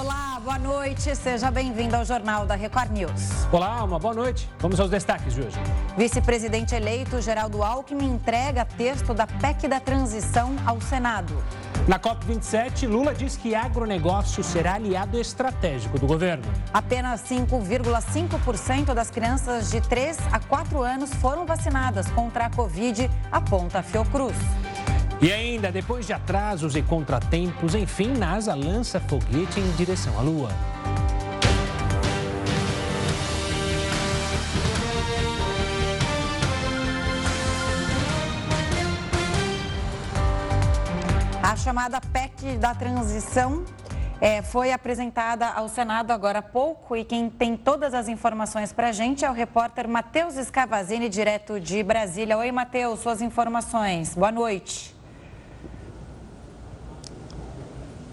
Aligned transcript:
Olá, 0.00 0.38
boa 0.44 0.58
noite. 0.60 1.16
Seja 1.16 1.50
bem-vindo 1.50 1.96
ao 1.96 2.04
Jornal 2.04 2.46
da 2.46 2.54
Record 2.54 2.92
News. 2.92 3.48
Olá, 3.50 3.82
uma 3.82 3.98
boa 3.98 4.14
noite. 4.14 4.48
Vamos 4.60 4.78
aos 4.78 4.88
destaques 4.88 5.34
de 5.34 5.40
hoje. 5.40 5.58
Vice-presidente 5.96 6.72
eleito 6.72 7.20
Geraldo 7.20 7.64
Alckmin 7.64 8.06
entrega 8.06 8.64
texto 8.64 9.12
da 9.12 9.26
PEC 9.26 9.66
da 9.66 9.80
transição 9.80 10.54
ao 10.64 10.80
Senado. 10.80 11.42
Na 11.88 11.98
COP27, 11.98 12.86
Lula 12.86 13.12
diz 13.12 13.36
que 13.36 13.56
agronegócio 13.56 14.44
será 14.44 14.74
aliado 14.74 15.18
estratégico 15.18 15.98
do 15.98 16.06
governo. 16.06 16.44
Apenas 16.72 17.22
5,5% 17.22 18.94
das 18.94 19.10
crianças 19.10 19.68
de 19.68 19.80
3 19.80 20.16
a 20.30 20.38
4 20.38 20.80
anos 20.80 21.12
foram 21.14 21.44
vacinadas 21.44 22.08
contra 22.12 22.46
a 22.46 22.50
Covid, 22.50 23.10
aponta 23.32 23.80
a 23.80 23.82
Fiocruz. 23.82 24.36
E 25.20 25.32
ainda, 25.32 25.72
depois 25.72 26.06
de 26.06 26.12
atrasos 26.12 26.76
e 26.76 26.82
contratempos, 26.82 27.74
enfim, 27.74 28.06
NASA 28.06 28.54
lança 28.54 29.00
foguete 29.00 29.58
em 29.58 29.68
direção 29.72 30.16
à 30.16 30.22
Lua. 30.22 30.50
A 41.42 41.56
chamada 41.56 42.00
PEC 42.00 42.56
da 42.58 42.72
transição 42.72 43.64
é, 44.20 44.40
foi 44.40 44.70
apresentada 44.70 45.48
ao 45.48 45.68
Senado 45.68 46.12
agora 46.12 46.38
há 46.38 46.42
pouco 46.42 46.96
e 46.96 47.04
quem 47.04 47.28
tem 47.28 47.56
todas 47.56 47.92
as 47.92 48.06
informações 48.06 48.72
para 48.72 48.90
a 48.90 48.92
gente 48.92 49.24
é 49.24 49.30
o 49.30 49.32
repórter 49.32 49.88
Matheus 49.88 50.36
Escavazini, 50.36 51.08
direto 51.08 51.58
de 51.58 51.82
Brasília. 51.82 52.38
Oi, 52.38 52.52
Matheus, 52.52 53.00
suas 53.00 53.20
informações. 53.20 54.14
Boa 54.14 54.30
noite. 54.30 54.97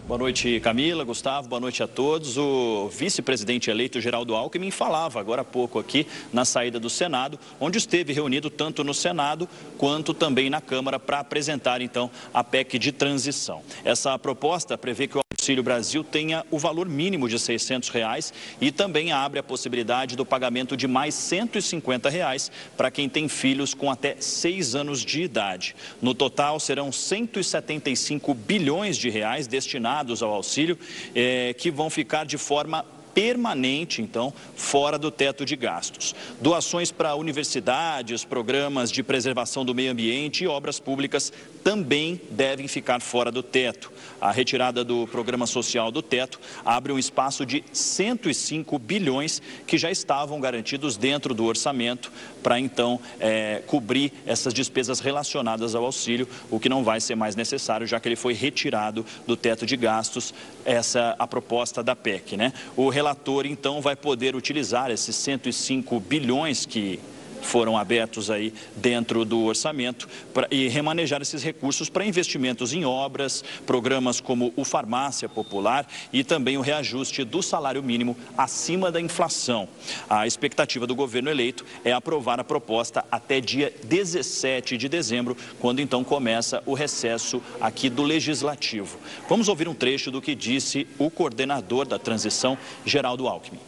Boa 0.08 0.20
noite, 0.20 0.60
Camila, 0.60 1.04
Gustavo, 1.04 1.48
boa 1.48 1.60
noite 1.60 1.82
a 1.82 1.88
todos. 1.88 2.38
O 2.38 2.88
vice-presidente 2.90 3.72
eleito 3.72 4.00
Geraldo 4.00 4.36
Alckmin 4.36 4.70
falava 4.70 5.20
agora 5.20 5.42
há 5.42 5.44
pouco 5.44 5.80
aqui 5.80 6.06
na 6.32 6.46
saída 6.46 6.80
do 6.80 6.92
Senado, 6.92 7.40
onde 7.60 7.80
esteve 7.80 8.14
reunido 8.14 8.52
tanto 8.52 8.84
no 8.84 8.94
Senado 8.94 9.50
quanto 9.80 10.14
também 10.14 10.48
na 10.48 10.62
Câmara 10.62 11.00
para 11.00 11.22
apresentar 11.22 11.82
então 11.82 12.12
a 12.32 12.44
PEC 12.44 12.78
de 12.78 12.92
transição. 12.92 13.64
Essa 13.84 14.18
proposta 14.20 14.78
prevê 14.78 15.08
que 15.08 15.18
o 15.18 15.25
Auxílio 15.46 15.62
Brasil 15.62 16.04
tenha 16.04 16.44
o 16.50 16.58
valor 16.58 16.90
mínimo 16.90 17.30
de 17.30 17.38
600 17.38 17.90
reais 17.90 18.34
e 18.60 18.72
também 18.72 19.12
abre 19.12 19.38
a 19.38 19.44
possibilidade 19.44 20.16
do 20.16 20.26
pagamento 20.26 20.76
de 20.76 20.88
mais 20.88 21.14
150 21.14 22.10
reais 22.10 22.52
para 22.76 22.90
quem 22.90 23.08
tem 23.08 23.28
filhos 23.28 23.76
com 23.76 23.92
até 23.92 24.16
6 24.20 24.74
anos 24.74 25.06
de 25.06 25.22
idade. 25.22 25.76
No 26.02 26.16
total, 26.16 26.60
serão 26.60 26.92
175 26.92 28.34
bilhões 28.34 28.98
de 28.98 29.08
reais 29.12 29.46
destinados 29.46 30.24
ao 30.24 30.34
auxílio, 30.34 30.80
eh, 31.14 31.54
que 31.56 31.70
vão 31.70 31.92
ficar 31.92 32.26
de 32.26 32.40
forma 32.40 32.84
permanente, 33.16 34.02
então, 34.02 34.34
fora 34.56 35.00
do 35.00 35.10
teto 35.10 35.46
de 35.46 35.56
gastos. 35.56 36.14
Doações 36.42 36.92
para 36.92 37.16
universidades, 37.16 38.26
programas 38.26 38.92
de 38.92 39.02
preservação 39.02 39.64
do 39.64 39.74
meio 39.74 39.94
ambiente 39.94 40.44
e 40.44 40.48
obras 40.48 40.80
públicas 40.80 41.32
também 41.64 42.22
devem 42.30 42.68
ficar 42.68 43.02
fora 43.02 43.32
do 43.32 43.42
teto. 43.42 43.92
A 44.22 44.32
retirada 44.32 44.84
do 44.84 45.08
programa 45.08 45.48
social 45.48 45.92
do 45.92 46.02
teto 46.02 46.40
abre 46.64 46.92
um 46.92 47.00
espaço 47.00 47.46
de 47.46 47.64
105 47.72 48.78
bilhões 48.78 49.42
que 49.66 49.78
já 49.78 49.90
estavam 49.90 50.40
garantidos 50.40 50.98
dentro 50.98 51.34
do 51.34 51.46
orçamento 51.46 52.12
para 52.44 52.60
então 52.60 53.00
é, 53.20 53.64
cobrir 53.66 54.14
essas 54.26 54.54
despesas 54.54 55.00
relacionadas 55.00 55.74
ao 55.74 55.84
auxílio, 55.84 56.28
o 56.52 56.60
que 56.60 56.70
não 56.70 56.84
vai 56.84 57.00
ser 57.00 57.16
mais 57.16 57.36
necessário, 57.36 57.88
já 57.88 58.00
que 58.00 58.08
ele 58.08 58.16
foi 58.16 58.34
retirado 58.34 59.04
do 59.26 59.36
teto 59.36 59.66
de 59.66 59.76
gastos, 59.76 60.34
essa 60.64 61.16
a 61.18 61.26
proposta 61.26 61.82
da 61.82 61.96
PEC. 61.96 62.38
Né? 62.38 62.54
O 62.76 62.90
relator, 63.06 63.46
então, 63.46 63.82
vai 63.82 63.96
poder 63.96 64.36
utilizar 64.36 64.90
esses 64.90 65.16
105 65.16 66.00
bilhões 66.00 66.66
que 66.66 67.00
foram 67.46 67.78
abertos 67.78 68.30
aí 68.30 68.54
dentro 68.76 69.24
do 69.24 69.44
orçamento 69.44 70.10
pra, 70.34 70.48
e 70.52 70.68
remanejar 70.68 71.22
esses 71.22 71.44
recursos 71.44 71.90
para 71.90 72.06
investimentos 72.06 72.74
em 72.74 72.84
obras, 72.84 73.44
programas 73.66 74.20
como 74.20 74.52
o 74.56 74.66
Farmácia 74.66 75.30
Popular 75.30 75.88
e 76.12 76.24
também 76.24 76.58
o 76.58 76.62
reajuste 76.62 77.24
do 77.24 77.42
salário 77.42 77.82
mínimo 77.82 78.18
acima 78.38 78.92
da 78.92 79.00
inflação. 79.00 79.70
A 80.10 80.28
expectativa 80.28 80.88
do 80.88 80.96
governo 80.96 81.30
eleito 81.30 81.66
é 81.84 81.92
aprovar 81.92 82.40
a 82.40 82.44
proposta 82.44 83.06
até 83.12 83.40
dia 83.40 83.74
17 83.84 84.78
de 84.78 84.90
dezembro, 84.90 85.38
quando 85.60 85.80
então 85.80 86.04
começa 86.04 86.62
o 86.66 86.74
recesso 86.74 87.42
aqui 87.62 87.90
do 87.90 88.04
Legislativo. 88.04 88.98
Vamos 89.30 89.48
ouvir 89.48 89.68
um 89.68 89.74
trecho 89.74 90.10
do 90.10 90.22
que 90.22 90.34
disse 90.34 90.88
o 90.98 91.10
coordenador 91.10 91.88
da 91.88 92.00
transição, 92.00 92.58
Geraldo 92.86 93.28
Alckmin. 93.28 93.60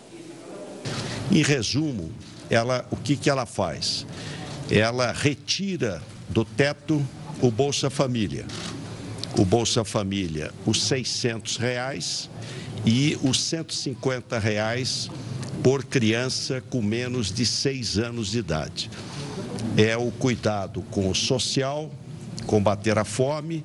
Em 1.31 1.44
resumo, 1.44 2.11
ela, 2.49 2.85
o 2.91 2.95
que, 2.95 3.15
que 3.15 3.29
ela 3.29 3.45
faz? 3.45 4.05
Ela 4.69 5.11
retira 5.11 6.01
do 6.29 6.43
teto 6.43 7.05
o 7.41 7.51
Bolsa 7.51 7.89
Família. 7.89 8.45
O 9.37 9.45
Bolsa 9.45 9.83
Família, 9.83 10.51
os 10.65 10.83
600 10.83 11.57
reais 11.57 12.29
e 12.85 13.17
os 13.21 13.41
150 13.41 14.39
reais 14.39 15.09
por 15.63 15.83
criança 15.83 16.61
com 16.69 16.81
menos 16.81 17.31
de 17.31 17.45
seis 17.45 17.97
anos 17.97 18.31
de 18.31 18.39
idade. 18.39 18.89
É 19.75 19.95
o 19.97 20.11
cuidado 20.11 20.81
com 20.89 21.09
o 21.09 21.15
social, 21.15 21.91
combater 22.45 22.97
a 22.97 23.03
fome 23.03 23.63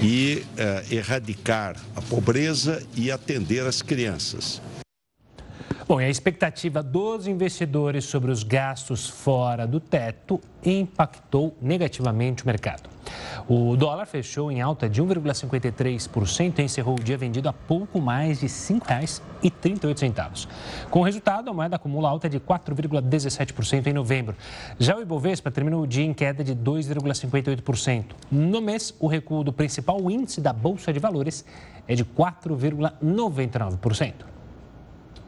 e 0.00 0.44
eh, 0.56 0.84
erradicar 0.90 1.76
a 1.96 2.02
pobreza 2.02 2.82
e 2.94 3.10
atender 3.10 3.66
as 3.66 3.82
crianças. 3.82 4.60
Bom, 5.88 6.00
e 6.02 6.04
a 6.04 6.10
expectativa 6.10 6.82
dos 6.82 7.26
investidores 7.26 8.04
sobre 8.04 8.30
os 8.30 8.42
gastos 8.42 9.08
fora 9.08 9.66
do 9.66 9.80
teto 9.80 10.38
impactou 10.62 11.56
negativamente 11.62 12.42
o 12.42 12.46
mercado. 12.46 12.90
O 13.48 13.74
dólar 13.74 14.04
fechou 14.04 14.52
em 14.52 14.60
alta 14.60 14.86
de 14.86 15.02
1,53% 15.02 16.58
e 16.58 16.62
encerrou 16.62 16.94
o 16.94 17.02
dia 17.02 17.16
vendido 17.16 17.48
a 17.48 17.54
pouco 17.54 18.02
mais 18.02 18.40
de 18.40 18.44
R$ 18.44 18.52
5,38. 18.52 20.46
Com 20.90 21.00
o 21.00 21.02
resultado, 21.02 21.48
a 21.48 21.54
moeda 21.54 21.76
acumula 21.76 22.10
alta 22.10 22.28
de 22.28 22.38
4,17% 22.38 23.86
em 23.86 23.94
novembro. 23.94 24.36
Já 24.78 24.94
o 24.94 25.00
Ibovespa 25.00 25.50
terminou 25.50 25.84
o 25.84 25.86
dia 25.86 26.04
em 26.04 26.12
queda 26.12 26.44
de 26.44 26.54
2,58%. 26.54 28.04
No 28.30 28.60
mês, 28.60 28.94
o 29.00 29.06
recuo 29.06 29.42
do 29.42 29.54
principal 29.54 29.98
índice 30.10 30.42
da 30.42 30.52
Bolsa 30.52 30.92
de 30.92 30.98
Valores 30.98 31.46
é 31.86 31.94
de 31.94 32.04
4,99%. 32.04 34.36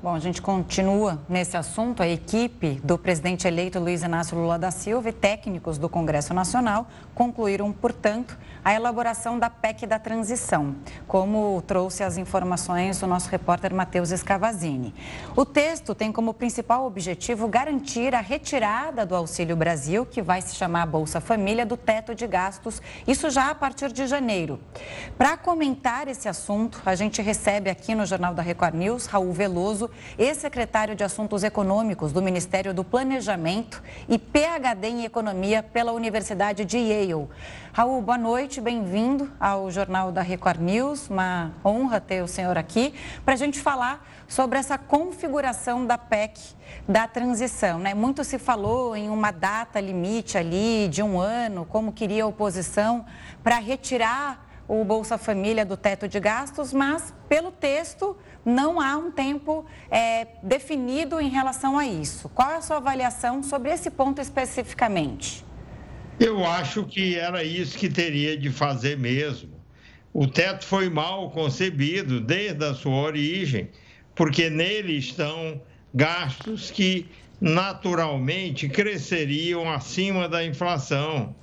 Bom, 0.02 0.14
a 0.14 0.18
gente 0.18 0.40
continua 0.40 1.20
nesse 1.28 1.58
assunto. 1.58 2.02
A 2.02 2.08
equipe 2.08 2.80
do 2.82 2.96
presidente 2.96 3.46
eleito 3.46 3.78
Luiz 3.78 4.02
Inácio 4.02 4.34
Lula 4.34 4.58
da 4.58 4.70
Silva 4.70 5.10
e 5.10 5.12
técnicos 5.12 5.76
do 5.76 5.90
Congresso 5.90 6.32
Nacional 6.32 6.88
concluíram, 7.14 7.70
portanto, 7.70 8.38
a 8.64 8.72
elaboração 8.72 9.38
da 9.38 9.50
PEC 9.50 9.86
da 9.86 9.98
transição, 9.98 10.74
como 11.06 11.62
trouxe 11.66 12.02
as 12.02 12.16
informações 12.16 13.02
o 13.02 13.06
nosso 13.06 13.28
repórter 13.28 13.74
Matheus 13.74 14.10
Escavazini. 14.10 14.94
O 15.36 15.44
texto 15.44 15.94
tem 15.94 16.10
como 16.10 16.32
principal 16.32 16.86
objetivo 16.86 17.46
garantir 17.46 18.14
a 18.14 18.20
retirada 18.20 19.04
do 19.04 19.14
Auxílio 19.14 19.54
Brasil, 19.54 20.06
que 20.06 20.22
vai 20.22 20.40
se 20.40 20.54
chamar 20.54 20.86
Bolsa 20.86 21.20
Família, 21.20 21.66
do 21.66 21.76
teto 21.76 22.14
de 22.14 22.26
gastos, 22.26 22.80
isso 23.06 23.28
já 23.28 23.50
a 23.50 23.54
partir 23.54 23.92
de 23.92 24.06
janeiro. 24.06 24.58
Para 25.18 25.36
comentar 25.36 26.08
esse 26.08 26.26
assunto, 26.26 26.80
a 26.86 26.94
gente 26.94 27.20
recebe 27.20 27.68
aqui 27.68 27.94
no 27.94 28.06
Jornal 28.06 28.32
da 28.32 28.42
Record 28.42 28.74
News 28.74 29.04
Raul 29.04 29.32
Veloso, 29.32 29.89
ex-secretário 30.18 30.94
de 30.94 31.04
Assuntos 31.04 31.42
Econômicos 31.42 32.12
do 32.12 32.22
Ministério 32.22 32.74
do 32.74 32.84
Planejamento 32.84 33.82
e 34.08 34.18
PhD 34.18 34.88
em 34.88 35.04
Economia 35.04 35.62
pela 35.62 35.92
Universidade 35.92 36.64
de 36.64 36.78
Yale. 36.78 37.28
Raul, 37.72 38.02
boa 38.02 38.18
noite, 38.18 38.60
bem-vindo 38.60 39.30
ao 39.38 39.70
Jornal 39.70 40.10
da 40.10 40.22
Record 40.22 40.60
News. 40.60 41.08
Uma 41.08 41.52
honra 41.64 42.00
ter 42.00 42.22
o 42.22 42.28
senhor 42.28 42.58
aqui 42.58 42.92
para 43.24 43.34
a 43.34 43.36
gente 43.36 43.60
falar 43.60 44.04
sobre 44.26 44.58
essa 44.58 44.76
configuração 44.76 45.86
da 45.86 45.96
PEC 45.96 46.38
da 46.88 47.06
transição. 47.06 47.78
Né? 47.78 47.94
Muito 47.94 48.24
se 48.24 48.38
falou 48.38 48.96
em 48.96 49.08
uma 49.08 49.30
data 49.30 49.80
limite 49.80 50.36
ali 50.36 50.88
de 50.88 51.02
um 51.02 51.20
ano, 51.20 51.64
como 51.64 51.92
queria 51.92 52.24
a 52.24 52.26
oposição, 52.26 53.04
para 53.42 53.58
retirar 53.58 54.48
o 54.66 54.84
Bolsa 54.84 55.18
Família 55.18 55.64
do 55.64 55.76
teto 55.76 56.06
de 56.06 56.20
gastos, 56.20 56.72
mas 56.72 57.12
pelo 57.28 57.50
texto 57.50 58.16
não 58.44 58.80
há 58.80 58.96
um 58.96 59.10
tempo 59.10 59.64
é, 59.90 60.26
definido 60.42 61.20
em 61.20 61.28
relação 61.28 61.78
a 61.78 61.86
isso. 61.86 62.28
Qual 62.30 62.50
é 62.50 62.56
a 62.56 62.62
sua 62.62 62.78
avaliação 62.78 63.42
sobre 63.42 63.70
esse 63.70 63.90
ponto 63.90 64.20
especificamente? 64.20 65.44
Eu 66.18 66.44
acho 66.44 66.84
que 66.84 67.16
era 67.16 67.42
isso 67.42 67.78
que 67.78 67.88
teria 67.88 68.36
de 68.36 68.50
fazer 68.50 68.98
mesmo. 68.98 69.50
O 70.12 70.26
teto 70.26 70.66
foi 70.66 70.90
mal 70.90 71.30
concebido 71.30 72.20
desde 72.20 72.64
a 72.64 72.74
sua 72.74 72.96
origem, 72.96 73.70
porque 74.14 74.50
nele 74.50 74.96
estão 74.96 75.60
gastos 75.94 76.70
que 76.70 77.06
naturalmente 77.40 78.68
cresceriam 78.68 79.70
acima 79.70 80.28
da 80.28 80.44
inflação. 80.44 81.34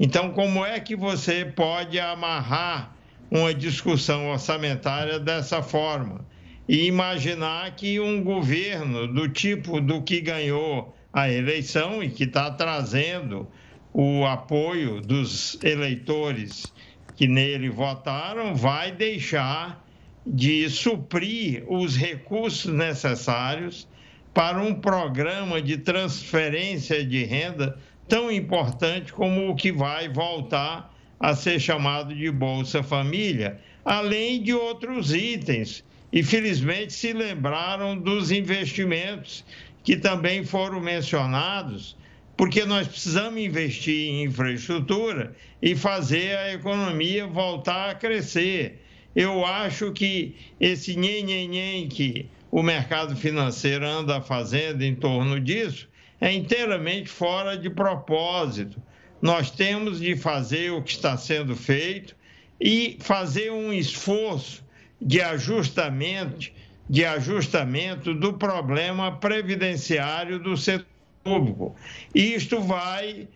Então, 0.00 0.30
como 0.32 0.64
é 0.64 0.80
que 0.80 0.96
você 0.96 1.44
pode 1.44 2.00
amarrar 2.00 2.96
uma 3.30 3.54
discussão 3.54 4.30
orçamentária 4.30 5.20
dessa 5.20 5.62
forma? 5.62 6.24
E 6.68 6.86
imaginar 6.86 7.74
que 7.76 8.00
um 8.00 8.22
governo 8.22 9.06
do 9.06 9.28
tipo 9.28 9.80
do 9.80 10.02
que 10.02 10.20
ganhou 10.20 10.96
a 11.12 11.30
eleição 11.30 12.02
e 12.02 12.10
que 12.10 12.24
está 12.24 12.50
trazendo 12.50 13.46
o 13.92 14.24
apoio 14.24 15.00
dos 15.00 15.58
eleitores 15.62 16.72
que 17.16 17.28
nele 17.28 17.68
votaram 17.68 18.54
vai 18.54 18.90
deixar 18.90 19.84
de 20.26 20.68
suprir 20.70 21.64
os 21.68 21.96
recursos 21.96 22.72
necessários 22.72 23.86
para 24.32 24.60
um 24.60 24.74
programa 24.74 25.62
de 25.62 25.76
transferência 25.76 27.04
de 27.04 27.24
renda 27.24 27.78
tão 28.08 28.32
importante 28.32 29.12
como 29.12 29.48
o 29.48 29.54
que 29.54 29.70
vai 29.70 30.08
voltar 30.08 30.92
a 31.20 31.34
ser 31.36 31.60
chamado 31.60 32.14
de 32.14 32.30
Bolsa 32.30 32.82
Família, 32.82 33.60
além 33.84 34.42
de 34.42 34.52
outros 34.52 35.14
itens. 35.14 35.84
E 36.14 36.22
felizmente 36.22 36.92
se 36.92 37.12
lembraram 37.12 37.98
dos 37.98 38.30
investimentos 38.30 39.44
que 39.82 39.96
também 39.96 40.44
foram 40.44 40.80
mencionados, 40.80 41.96
porque 42.36 42.64
nós 42.64 42.86
precisamos 42.86 43.40
investir 43.40 44.10
em 44.10 44.22
infraestrutura 44.22 45.34
e 45.60 45.74
fazer 45.74 46.36
a 46.36 46.52
economia 46.52 47.26
voltar 47.26 47.90
a 47.90 47.94
crescer. 47.96 48.80
Eu 49.16 49.44
acho 49.44 49.90
que 49.90 50.36
esse 50.60 50.94
nhen, 50.94 51.88
que 51.88 52.30
o 52.48 52.62
mercado 52.62 53.16
financeiro 53.16 53.84
anda 53.84 54.20
fazendo 54.20 54.82
em 54.82 54.94
torno 54.94 55.40
disso 55.40 55.88
é 56.20 56.32
inteiramente 56.32 57.08
fora 57.08 57.58
de 57.58 57.68
propósito. 57.68 58.80
Nós 59.20 59.50
temos 59.50 59.98
de 59.98 60.14
fazer 60.14 60.70
o 60.70 60.80
que 60.80 60.92
está 60.92 61.16
sendo 61.16 61.56
feito 61.56 62.14
e 62.60 62.98
fazer 63.00 63.50
um 63.50 63.72
esforço 63.72 64.63
de 65.04 65.20
ajustamento, 65.20 66.50
de 66.88 67.04
ajustamento 67.04 68.14
do 68.14 68.32
problema 68.32 69.12
previdenciário 69.12 70.38
do 70.38 70.56
setor 70.56 70.86
público. 71.22 71.76
Isto 72.14 72.60
vai 72.60 73.28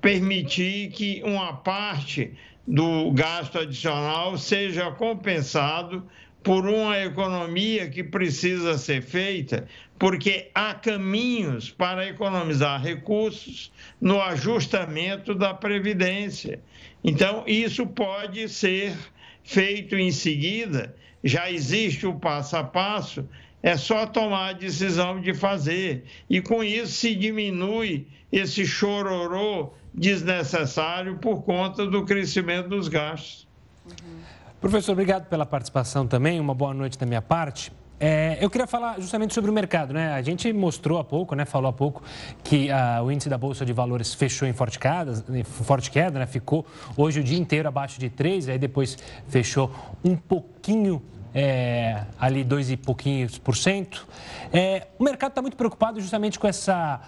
permitir 0.00 0.90
que 0.90 1.22
uma 1.24 1.54
parte 1.54 2.32
do 2.66 3.10
gasto 3.12 3.58
adicional 3.58 4.36
seja 4.38 4.90
compensado 4.92 6.06
por 6.42 6.66
uma 6.66 6.98
economia 7.00 7.88
que 7.88 8.04
precisa 8.04 8.76
ser 8.76 9.02
feita, 9.02 9.66
porque 9.98 10.50
há 10.54 10.74
caminhos 10.74 11.70
para 11.70 12.06
economizar 12.06 12.82
recursos 12.82 13.72
no 13.98 14.20
ajustamento 14.20 15.34
da 15.34 15.54
Previdência. 15.54 16.60
Então, 17.02 17.44
isso 17.46 17.86
pode 17.86 18.46
ser 18.48 18.94
feito 19.44 19.94
em 19.94 20.10
seguida, 20.10 20.96
já 21.22 21.50
existe 21.50 22.06
o 22.06 22.14
passo 22.14 22.56
a 22.56 22.64
passo, 22.64 23.28
é 23.62 23.76
só 23.76 24.06
tomar 24.06 24.48
a 24.48 24.52
decisão 24.52 25.20
de 25.20 25.32
fazer. 25.32 26.04
E 26.28 26.40
com 26.40 26.64
isso 26.64 26.92
se 26.92 27.14
diminui 27.14 28.06
esse 28.32 28.66
chororô 28.66 29.72
desnecessário 29.94 31.18
por 31.18 31.42
conta 31.42 31.86
do 31.86 32.04
crescimento 32.04 32.68
dos 32.68 32.88
gastos. 32.88 33.46
Uhum. 33.86 34.18
Professor, 34.60 34.92
obrigado 34.92 35.28
pela 35.28 35.46
participação 35.46 36.06
também. 36.06 36.40
Uma 36.40 36.54
boa 36.54 36.74
noite 36.74 36.98
da 36.98 37.06
minha 37.06 37.22
parte. 37.22 37.70
É, 37.98 38.38
eu 38.40 38.50
queria 38.50 38.66
falar 38.66 39.00
justamente 39.00 39.32
sobre 39.32 39.50
o 39.50 39.54
mercado, 39.54 39.94
né? 39.94 40.12
A 40.12 40.22
gente 40.22 40.52
mostrou 40.52 40.98
há 40.98 41.04
pouco, 41.04 41.34
né? 41.34 41.44
Falou 41.44 41.68
há 41.68 41.72
pouco 41.72 42.02
que 42.42 42.70
ah, 42.70 43.00
o 43.02 43.10
índice 43.10 43.28
da 43.28 43.38
Bolsa 43.38 43.64
de 43.64 43.72
Valores 43.72 44.12
fechou 44.12 44.48
em 44.48 44.52
forte 44.52 44.78
queda, 44.78 45.24
forte 45.44 45.90
queda, 45.90 46.18
né? 46.18 46.26
Ficou 46.26 46.66
hoje 46.96 47.20
o 47.20 47.24
dia 47.24 47.38
inteiro 47.38 47.68
abaixo 47.68 48.00
de 48.00 48.10
3, 48.10 48.48
aí 48.48 48.58
depois 48.58 48.98
fechou 49.28 49.70
um 50.04 50.16
pouquinho 50.16 51.00
é, 51.34 52.04
ali 52.18 52.44
dois 52.44 52.70
e 52.70 52.76
pouquinhos 52.76 53.38
por 53.38 53.56
cento. 53.56 54.06
É, 54.52 54.86
o 54.98 55.04
mercado 55.04 55.30
está 55.30 55.42
muito 55.42 55.56
preocupado 55.56 56.00
justamente 56.00 56.38
com 56.38 56.46
essa 56.46 57.00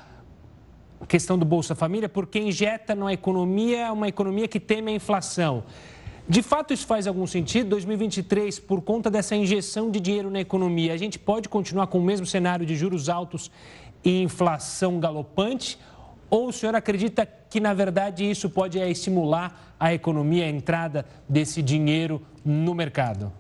questão 1.07 1.39
do 1.39 1.45
Bolsa 1.45 1.75
Família, 1.75 2.09
porque 2.09 2.39
injeta 2.39 2.95
na 2.95 3.13
economia 3.13 3.93
uma 3.93 4.09
economia 4.09 4.49
que 4.49 4.59
teme 4.59 4.93
a 4.93 4.95
inflação. 4.95 5.63
De 6.29 6.43
fato, 6.43 6.75
isso 6.75 6.87
faz 6.87 7.07
algum 7.07 7.25
sentido? 7.25 7.69
2023, 7.71 8.59
por 8.59 8.83
conta 8.83 9.09
dessa 9.09 9.37
injeção 9.37 9.93
de 9.93 10.01
dinheiro 10.01 10.29
na 10.29 10.41
economia, 10.41 10.93
a 10.93 10.97
gente 10.97 11.21
pode 11.21 11.49
continuar 11.49 11.87
com 11.87 11.99
o 11.99 12.03
mesmo 12.03 12.27
cenário 12.27 12.67
de 12.67 12.75
juros 12.75 13.09
altos 13.09 13.49
e 14.05 14.23
inflação 14.23 14.99
galopante? 14.99 15.79
Ou 16.29 16.49
o 16.49 16.53
senhor 16.53 16.75
acredita 16.75 17.25
que, 17.25 17.61
na 17.61 17.73
verdade, 17.73 18.29
isso 18.29 18.51
pode 18.51 18.77
é, 18.77 18.91
estimular 18.91 19.77
a 19.79 19.95
economia, 19.95 20.47
a 20.47 20.49
entrada 20.49 21.07
desse 21.29 21.63
dinheiro 21.63 22.21
no 22.45 22.75
mercado? 22.75 23.33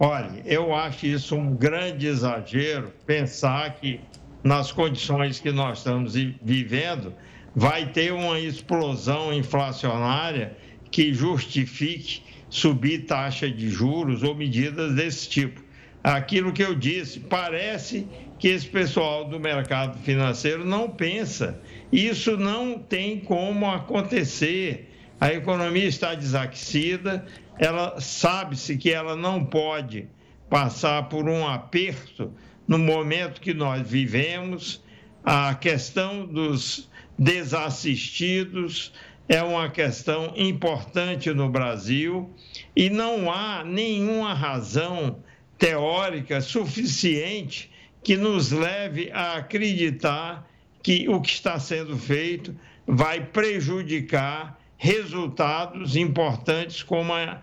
Olha, 0.00 0.42
eu 0.46 0.74
acho 0.74 1.06
isso 1.06 1.36
um 1.36 1.54
grande 1.54 2.06
exagero 2.06 2.90
pensar 3.04 3.74
que, 3.74 4.00
nas 4.42 4.72
condições 4.72 5.38
que 5.38 5.52
nós 5.52 5.78
estamos 5.78 6.14
vivendo, 6.14 7.12
vai 7.54 7.92
ter 7.92 8.14
uma 8.14 8.40
explosão 8.40 9.30
inflacionária 9.30 10.56
que 10.92 11.12
justifique 11.12 12.22
subir 12.48 13.06
taxa 13.06 13.50
de 13.50 13.68
juros 13.68 14.22
ou 14.22 14.34
medidas 14.34 14.94
desse 14.94 15.28
tipo. 15.28 15.60
Aquilo 16.04 16.52
que 16.52 16.62
eu 16.62 16.74
disse, 16.74 17.18
parece 17.18 18.06
que 18.38 18.48
esse 18.48 18.66
pessoal 18.66 19.24
do 19.24 19.40
mercado 19.40 19.98
financeiro 20.00 20.64
não 20.64 20.90
pensa. 20.90 21.60
Isso 21.90 22.36
não 22.36 22.78
tem 22.78 23.20
como 23.20 23.70
acontecer. 23.70 24.90
A 25.18 25.32
economia 25.32 25.86
está 25.86 26.14
desaquecida, 26.14 27.24
ela 27.58 28.00
sabe-se 28.00 28.76
que 28.76 28.90
ela 28.90 29.16
não 29.16 29.44
pode 29.44 30.08
passar 30.50 31.08
por 31.08 31.28
um 31.28 31.46
aperto 31.46 32.32
no 32.66 32.78
momento 32.78 33.40
que 33.40 33.54
nós 33.54 33.88
vivemos. 33.88 34.82
A 35.24 35.54
questão 35.54 36.26
dos 36.26 36.90
desassistidos, 37.16 38.92
é 39.32 39.42
uma 39.42 39.70
questão 39.70 40.34
importante 40.36 41.32
no 41.32 41.48
Brasil 41.48 42.30
e 42.76 42.90
não 42.90 43.32
há 43.32 43.64
nenhuma 43.64 44.34
razão 44.34 45.24
teórica 45.56 46.42
suficiente 46.42 47.70
que 48.02 48.14
nos 48.14 48.52
leve 48.52 49.10
a 49.10 49.38
acreditar 49.38 50.46
que 50.82 51.08
o 51.08 51.18
que 51.18 51.30
está 51.30 51.58
sendo 51.58 51.96
feito 51.96 52.54
vai 52.86 53.24
prejudicar 53.24 54.60
resultados 54.76 55.96
importantes 55.96 56.82
como 56.82 57.14
a, 57.14 57.40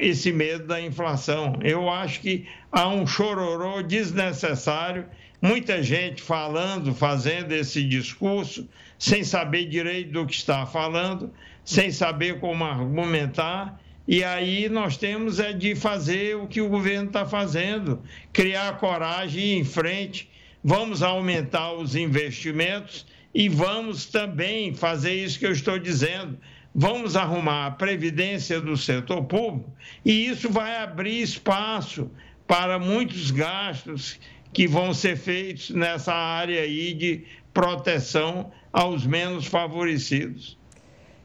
esse 0.00 0.32
medo 0.32 0.66
da 0.66 0.80
inflação. 0.80 1.60
Eu 1.62 1.88
acho 1.88 2.22
que 2.22 2.48
há 2.72 2.88
um 2.88 3.06
chororô 3.06 3.82
desnecessário, 3.82 5.06
muita 5.40 5.82
gente 5.82 6.22
falando, 6.22 6.94
fazendo 6.94 7.52
esse 7.52 7.82
discurso 7.82 8.68
sem 8.98 9.24
saber 9.24 9.66
direito 9.66 10.12
do 10.12 10.26
que 10.26 10.34
está 10.34 10.66
falando, 10.66 11.32
sem 11.64 11.90
saber 11.90 12.38
como 12.38 12.64
argumentar. 12.64 13.80
E 14.06 14.22
aí 14.22 14.68
nós 14.68 14.96
temos 14.96 15.40
é 15.40 15.52
de 15.52 15.74
fazer 15.74 16.36
o 16.36 16.46
que 16.46 16.60
o 16.60 16.68
governo 16.68 17.06
está 17.06 17.24
fazendo, 17.24 18.02
criar 18.32 18.76
coragem 18.78 19.42
e 19.42 19.54
ir 19.54 19.58
em 19.58 19.64
frente. 19.64 20.28
Vamos 20.62 21.02
aumentar 21.02 21.72
os 21.72 21.96
investimentos 21.96 23.06
e 23.34 23.48
vamos 23.48 24.04
também 24.04 24.74
fazer 24.74 25.14
isso 25.14 25.38
que 25.38 25.46
eu 25.46 25.52
estou 25.52 25.78
dizendo. 25.78 26.38
Vamos 26.74 27.16
arrumar 27.16 27.66
a 27.66 27.70
previdência 27.70 28.60
do 28.60 28.76
setor 28.76 29.24
público 29.24 29.72
e 30.04 30.26
isso 30.26 30.50
vai 30.50 30.76
abrir 30.76 31.22
espaço 31.22 32.10
para 32.46 32.78
muitos 32.78 33.30
gastos 33.30 34.18
que 34.52 34.66
vão 34.66 34.92
ser 34.92 35.16
feitos 35.16 35.70
nessa 35.70 36.12
área 36.12 36.62
aí 36.62 36.92
de 36.94 37.24
proteção 37.52 38.50
aos 38.72 39.06
menos 39.06 39.46
favorecidos. 39.46 40.58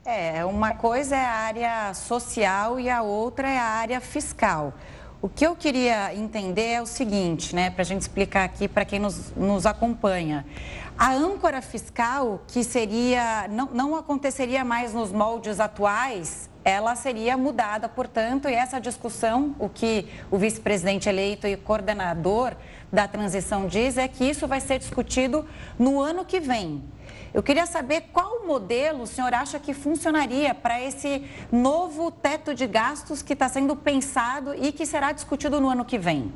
É, 0.05 0.45
uma 0.45 0.73
coisa 0.73 1.15
é 1.15 1.25
a 1.25 1.31
área 1.31 1.93
social 1.93 2.79
e 2.79 2.89
a 2.89 3.01
outra 3.01 3.49
é 3.49 3.57
a 3.57 3.63
área 3.63 3.99
fiscal. 3.99 4.73
O 5.21 5.27
que 5.27 5.45
eu 5.45 5.55
queria 5.55 6.13
entender 6.13 6.73
é 6.73 6.81
o 6.81 6.85
seguinte, 6.85 7.55
né, 7.55 7.71
para 7.71 7.81
a 7.81 7.85
gente 7.85 8.01
explicar 8.01 8.43
aqui 8.43 8.67
para 8.67 8.85
quem 8.85 8.99
nos, 8.99 9.33
nos 9.35 9.65
acompanha. 9.65 10.45
A 10.97 11.11
âncora 11.11 11.61
fiscal, 11.61 12.41
que 12.47 12.63
seria, 12.63 13.49
não, 13.49 13.65
não 13.73 13.95
aconteceria 13.97 14.63
mais 14.63 14.93
nos 14.93 15.11
moldes 15.11 15.59
atuais, 15.59 16.49
ela 16.63 16.95
seria 16.95 17.35
mudada, 17.35 17.89
portanto, 17.89 18.47
e 18.47 18.53
essa 18.53 18.79
discussão, 18.79 19.53
o 19.59 19.67
que 19.67 20.07
o 20.31 20.37
vice-presidente 20.37 21.09
eleito 21.09 21.45
e 21.47 21.57
coordenador 21.57 22.55
da 22.93 23.09
transição 23.09 23.67
diz, 23.67 23.97
é 23.97 24.07
que 24.07 24.23
isso 24.23 24.47
vai 24.47 24.61
ser 24.61 24.79
discutido 24.79 25.45
no 25.77 25.99
ano 25.99 26.23
que 26.23 26.39
vem. 26.39 26.81
Eu 27.33 27.43
queria 27.43 27.65
saber 27.65 28.05
qual 28.13 28.47
modelo 28.47 29.03
o 29.03 29.07
senhor 29.07 29.33
acha 29.33 29.59
que 29.59 29.73
funcionaria 29.73 30.55
para 30.55 30.81
esse 30.81 31.25
novo 31.51 32.09
teto 32.09 32.55
de 32.55 32.65
gastos 32.65 33.21
que 33.21 33.33
está 33.33 33.49
sendo 33.49 33.75
pensado 33.75 34.55
e 34.55 34.71
que 34.71 34.85
será 34.85 35.11
discutido 35.11 35.59
no 35.59 35.67
ano 35.67 35.83
que 35.83 35.97
vem. 35.97 36.31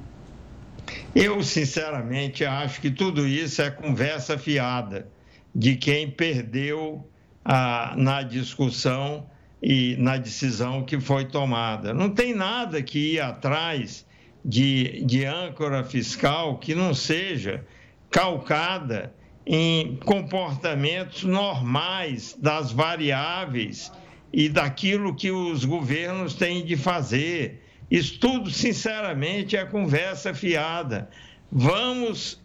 Eu, 1.15 1.41
sinceramente, 1.43 2.45
acho 2.45 2.79
que 2.81 2.91
tudo 2.91 3.27
isso 3.27 3.61
é 3.61 3.69
conversa 3.69 4.37
fiada 4.37 5.09
de 5.53 5.75
quem 5.75 6.09
perdeu 6.09 7.07
a, 7.43 7.93
na 7.97 8.21
discussão 8.21 9.29
e 9.61 9.95
na 9.97 10.17
decisão 10.17 10.83
que 10.83 10.99
foi 10.99 11.25
tomada. 11.25 11.93
Não 11.93 12.09
tem 12.09 12.33
nada 12.33 12.81
que 12.81 13.15
ir 13.15 13.19
atrás 13.19 14.05
de, 14.43 15.03
de 15.03 15.25
âncora 15.25 15.83
fiscal 15.83 16.57
que 16.57 16.73
não 16.73 16.93
seja 16.93 17.65
calcada 18.09 19.13
em 19.45 19.97
comportamentos 19.97 21.23
normais 21.23 22.37
das 22.39 22.71
variáveis 22.71 23.91
e 24.31 24.47
daquilo 24.47 25.15
que 25.15 25.31
os 25.31 25.65
governos 25.65 26.35
têm 26.35 26.63
de 26.63 26.77
fazer. 26.77 27.63
Isso 27.89 28.19
tudo, 28.19 28.51
sinceramente, 28.51 29.57
é 29.57 29.65
conversa 29.65 30.33
fiada. 30.33 31.09
Vamos 31.51 32.39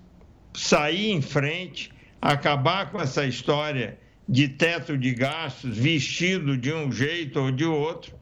sair 0.54 1.10
em 1.10 1.20
frente, 1.20 1.90
acabar 2.20 2.90
com 2.90 3.00
essa 3.00 3.26
história 3.26 3.98
de 4.26 4.48
teto 4.48 4.96
de 4.96 5.12
gastos 5.12 5.76
vestido 5.76 6.56
de 6.56 6.72
um 6.72 6.90
jeito 6.90 7.40
ou 7.40 7.50
de 7.50 7.64
outro. 7.64 8.14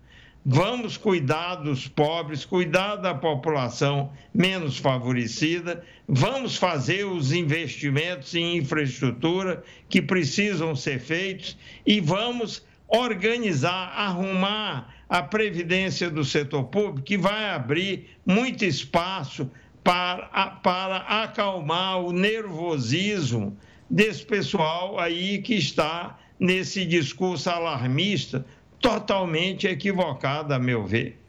Vamos 0.44 0.96
cuidar 0.96 1.56
dos 1.56 1.86
pobres, 1.86 2.44
cuidar 2.44 2.96
da 2.96 3.14
população 3.14 4.12
menos 4.34 4.76
favorecida, 4.76 5.84
vamos 6.08 6.56
fazer 6.56 7.04
os 7.04 7.32
investimentos 7.32 8.34
em 8.34 8.56
infraestrutura 8.56 9.62
que 9.88 10.02
precisam 10.02 10.74
ser 10.74 10.98
feitos 10.98 11.56
e 11.86 12.00
vamos 12.00 12.66
organizar, 12.88 13.92
arrumar 13.96 14.92
a 15.12 15.22
previdência 15.22 16.08
do 16.08 16.24
setor 16.24 16.64
público, 16.64 17.02
que 17.02 17.18
vai 17.18 17.50
abrir 17.50 18.16
muito 18.24 18.64
espaço 18.64 19.50
para, 19.84 20.26
para 20.62 20.96
acalmar 20.96 22.00
o 22.00 22.12
nervosismo 22.14 23.54
desse 23.90 24.24
pessoal 24.24 24.98
aí 24.98 25.42
que 25.42 25.52
está 25.52 26.18
nesse 26.40 26.86
discurso 26.86 27.50
alarmista 27.50 28.46
totalmente 28.80 29.66
equivocado, 29.66 30.54
a 30.54 30.58
meu 30.58 30.86
ver. 30.86 31.21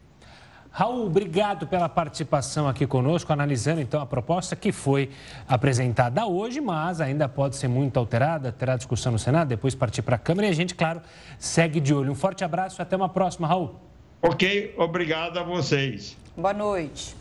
Raul, 0.76 1.06
obrigado 1.06 1.68
pela 1.68 1.88
participação 1.88 2.68
aqui 2.68 2.88
conosco, 2.88 3.32
analisando 3.32 3.80
então 3.80 4.02
a 4.02 4.08
proposta 4.08 4.56
que 4.56 4.72
foi 4.72 5.12
apresentada 5.48 6.26
hoje, 6.26 6.60
mas 6.60 7.00
ainda 7.00 7.30
pode 7.30 7.58
ser 7.58 7.68
muito 7.68 8.00
alterada, 8.00 8.52
terá 8.52 8.76
discussão 8.76 9.12
no 9.12 9.20
Senado, 9.20 9.50
depois 9.50 9.76
partir 9.76 10.02
para 10.02 10.16
a 10.16 10.18
Câmara 10.18 10.48
e 10.48 10.50
a 10.50 10.54
gente, 10.54 10.74
claro, 10.74 11.00
segue 11.38 11.80
de 11.80 11.94
olho. 11.94 12.12
Um 12.12 12.16
forte 12.16 12.44
abraço 12.44 12.82
e 12.82 12.82
até 12.82 12.96
uma 12.96 13.08
próxima, 13.08 13.48
Raul. 13.48 13.76
Ok, 14.20 14.74
obrigado 14.76 15.38
a 15.38 15.44
vocês. 15.44 16.18
Boa 16.36 16.56
noite. 16.56 17.16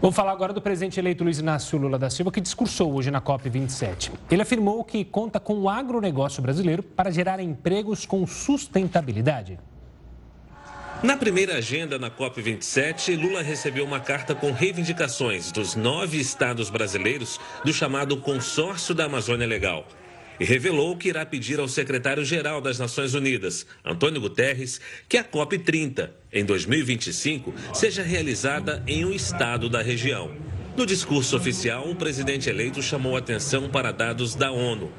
Vamos 0.00 0.16
falar 0.16 0.32
agora 0.32 0.52
do 0.52 0.60
presidente 0.60 0.98
eleito 0.98 1.22
Luiz 1.22 1.38
Inácio 1.38 1.78
Lula 1.78 1.96
da 1.96 2.10
Silva, 2.10 2.32
que 2.32 2.40
discursou 2.40 2.92
hoje 2.92 3.12
na 3.12 3.20
COP27. 3.20 4.10
Ele 4.28 4.42
afirmou 4.42 4.82
que 4.82 5.04
conta 5.04 5.38
com 5.38 5.60
o 5.60 5.68
agronegócio 5.68 6.42
brasileiro 6.42 6.82
para 6.82 7.12
gerar 7.12 7.38
empregos 7.38 8.04
com 8.04 8.26
sustentabilidade. 8.26 9.60
Na 11.02 11.16
primeira 11.16 11.56
agenda 11.56 11.98
na 11.98 12.10
COP27, 12.10 13.18
Lula 13.18 13.40
recebeu 13.40 13.86
uma 13.86 13.98
carta 13.98 14.34
com 14.34 14.52
reivindicações 14.52 15.50
dos 15.50 15.74
nove 15.74 16.20
estados 16.20 16.68
brasileiros 16.68 17.40
do 17.64 17.72
chamado 17.72 18.18
Consórcio 18.18 18.94
da 18.94 19.06
Amazônia 19.06 19.46
Legal 19.46 19.88
e 20.38 20.44
revelou 20.44 20.94
que 20.98 21.08
irá 21.08 21.24
pedir 21.24 21.58
ao 21.58 21.66
secretário-geral 21.66 22.60
das 22.60 22.78
Nações 22.78 23.14
Unidas, 23.14 23.66
Antônio 23.82 24.20
Guterres, 24.20 24.78
que 25.08 25.16
a 25.16 25.24
COP30, 25.24 26.10
em 26.30 26.44
2025, 26.44 27.54
seja 27.72 28.02
realizada 28.02 28.82
em 28.86 29.02
um 29.02 29.10
estado 29.10 29.70
da 29.70 29.80
região. 29.80 30.30
No 30.76 30.84
discurso 30.84 31.34
oficial, 31.34 31.90
o 31.90 31.96
presidente 31.96 32.50
eleito 32.50 32.82
chamou 32.82 33.16
atenção 33.16 33.70
para 33.70 33.90
dados 33.90 34.34
da 34.34 34.50
ONU. 34.50 34.92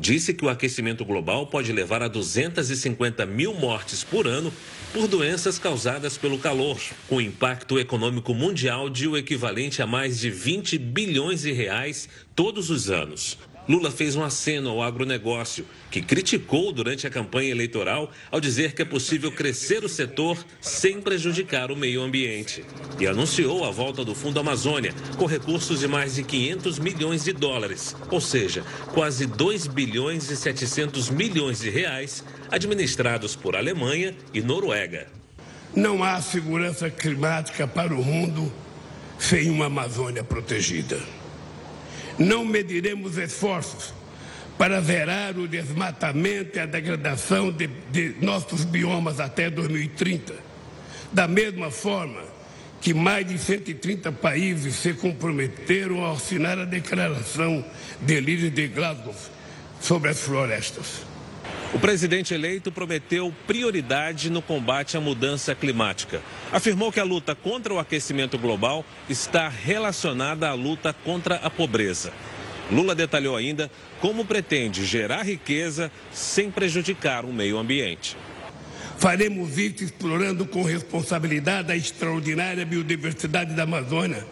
Disse 0.00 0.32
que 0.32 0.44
o 0.44 0.48
aquecimento 0.48 1.04
global 1.04 1.48
pode 1.48 1.72
levar 1.72 2.02
a 2.02 2.08
250 2.08 3.26
mil 3.26 3.52
mortes 3.52 4.04
por 4.04 4.28
ano 4.28 4.52
por 4.92 5.08
doenças 5.08 5.58
causadas 5.58 6.16
pelo 6.16 6.38
calor, 6.38 6.80
com 7.08 7.20
impacto 7.20 7.78
econômico 7.78 8.32
mundial 8.32 8.88
de 8.88 9.08
o 9.08 9.16
equivalente 9.16 9.82
a 9.82 9.86
mais 9.86 10.20
de 10.20 10.30
20 10.30 10.78
bilhões 10.78 11.42
de 11.42 11.52
reais 11.52 12.08
todos 12.34 12.70
os 12.70 12.88
anos. 12.88 13.36
Lula 13.68 13.90
fez 13.90 14.16
um 14.16 14.24
aceno 14.24 14.70
ao 14.70 14.82
agronegócio, 14.82 15.66
que 15.90 16.00
criticou 16.00 16.72
durante 16.72 17.06
a 17.06 17.10
campanha 17.10 17.50
eleitoral 17.50 18.10
ao 18.30 18.40
dizer 18.40 18.72
que 18.72 18.80
é 18.80 18.84
possível 18.84 19.30
crescer 19.30 19.84
o 19.84 19.88
setor 19.88 20.42
sem 20.58 21.02
prejudicar 21.02 21.70
o 21.70 21.76
meio 21.76 22.00
ambiente. 22.00 22.64
E 22.98 23.06
anunciou 23.06 23.66
a 23.66 23.70
volta 23.70 24.02
do 24.02 24.14
Fundo 24.14 24.40
Amazônia, 24.40 24.94
com 25.18 25.26
recursos 25.26 25.80
de 25.80 25.86
mais 25.86 26.14
de 26.14 26.22
500 26.22 26.78
milhões 26.78 27.24
de 27.24 27.32
dólares, 27.34 27.94
ou 28.10 28.22
seja, 28.22 28.64
quase 28.94 29.26
2 29.26 29.66
bilhões 29.66 30.30
e 30.30 30.36
700 30.36 31.10
milhões 31.10 31.60
de 31.60 31.68
reais, 31.68 32.24
administrados 32.50 33.36
por 33.36 33.54
Alemanha 33.54 34.16
e 34.32 34.40
Noruega. 34.40 35.08
Não 35.76 36.02
há 36.02 36.22
segurança 36.22 36.88
climática 36.88 37.68
para 37.68 37.94
o 37.94 38.02
mundo 38.02 38.50
sem 39.18 39.50
uma 39.50 39.66
Amazônia 39.66 40.24
protegida. 40.24 40.98
Não 42.18 42.44
mediremos 42.44 43.16
esforços 43.16 43.94
para 44.56 44.80
zerar 44.80 45.38
o 45.38 45.46
desmatamento 45.46 46.58
e 46.58 46.60
a 46.60 46.66
degradação 46.66 47.52
de, 47.52 47.68
de 47.90 48.16
nossos 48.20 48.64
biomas 48.64 49.20
até 49.20 49.48
2030. 49.48 50.34
Da 51.12 51.28
mesma 51.28 51.70
forma 51.70 52.20
que 52.80 52.92
mais 52.92 53.26
de 53.26 53.38
130 53.38 54.12
países 54.12 54.74
se 54.76 54.94
comprometeram 54.94 56.04
a 56.04 56.12
assinar 56.12 56.58
a 56.58 56.64
declaração 56.64 57.64
de 58.00 58.20
líderes 58.20 58.52
de 58.52 58.68
Glasgow 58.68 59.14
sobre 59.80 60.10
as 60.10 60.20
florestas. 60.20 61.07
O 61.74 61.78
presidente 61.78 62.32
eleito 62.32 62.72
prometeu 62.72 63.34
prioridade 63.46 64.30
no 64.30 64.40
combate 64.40 64.96
à 64.96 65.00
mudança 65.00 65.54
climática. 65.54 66.22
Afirmou 66.50 66.90
que 66.90 66.98
a 66.98 67.04
luta 67.04 67.34
contra 67.34 67.74
o 67.74 67.78
aquecimento 67.78 68.38
global 68.38 68.84
está 69.08 69.48
relacionada 69.48 70.48
à 70.48 70.54
luta 70.54 70.94
contra 71.04 71.36
a 71.36 71.50
pobreza. 71.50 72.10
Lula 72.70 72.94
detalhou 72.94 73.36
ainda 73.36 73.70
como 74.00 74.24
pretende 74.24 74.84
gerar 74.84 75.22
riqueza 75.24 75.92
sem 76.10 76.50
prejudicar 76.50 77.26
o 77.26 77.32
meio 77.32 77.58
ambiente. 77.58 78.16
Faremos 78.96 79.58
isso 79.58 79.84
explorando 79.84 80.46
com 80.46 80.62
responsabilidade 80.62 81.70
a 81.70 81.76
extraordinária 81.76 82.64
biodiversidade 82.64 83.54
da 83.54 83.64
Amazônia 83.64 84.26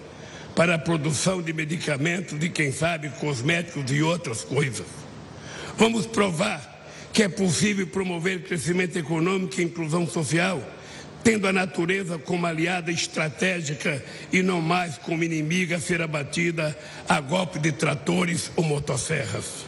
para 0.55 0.75
a 0.75 0.79
produção 0.79 1.43
de 1.43 1.53
medicamentos 1.53 2.43
e, 2.43 2.49
quem 2.49 2.73
sabe, 2.73 3.11
cosméticos 3.21 3.93
e 3.93 4.03
outras 4.03 4.43
coisas. 4.43 4.87
Vamos 5.77 6.07
provar 6.07 6.76
que 7.17 7.23
é 7.23 7.31
possível 7.31 7.87
promover 7.87 8.43
crescimento 8.43 8.99
econômico 8.99 9.59
e 9.59 9.65
inclusão 9.65 10.07
social, 10.07 10.61
tendo 11.25 11.49
a 11.49 11.53
natureza 11.53 12.19
como 12.19 12.45
aliada 12.45 12.93
estratégica 12.93 14.05
e 14.31 14.43
não 14.43 14.61
mais 14.61 14.99
como 14.99 15.25
inimiga 15.25 15.77
a 15.77 15.81
ser 15.81 16.03
abatida 16.03 16.79
a 17.09 17.19
golpe 17.19 17.59
de 17.59 17.73
tratores 17.73 18.53
ou 18.55 18.63
motosserras. 18.63 19.65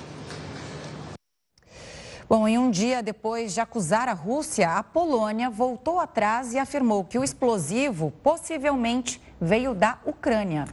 Bom, 2.29 2.47
em 2.47 2.59
um 2.59 2.71
dia 2.71 3.03
depois 3.03 3.55
de 3.55 3.63
acusar 3.63 4.11
a 4.11 4.13
Rússia, 4.13 4.69
a 4.73 4.83
Polônia 4.83 5.49
voltou 5.49 5.99
atrás 5.99 6.53
e 6.53 6.59
afirmou 6.59 7.03
que 7.03 7.19
o 7.19 7.25
explosivo 7.25 8.13
possivelmente 8.23 9.23
veio 9.41 9.75
da 9.75 9.99
Ucrânia. 10.05 10.67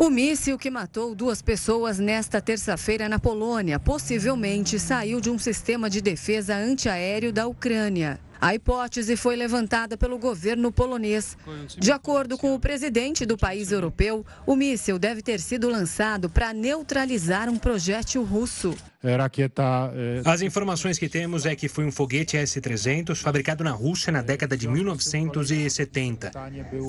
O 0.00 0.10
míssil 0.10 0.56
que 0.56 0.70
matou 0.70 1.12
duas 1.12 1.42
pessoas 1.42 1.98
nesta 1.98 2.40
terça-feira 2.40 3.08
na 3.08 3.18
Polônia 3.18 3.80
possivelmente 3.80 4.78
saiu 4.78 5.20
de 5.20 5.28
um 5.28 5.36
sistema 5.36 5.90
de 5.90 6.00
defesa 6.00 6.54
antiaéreo 6.54 7.32
da 7.32 7.48
Ucrânia. 7.48 8.20
A 8.40 8.54
hipótese 8.54 9.16
foi 9.16 9.36
levantada 9.36 9.96
pelo 9.96 10.18
governo 10.18 10.70
polonês. 10.70 11.36
De 11.76 11.90
acordo 11.90 12.38
com 12.38 12.54
o 12.54 12.60
presidente 12.60 13.26
do 13.26 13.36
país 13.36 13.72
europeu, 13.72 14.24
o 14.46 14.54
míssil 14.54 14.98
deve 14.98 15.22
ter 15.22 15.40
sido 15.40 15.68
lançado 15.68 16.30
para 16.30 16.52
neutralizar 16.52 17.48
um 17.48 17.58
projétil 17.58 18.22
russo. 18.22 18.74
É, 19.02 19.12
é, 19.12 20.22
As 20.24 20.42
informações 20.42 20.98
que 20.98 21.08
temos 21.08 21.46
é 21.46 21.54
que 21.54 21.68
foi 21.68 21.84
um 21.84 21.92
foguete 21.92 22.36
S-300 22.36 23.14
fabricado 23.16 23.62
na 23.62 23.70
Rússia 23.70 24.12
na 24.12 24.22
década 24.22 24.56
de 24.56 24.66
1970. 24.66 26.32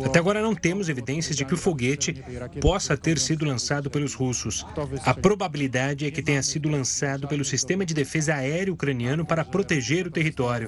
Até 0.03 0.17
agora 0.17 0.41
não 0.41 0.55
temos 0.55 0.89
evidências 0.89 1.35
de 1.35 1.45
que 1.45 1.53
o 1.53 1.57
foguete 1.57 2.23
possa 2.59 2.97
ter 2.97 3.19
sido 3.19 3.45
lançado 3.45 3.91
pelos 3.91 4.15
russos. 4.15 4.65
A 5.05 5.13
probabilidade 5.13 6.07
é 6.07 6.09
que 6.09 6.23
tenha 6.23 6.41
sido 6.41 6.67
lançado 6.67 7.27
pelo 7.27 7.45
sistema 7.45 7.85
de 7.85 7.93
defesa 7.93 8.33
aéreo 8.33 8.73
ucraniano 8.73 9.23
para 9.23 9.45
proteger 9.45 10.07
o 10.07 10.11
território. 10.11 10.67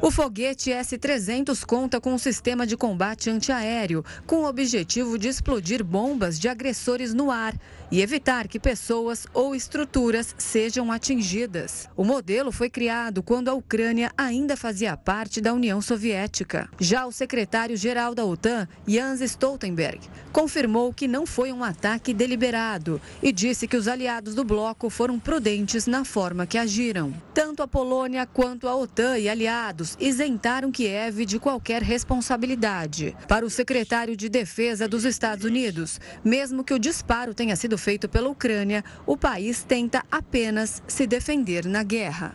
O 0.00 0.10
foguete 0.10 0.72
S-300 0.72 1.64
conta 1.64 2.00
com 2.00 2.12
um 2.12 2.18
sistema 2.18 2.66
de 2.66 2.76
combate 2.76 3.30
antiaéreo, 3.30 4.04
com 4.26 4.42
o 4.42 4.48
objetivo 4.48 5.16
de 5.16 5.28
explodir 5.28 5.84
bombas 5.84 6.38
de 6.38 6.48
agressores 6.48 7.14
no 7.14 7.30
ar 7.30 7.54
e 7.92 8.00
evitar 8.00 8.48
que 8.48 8.58
pessoas 8.58 9.26
ou 9.34 9.54
estruturas 9.54 10.34
sejam 10.38 10.90
atingidas. 10.90 11.90
O 11.94 12.02
modelo 12.02 12.50
foi 12.50 12.70
criado 12.70 13.22
quando 13.22 13.50
a 13.50 13.54
Ucrânia 13.54 14.10
ainda 14.16 14.56
fazia 14.56 14.96
parte 14.96 15.42
da 15.42 15.52
União 15.52 15.82
Soviética. 15.82 16.70
Já 16.80 17.04
o 17.04 17.12
secretário-geral 17.12 18.14
da 18.14 18.24
OTAN, 18.24 18.66
Jens 18.88 19.20
Stoltenberg, 19.20 20.00
confirmou 20.32 20.90
que 20.94 21.06
não 21.06 21.26
foi 21.26 21.52
um 21.52 21.62
ataque 21.62 22.14
deliberado 22.14 22.98
e 23.22 23.30
disse 23.30 23.68
que 23.68 23.76
os 23.76 23.86
aliados 23.86 24.34
do 24.34 24.42
bloco 24.42 24.88
foram 24.88 25.20
prudentes 25.20 25.86
na 25.86 26.02
forma 26.02 26.46
que 26.46 26.56
agiram. 26.56 27.12
Tanto 27.34 27.62
a 27.62 27.68
Polônia 27.68 28.24
quanto 28.24 28.68
a 28.68 28.74
OTAN 28.74 29.18
e 29.18 29.28
aliados 29.28 29.98
isentaram 30.00 30.72
Kiev 30.72 31.26
de 31.26 31.38
qualquer 31.38 31.82
responsabilidade. 31.82 33.14
Para 33.28 33.44
o 33.44 33.50
secretário 33.50 34.16
de 34.16 34.30
Defesa 34.30 34.88
dos 34.88 35.04
Estados 35.04 35.44
Unidos, 35.44 36.00
mesmo 36.24 36.64
que 36.64 36.72
o 36.72 36.78
disparo 36.78 37.34
tenha 37.34 37.54
sido 37.54 37.81
feito 37.82 38.08
pela 38.08 38.28
Ucrânia, 38.28 38.84
o 39.04 39.16
país 39.16 39.64
tenta 39.64 40.04
apenas 40.10 40.82
se 40.86 41.06
defender 41.06 41.66
na 41.66 41.82
guerra. 41.82 42.34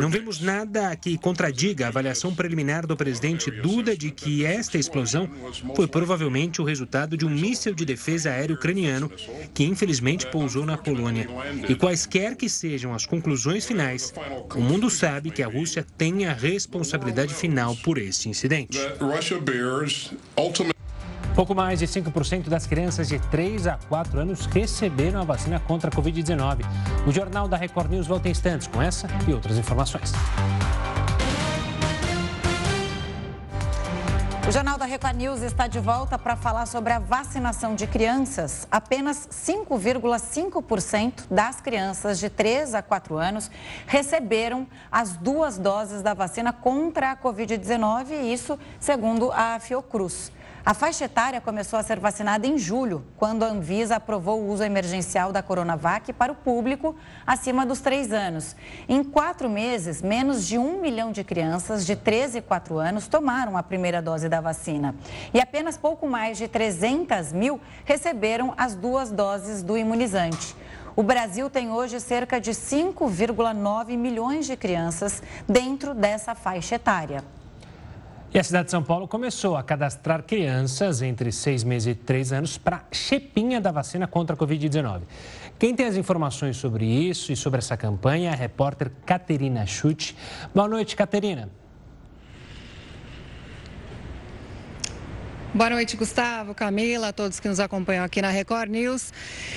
Não 0.00 0.08
vemos 0.08 0.40
nada 0.40 0.94
que 0.96 1.18
contradiga 1.18 1.86
a 1.86 1.88
avaliação 1.88 2.34
preliminar 2.34 2.86
do 2.86 2.96
presidente 2.96 3.50
Duda 3.50 3.96
de 3.96 4.10
que 4.10 4.44
esta 4.44 4.78
explosão 4.78 5.28
foi 5.74 5.88
provavelmente 5.88 6.62
o 6.62 6.64
resultado 6.64 7.16
de 7.16 7.26
um 7.26 7.30
míssil 7.30 7.74
de 7.74 7.84
defesa 7.84 8.30
aéreo 8.30 8.56
ucraniano 8.56 9.10
que 9.52 9.64
infelizmente 9.64 10.26
pousou 10.26 10.64
na 10.64 10.76
Polônia. 10.76 11.28
E 11.68 11.74
quaisquer 11.74 12.36
que 12.36 12.48
sejam 12.48 12.94
as 12.94 13.04
conclusões 13.04 13.66
finais, 13.66 14.14
o 14.54 14.60
mundo 14.60 14.88
sabe 14.88 15.30
que 15.30 15.42
a 15.42 15.48
Rússia 15.48 15.84
tem 15.98 16.26
a 16.26 16.32
responsabilidade 16.32 17.34
final 17.34 17.74
por 17.76 17.98
este 17.98 18.28
incidente. 18.28 18.78
Pouco 21.36 21.54
mais 21.54 21.80
de 21.80 21.86
5% 21.86 22.48
das 22.48 22.66
crianças 22.66 23.08
de 23.08 23.18
3 23.18 23.66
a 23.66 23.78
4 23.90 24.18
anos 24.18 24.46
receberam 24.46 25.20
a 25.20 25.24
vacina 25.24 25.60
contra 25.60 25.90
a 25.90 25.92
Covid-19. 25.92 26.64
O 27.06 27.12
Jornal 27.12 27.46
da 27.46 27.58
Record 27.58 27.90
News 27.90 28.06
volta 28.06 28.26
em 28.28 28.30
instantes 28.30 28.66
com 28.66 28.80
essa 28.80 29.06
e 29.28 29.34
outras 29.34 29.58
informações. 29.58 30.14
O 34.48 34.50
Jornal 34.50 34.78
da 34.78 34.86
Record 34.86 35.16
News 35.16 35.42
está 35.42 35.66
de 35.66 35.78
volta 35.78 36.16
para 36.18 36.36
falar 36.36 36.64
sobre 36.64 36.94
a 36.94 36.98
vacinação 36.98 37.74
de 37.74 37.86
crianças. 37.86 38.66
Apenas 38.70 39.28
5,5% 39.30 41.24
das 41.30 41.60
crianças 41.60 42.18
de 42.18 42.30
3 42.30 42.74
a 42.76 42.80
4 42.80 43.18
anos 43.18 43.50
receberam 43.86 44.66
as 44.90 45.18
duas 45.18 45.58
doses 45.58 46.00
da 46.00 46.14
vacina 46.14 46.50
contra 46.50 47.10
a 47.10 47.16
Covid-19, 47.16 48.32
isso 48.32 48.58
segundo 48.80 49.30
a 49.32 49.58
Fiocruz. 49.60 50.32
A 50.66 50.74
faixa 50.74 51.04
etária 51.04 51.40
começou 51.40 51.78
a 51.78 51.82
ser 51.84 52.00
vacinada 52.00 52.44
em 52.44 52.58
julho, 52.58 53.06
quando 53.16 53.44
a 53.44 53.46
Anvisa 53.46 53.94
aprovou 53.94 54.40
o 54.40 54.48
uso 54.48 54.64
emergencial 54.64 55.30
da 55.30 55.40
Coronavac 55.40 56.12
para 56.12 56.32
o 56.32 56.34
público 56.34 56.96
acima 57.24 57.64
dos 57.64 57.80
três 57.80 58.12
anos. 58.12 58.56
Em 58.88 59.04
quatro 59.04 59.48
meses, 59.48 60.02
menos 60.02 60.44
de 60.44 60.58
um 60.58 60.80
milhão 60.80 61.12
de 61.12 61.22
crianças 61.22 61.86
de 61.86 61.94
13 61.94 62.38
e 62.38 62.42
4 62.42 62.78
anos 62.78 63.06
tomaram 63.06 63.56
a 63.56 63.62
primeira 63.62 64.02
dose 64.02 64.28
da 64.28 64.40
vacina. 64.40 64.92
E 65.32 65.38
apenas 65.38 65.78
pouco 65.78 66.04
mais 66.08 66.36
de 66.36 66.48
300 66.48 67.32
mil 67.32 67.60
receberam 67.84 68.52
as 68.56 68.74
duas 68.74 69.12
doses 69.12 69.62
do 69.62 69.78
imunizante. 69.78 70.56
O 70.96 71.02
Brasil 71.04 71.48
tem 71.48 71.70
hoje 71.70 72.00
cerca 72.00 72.40
de 72.40 72.50
5,9 72.50 73.96
milhões 73.96 74.46
de 74.46 74.56
crianças 74.56 75.22
dentro 75.48 75.94
dessa 75.94 76.34
faixa 76.34 76.74
etária. 76.74 77.22
E 78.36 78.38
a 78.38 78.44
cidade 78.44 78.66
de 78.66 78.70
São 78.72 78.82
Paulo 78.82 79.08
começou 79.08 79.56
a 79.56 79.62
cadastrar 79.62 80.22
crianças 80.22 81.00
entre 81.00 81.32
seis 81.32 81.64
meses 81.64 81.86
e 81.86 81.94
três 81.94 82.34
anos 82.34 82.58
para 82.58 82.84
chepinha 82.92 83.62
da 83.62 83.72
vacina 83.72 84.06
contra 84.06 84.36
a 84.36 84.38
Covid-19. 84.38 85.04
Quem 85.58 85.74
tem 85.74 85.86
as 85.86 85.96
informações 85.96 86.58
sobre 86.58 86.84
isso 86.84 87.32
e 87.32 87.36
sobre 87.36 87.60
essa 87.60 87.78
campanha 87.78 88.28
é 88.28 88.32
a 88.34 88.36
repórter 88.36 88.92
Caterina 89.06 89.64
Schutt. 89.64 90.14
Boa 90.54 90.68
noite, 90.68 90.94
Caterina. 90.94 91.48
Boa 95.54 95.70
noite, 95.70 95.96
Gustavo, 95.96 96.54
Camila, 96.54 97.14
todos 97.14 97.40
que 97.40 97.48
nos 97.48 97.60
acompanham 97.60 98.04
aqui 98.04 98.20
na 98.20 98.28
Record 98.28 98.70
News. 98.70 99.10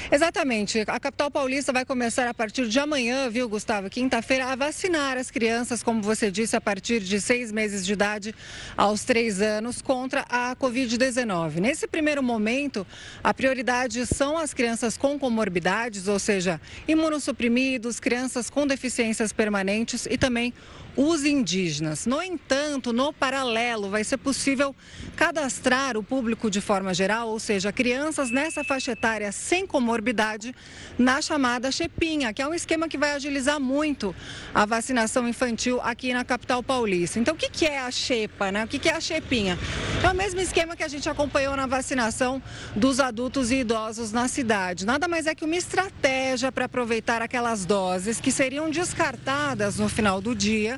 Exatamente, 0.09 0.79
a 0.87 0.99
capital 0.99 1.29
paulista 1.29 1.73
vai 1.73 1.83
começar 1.83 2.25
a 2.27 2.33
partir 2.33 2.69
de 2.69 2.79
amanhã, 2.79 3.29
viu, 3.29 3.49
Gustavo, 3.49 3.89
quinta-feira, 3.89 4.45
a 4.45 4.55
vacinar 4.55 5.17
as 5.17 5.29
crianças, 5.29 5.83
como 5.83 6.01
você 6.01 6.31
disse, 6.31 6.55
a 6.55 6.61
partir 6.61 7.01
de 7.01 7.19
seis 7.19 7.51
meses 7.51 7.85
de 7.85 7.91
idade 7.91 8.33
aos 8.77 9.03
três 9.03 9.41
anos 9.41 9.81
contra 9.81 10.25
a 10.29 10.55
Covid-19. 10.55 11.55
Nesse 11.55 11.85
primeiro 11.85 12.23
momento, 12.23 12.87
a 13.21 13.33
prioridade 13.33 14.05
são 14.05 14.37
as 14.37 14.53
crianças 14.53 14.95
com 14.95 15.19
comorbidades, 15.19 16.07
ou 16.07 16.19
seja, 16.19 16.61
imunossuprimidos, 16.87 17.99
crianças 17.99 18.49
com 18.49 18.65
deficiências 18.65 19.33
permanentes 19.33 20.07
e 20.09 20.17
também 20.17 20.53
os 21.01 21.23
indígenas. 21.23 22.05
No 22.05 22.21
entanto, 22.21 22.91
no 22.91 23.13
paralelo, 23.13 23.89
vai 23.89 24.03
ser 24.03 24.17
possível 24.17 24.75
cadastrar 25.15 25.95
o 25.95 26.03
público 26.03 26.51
de 26.51 26.59
forma 26.59 26.93
geral, 26.93 27.29
ou 27.29 27.39
seja, 27.39 27.71
crianças 27.71 28.29
nessa 28.29 28.65
faixa 28.65 28.91
etária 28.91 29.31
sem 29.31 29.65
comorbidade, 29.65 30.53
na 30.97 31.21
chamada 31.21 31.71
Chepinha, 31.71 32.33
que 32.33 32.41
é 32.41 32.47
um 32.47 32.53
esquema 32.53 32.89
que 32.89 32.97
vai 32.97 33.13
agilizar 33.13 33.61
muito 33.61 34.13
a 34.53 34.65
vacinação 34.65 35.25
infantil 35.25 35.79
aqui 35.81 36.13
na 36.13 36.25
capital 36.25 36.61
paulista. 36.61 37.17
Então, 37.17 37.33
o 37.33 37.37
que 37.37 37.65
é 37.65 37.79
a 37.79 37.89
Chepa, 37.89 38.51
né? 38.51 38.65
O 38.65 38.67
que 38.67 38.89
é 38.89 38.93
a 38.93 38.99
Chepinha? 38.99 39.57
É 40.03 40.09
o 40.09 40.13
mesmo 40.13 40.41
esquema 40.41 40.75
que 40.75 40.83
a 40.83 40.87
gente 40.89 41.07
acompanhou 41.07 41.55
na 41.55 41.65
vacinação 41.65 42.43
dos 42.75 42.99
adultos 42.99 43.51
e 43.51 43.61
idosos 43.61 44.11
na 44.11 44.27
cidade. 44.27 44.85
Nada 44.85 45.07
mais 45.07 45.27
é 45.27 45.33
que 45.33 45.45
uma 45.45 45.55
estratégia 45.55 46.51
para 46.51 46.65
aproveitar 46.65 47.21
aquelas 47.21 47.65
doses 47.65 48.19
que 48.19 48.33
seriam 48.33 48.69
descartadas 48.69 49.79
no 49.79 49.87
final 49.87 50.19
do 50.19 50.35
dia 50.35 50.77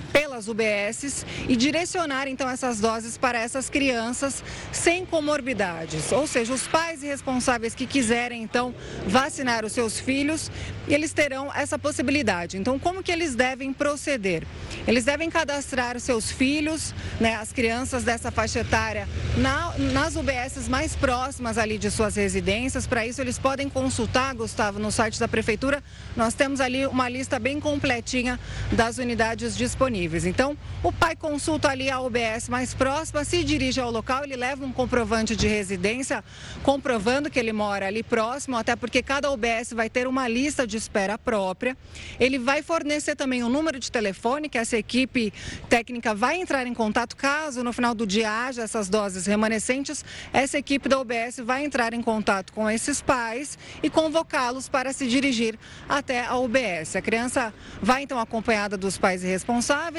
pelas 0.11 0.47
UBSs 0.47 1.25
e 1.47 1.55
direcionar 1.55 2.27
então 2.27 2.49
essas 2.49 2.79
doses 2.79 3.17
para 3.17 3.39
essas 3.39 3.69
crianças 3.69 4.43
sem 4.71 5.05
comorbidades, 5.05 6.11
ou 6.11 6.27
seja, 6.27 6.53
os 6.53 6.67
pais 6.67 7.03
e 7.03 7.07
responsáveis 7.07 7.73
que 7.73 7.85
quiserem 7.85 8.43
então 8.43 8.73
vacinar 9.07 9.65
os 9.65 9.71
seus 9.71 9.99
filhos, 9.99 10.51
eles 10.87 11.13
terão 11.13 11.51
essa 11.53 11.77
possibilidade. 11.77 12.57
Então, 12.57 12.77
como 12.77 13.03
que 13.03 13.11
eles 13.11 13.35
devem 13.35 13.71
proceder? 13.73 14.43
Eles 14.87 15.05
devem 15.05 15.29
cadastrar 15.29 15.99
seus 15.99 16.31
filhos, 16.31 16.93
né, 17.19 17.35
as 17.35 17.51
crianças 17.53 18.03
dessa 18.03 18.31
faixa 18.31 18.59
etária, 18.59 19.07
na, 19.37 19.73
nas 19.77 20.15
UBSs 20.15 20.69
mais 20.69 20.95
próximas 20.95 21.57
ali 21.57 21.77
de 21.77 21.89
suas 21.89 22.15
residências. 22.15 22.87
Para 22.87 23.05
isso, 23.05 23.21
eles 23.21 23.37
podem 23.37 23.69
consultar, 23.69 24.33
Gustavo, 24.35 24.79
no 24.79 24.91
site 24.91 25.19
da 25.19 25.27
prefeitura. 25.27 25.83
Nós 26.15 26.33
temos 26.33 26.59
ali 26.59 26.85
uma 26.85 27.07
lista 27.07 27.39
bem 27.39 27.59
completinha 27.59 28.39
das 28.71 28.97
unidades 28.97 29.55
disponíveis. 29.55 30.00
Então, 30.25 30.57
o 30.83 30.91
pai 30.91 31.15
consulta 31.15 31.69
ali 31.69 31.89
a 31.89 31.99
UBS 31.99 32.49
mais 32.49 32.73
próxima, 32.73 33.23
se 33.23 33.43
dirige 33.43 33.79
ao 33.79 33.91
local, 33.91 34.23
ele 34.23 34.35
leva 34.35 34.65
um 34.65 34.71
comprovante 34.71 35.35
de 35.35 35.47
residência, 35.47 36.23
comprovando 36.63 37.29
que 37.29 37.37
ele 37.37 37.53
mora 37.53 37.87
ali 37.87 38.01
próximo, 38.01 38.57
até 38.57 38.75
porque 38.75 39.03
cada 39.03 39.31
UBS 39.31 39.73
vai 39.73 39.89
ter 39.89 40.07
uma 40.07 40.27
lista 40.27 40.65
de 40.65 40.77
espera 40.77 41.17
própria. 41.17 41.77
Ele 42.19 42.39
vai 42.39 42.63
fornecer 42.63 43.15
também 43.15 43.43
um 43.43 43.49
número 43.49 43.79
de 43.79 43.91
telefone 43.91 44.49
que 44.49 44.57
essa 44.57 44.77
equipe 44.77 45.31
técnica 45.69 46.15
vai 46.15 46.41
entrar 46.41 46.65
em 46.65 46.73
contato 46.73 47.15
caso 47.15 47.63
no 47.63 47.71
final 47.71 47.93
do 47.93 48.07
dia 48.07 48.31
haja 48.31 48.63
essas 48.63 48.89
doses 48.89 49.25
remanescentes. 49.25 50.03
Essa 50.33 50.57
equipe 50.57 50.89
da 50.89 50.99
UBS 50.99 51.37
vai 51.43 51.63
entrar 51.63 51.93
em 51.93 52.01
contato 52.01 52.53
com 52.53 52.69
esses 52.69 53.01
pais 53.01 53.57
e 53.83 53.89
convocá-los 53.89 54.67
para 54.67 54.93
se 54.93 55.07
dirigir 55.07 55.57
até 55.87 56.25
a 56.25 56.37
UBS. 56.37 56.95
A 56.95 57.01
criança 57.01 57.53
vai 57.81 58.03
então 58.03 58.19
acompanhada 58.19 58.77
dos 58.77 58.97
pais 58.97 59.23
responsáveis, 59.23 59.90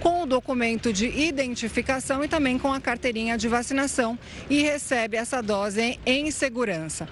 com 0.00 0.22
o 0.22 0.26
documento 0.26 0.92
de 0.92 1.06
identificação 1.06 2.24
e 2.24 2.28
também 2.28 2.58
com 2.58 2.72
a 2.72 2.80
carteirinha 2.80 3.36
de 3.36 3.48
vacinação 3.48 4.18
e 4.48 4.62
recebe 4.62 5.16
essa 5.16 5.42
dose 5.42 5.98
em 6.06 6.30
segurança. 6.30 7.08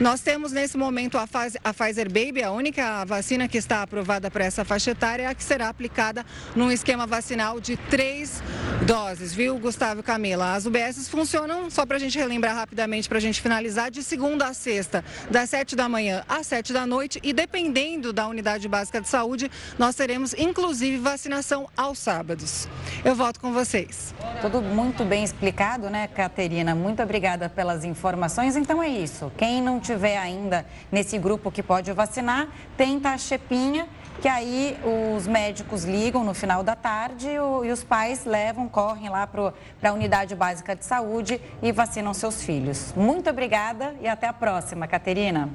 Nós 0.00 0.20
temos 0.20 0.52
nesse 0.52 0.76
momento 0.76 1.18
a, 1.18 1.26
Pfizer 1.26 2.06
Baby, 2.06 2.42
a 2.42 2.52
única 2.52 3.04
vacina 3.04 3.48
que 3.48 3.58
está 3.58 3.82
aprovada 3.82 4.30
para 4.30 4.44
essa 4.44 4.64
faixa 4.64 4.92
etária, 4.92 5.34
que 5.34 5.42
será 5.42 5.68
aplicada 5.68 6.24
num 6.54 6.70
esquema 6.70 7.06
vacinal 7.06 7.60
de 7.60 7.76
três 7.76 8.42
doses, 8.86 9.34
viu, 9.34 9.58
Gustavo 9.58 10.00
e 10.00 10.02
Camila? 10.02 10.54
As 10.54 10.66
UBSs 10.66 11.08
funcionam, 11.08 11.68
só 11.68 11.84
para 11.84 11.96
a 11.96 12.00
gente 12.00 12.16
relembrar 12.16 12.54
rapidamente, 12.54 13.08
para 13.08 13.18
a 13.18 13.20
gente 13.20 13.40
finalizar, 13.40 13.90
de 13.90 14.02
segunda 14.02 14.46
a 14.46 14.54
sexta, 14.54 15.04
das 15.30 15.50
sete 15.50 15.74
da 15.74 15.88
manhã 15.88 16.24
às 16.28 16.46
sete 16.46 16.72
da 16.72 16.86
noite 16.86 17.18
e 17.22 17.32
dependendo 17.32 18.12
da 18.12 18.28
unidade 18.28 18.68
básica 18.68 19.00
de 19.00 19.08
saúde, 19.08 19.50
nós 19.78 19.94
teremos 19.94 20.32
inclusive 20.34 20.96
vacinação 20.98 21.68
aos 21.78 22.00
sábados. 22.00 22.68
Eu 23.04 23.14
volto 23.14 23.38
com 23.38 23.52
vocês. 23.52 24.12
Tudo 24.40 24.60
muito 24.60 25.04
bem 25.04 25.22
explicado, 25.22 25.88
né, 25.88 26.08
Caterina? 26.08 26.74
Muito 26.74 27.00
obrigada 27.00 27.48
pelas 27.48 27.84
informações. 27.84 28.56
Então 28.56 28.82
é 28.82 28.88
isso. 28.88 29.30
Quem 29.36 29.62
não 29.62 29.78
tiver 29.78 30.18
ainda 30.18 30.66
nesse 30.90 31.16
grupo 31.18 31.52
que 31.52 31.62
pode 31.62 31.92
vacinar, 31.92 32.48
tenta 32.76 33.10
a 33.10 33.16
chepinha 33.16 33.86
que 34.20 34.26
aí 34.26 34.76
os 35.16 35.28
médicos 35.28 35.84
ligam 35.84 36.24
no 36.24 36.34
final 36.34 36.64
da 36.64 36.74
tarde 36.74 37.28
e 37.28 37.70
os 37.70 37.84
pais 37.84 38.24
levam, 38.24 38.68
correm 38.68 39.08
lá 39.08 39.24
para 39.28 39.52
a 39.84 39.92
unidade 39.92 40.34
básica 40.34 40.74
de 40.74 40.84
saúde 40.84 41.40
e 41.62 41.70
vacinam 41.70 42.12
seus 42.12 42.42
filhos. 42.42 42.92
Muito 42.96 43.30
obrigada 43.30 43.94
e 44.00 44.08
até 44.08 44.26
a 44.26 44.32
próxima, 44.32 44.88
Caterina. 44.88 45.48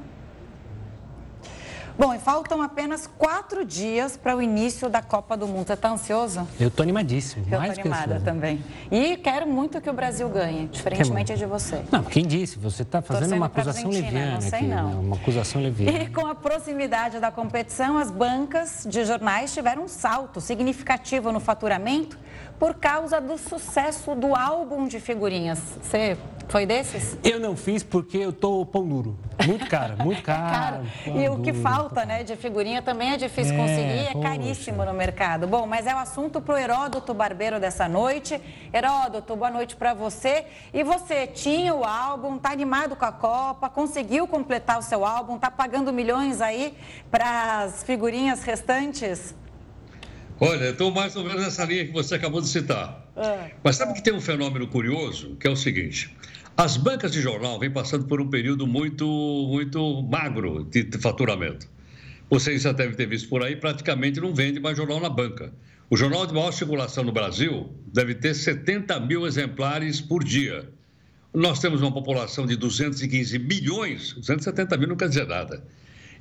Bom, 1.97 2.11
e 2.13 2.17
faltam 2.17 2.59
apenas 2.61 3.05
quatro 3.05 3.63
dias 3.63 4.17
para 4.17 4.35
o 4.35 4.41
início 4.41 4.89
da 4.89 5.01
Copa 5.01 5.37
do 5.37 5.47
Mundo. 5.47 5.67
Você 5.67 5.73
está 5.73 5.91
ansioso? 5.91 6.47
Eu 6.59 6.69
estou 6.69 6.81
animadíssimo. 6.81 7.45
Eu 7.51 7.61
estou 7.61 7.83
animada 7.83 8.19
também. 8.19 8.63
E 8.91 9.15
quero 9.17 9.47
muito 9.47 9.79
que 9.79 9.89
o 9.89 9.93
Brasil 9.93 10.27
ganhe, 10.27 10.67
diferentemente 10.67 11.35
de 11.35 11.45
você. 11.45 11.83
Não, 11.91 12.03
quem 12.03 12.25
disse? 12.25 12.57
Você 12.57 12.81
está 12.81 13.01
fazendo 13.01 13.35
uma 13.35 13.45
acusação 13.45 13.91
leviana 13.91 14.33
não 14.33 14.41
sei 14.41 14.59
aqui. 14.59 14.67
Não. 14.67 14.89
Né? 14.89 14.95
Uma 14.95 15.15
acusação 15.15 15.61
leviana. 15.61 15.93
E 16.03 16.09
com 16.09 16.25
a 16.25 16.35
proximidade 16.35 17.19
da 17.19 17.31
competição, 17.31 17.97
as 17.97 18.09
bancas 18.09 18.85
de 18.89 19.05
jornais 19.05 19.53
tiveram 19.53 19.83
um 19.83 19.87
salto 19.87 20.41
significativo 20.41 21.31
no 21.31 21.39
faturamento 21.39 22.17
por 22.59 22.75
causa 22.75 23.19
do 23.19 23.37
sucesso 23.37 24.15
do 24.15 24.35
álbum 24.35 24.87
de 24.87 24.99
figurinhas. 24.99 25.59
Você 25.81 26.17
foi 26.47 26.65
desses? 26.65 27.17
Eu 27.23 27.39
não 27.39 27.55
fiz 27.55 27.83
porque 27.83 28.17
eu 28.17 28.31
tô 28.31 28.65
pão 28.65 28.87
duro. 28.87 29.17
Muito 29.45 29.67
caro, 29.67 29.95
muito 30.03 30.21
caro. 30.23 30.85
e 31.07 31.27
o 31.27 31.41
que 31.41 31.51
falta, 31.53 32.05
né, 32.05 32.23
de 32.23 32.35
figurinha 32.35 32.81
também 32.81 33.11
é 33.11 33.17
difícil 33.17 33.55
é, 33.55 33.57
conseguir, 33.57 34.17
é 34.17 34.21
caríssimo 34.21 34.85
no 34.85 34.93
mercado. 34.93 35.47
Bom, 35.47 35.65
mas 35.65 35.87
é 35.87 35.95
o 35.95 35.97
assunto 35.97 36.39
para 36.39 36.55
o 36.55 36.57
Heródoto 36.57 37.13
Barbeiro 37.13 37.59
dessa 37.59 37.87
noite. 37.87 38.39
Heródoto, 38.71 39.35
boa 39.35 39.49
noite 39.49 39.75
para 39.75 39.93
você. 39.93 40.45
E 40.73 40.83
você 40.83 41.27
tinha 41.27 41.73
o 41.73 41.83
álbum, 41.83 42.37
tá 42.37 42.51
animado 42.51 42.95
com 42.95 43.05
a 43.05 43.11
Copa, 43.11 43.69
conseguiu 43.69 44.27
completar 44.27 44.77
o 44.77 44.81
seu 44.81 45.05
álbum, 45.05 45.37
tá 45.37 45.49
pagando 45.49 45.91
milhões 45.91 46.41
aí 46.41 46.77
para 47.09 47.63
as 47.63 47.83
figurinhas 47.83 48.43
restantes? 48.43 49.33
Olha, 50.39 50.69
estou 50.69 50.91
mais 50.91 51.15
ou 51.15 51.23
menos 51.23 51.41
nessa 51.41 51.63
linha 51.65 51.85
que 51.85 51.91
você 51.91 52.15
acabou 52.15 52.41
de 52.41 52.47
citar. 52.47 53.11
É. 53.15 53.51
Mas 53.63 53.75
sabe 53.75 53.93
que 53.93 54.03
tem 54.03 54.13
um 54.13 54.21
fenômeno 54.21 54.67
curioso, 54.67 55.35
que 55.39 55.47
é 55.47 55.49
o 55.49 55.55
seguinte: 55.55 56.15
as 56.57 56.77
bancas 56.77 57.11
de 57.11 57.21
jornal 57.21 57.59
vêm 57.59 57.71
passando 57.71 58.05
por 58.05 58.21
um 58.21 58.29
período 58.29 58.67
muito, 58.67 59.05
muito 59.49 60.01
magro 60.03 60.63
de 60.63 60.85
faturamento. 60.99 61.67
Vocês 62.29 62.63
já 62.63 62.71
devem 62.71 62.95
ter 62.95 63.05
visto 63.05 63.29
por 63.29 63.43
aí, 63.43 63.55
praticamente 63.55 64.19
não 64.19 64.33
vende 64.33 64.59
mais 64.59 64.77
jornal 64.77 64.99
na 64.99 65.09
banca. 65.09 65.53
O 65.89 65.95
jornal 65.95 66.25
de 66.25 66.33
maior 66.33 66.51
circulação 66.51 67.03
no 67.03 67.11
Brasil 67.11 67.69
deve 67.93 68.15
ter 68.15 68.33
70 68.33 68.99
mil 69.01 69.27
exemplares 69.27 70.01
por 70.01 70.23
dia. 70.23 70.67
Nós 71.33 71.59
temos 71.59 71.81
uma 71.81 71.91
população 71.91 72.45
de 72.45 72.55
215 72.55 73.37
milhões, 73.39 74.13
270 74.13 74.77
mil 74.77 74.87
não 74.89 74.95
quer 74.95 75.09
dizer 75.09 75.27
nada. 75.27 75.63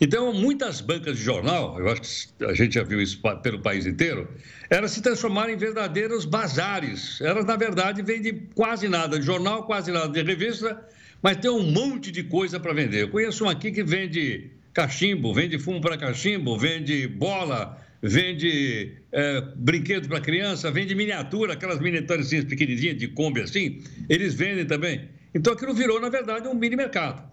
Então, 0.04 0.32
muitas 0.32 0.80
bancas 0.80 1.16
de 1.16 1.22
jornal, 1.22 1.78
eu 1.78 1.88
acho 1.88 2.02
que 2.36 2.44
a 2.44 2.52
gente 2.52 2.74
já 2.74 2.82
viu 2.82 3.00
isso 3.00 3.20
pelo 3.40 3.60
país 3.60 3.86
inteiro, 3.86 4.28
elas 4.68 4.90
se 4.90 5.00
transformaram 5.00 5.52
em 5.52 5.56
verdadeiros 5.56 6.24
bazares. 6.24 7.20
Elas, 7.20 7.44
na 7.44 7.54
verdade, 7.54 8.02
vendem 8.02 8.48
quase 8.52 8.88
nada 8.88 9.16
de 9.16 9.24
jornal, 9.24 9.64
quase 9.64 9.92
nada 9.92 10.08
de 10.08 10.20
revista, 10.20 10.84
mas 11.22 11.36
tem 11.36 11.48
um 11.48 11.62
monte 11.62 12.10
de 12.10 12.24
coisa 12.24 12.58
para 12.58 12.72
vender. 12.72 13.02
Eu 13.02 13.10
conheço 13.10 13.44
um 13.44 13.48
aqui 13.48 13.70
que 13.70 13.84
vende 13.84 14.50
cachimbo, 14.74 15.32
vende 15.32 15.56
fumo 15.56 15.80
para 15.80 15.96
cachimbo, 15.96 16.58
vende 16.58 17.06
bola, 17.06 17.80
vende 18.02 18.96
é, 19.12 19.40
brinquedo 19.54 20.08
para 20.08 20.20
criança, 20.20 20.68
vende 20.68 20.96
miniatura, 20.96 21.52
aquelas 21.52 21.78
miniaturas 21.78 22.28
pequenininhas 22.28 22.96
de 22.96 23.06
Kombi 23.06 23.42
assim, 23.42 23.80
eles 24.08 24.34
vendem 24.34 24.66
também. 24.66 25.10
Então 25.32 25.52
aquilo 25.52 25.72
virou, 25.72 26.00
na 26.00 26.08
verdade, 26.08 26.48
um 26.48 26.54
mini 26.54 26.74
mercado. 26.74 27.31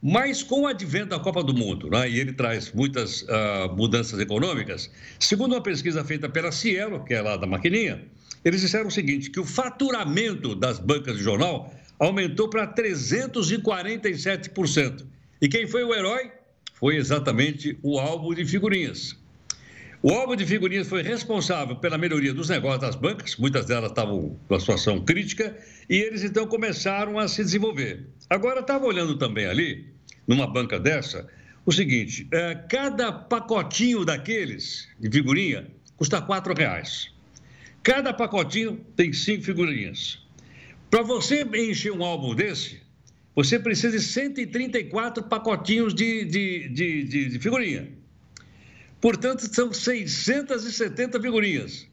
Mas 0.00 0.44
com 0.44 0.62
o 0.62 0.66
advento 0.66 1.08
da 1.08 1.18
Copa 1.18 1.42
do 1.42 1.52
Mundo, 1.52 1.90
né, 1.90 2.08
e 2.08 2.20
ele 2.20 2.32
traz 2.32 2.70
muitas 2.72 3.22
uh, 3.22 3.74
mudanças 3.76 4.20
econômicas, 4.20 4.88
segundo 5.18 5.54
uma 5.54 5.60
pesquisa 5.60 6.04
feita 6.04 6.28
pela 6.28 6.52
Cielo, 6.52 7.04
que 7.04 7.14
é 7.14 7.20
lá 7.20 7.36
da 7.36 7.48
maquininha, 7.48 8.04
eles 8.44 8.60
disseram 8.60 8.86
o 8.86 8.92
seguinte, 8.92 9.30
que 9.30 9.40
o 9.40 9.44
faturamento 9.44 10.54
das 10.54 10.78
bancas 10.78 11.16
de 11.16 11.24
jornal 11.24 11.74
aumentou 11.98 12.48
para 12.48 12.72
347%. 12.72 15.04
E 15.42 15.48
quem 15.48 15.66
foi 15.66 15.82
o 15.82 15.92
herói? 15.92 16.30
Foi 16.74 16.94
exatamente 16.96 17.76
o 17.82 17.98
álbum 17.98 18.32
de 18.32 18.44
figurinhas. 18.44 19.17
O 20.00 20.12
álbum 20.12 20.36
de 20.36 20.46
figurinhas 20.46 20.86
foi 20.86 21.02
responsável 21.02 21.74
pela 21.74 21.98
melhoria 21.98 22.32
dos 22.32 22.48
negócios 22.48 22.80
das 22.80 22.94
bancas, 22.94 23.36
muitas 23.36 23.66
delas 23.66 23.90
estavam 23.90 24.38
numa 24.48 24.60
situação 24.60 25.04
crítica, 25.04 25.56
e 25.90 25.96
eles 25.96 26.22
então 26.22 26.46
começaram 26.46 27.18
a 27.18 27.26
se 27.26 27.42
desenvolver. 27.42 28.06
Agora, 28.30 28.60
estava 28.60 28.86
olhando 28.86 29.18
também 29.18 29.46
ali, 29.46 29.88
numa 30.24 30.46
banca 30.46 30.78
dessa, 30.78 31.26
o 31.66 31.72
seguinte: 31.72 32.28
é, 32.30 32.54
cada 32.68 33.10
pacotinho 33.10 34.04
daqueles 34.04 34.88
de 35.00 35.10
figurinha 35.10 35.66
custa 35.96 36.20
R$ 36.20 36.54
reais. 36.56 37.12
Cada 37.82 38.12
pacotinho 38.14 38.80
tem 38.94 39.12
cinco 39.12 39.42
figurinhas. 39.42 40.24
Para 40.88 41.02
você 41.02 41.42
encher 41.42 41.92
um 41.92 42.04
álbum 42.04 42.36
desse, 42.36 42.80
você 43.34 43.58
precisa 43.58 43.98
de 43.98 44.02
134 44.02 45.24
pacotinhos 45.24 45.92
de, 45.92 46.24
de, 46.24 46.68
de, 46.68 47.02
de, 47.02 47.28
de 47.30 47.38
figurinha. 47.40 47.97
Portanto, 49.00 49.42
são 49.54 49.72
670 49.72 51.20
figurinhas. 51.20 51.86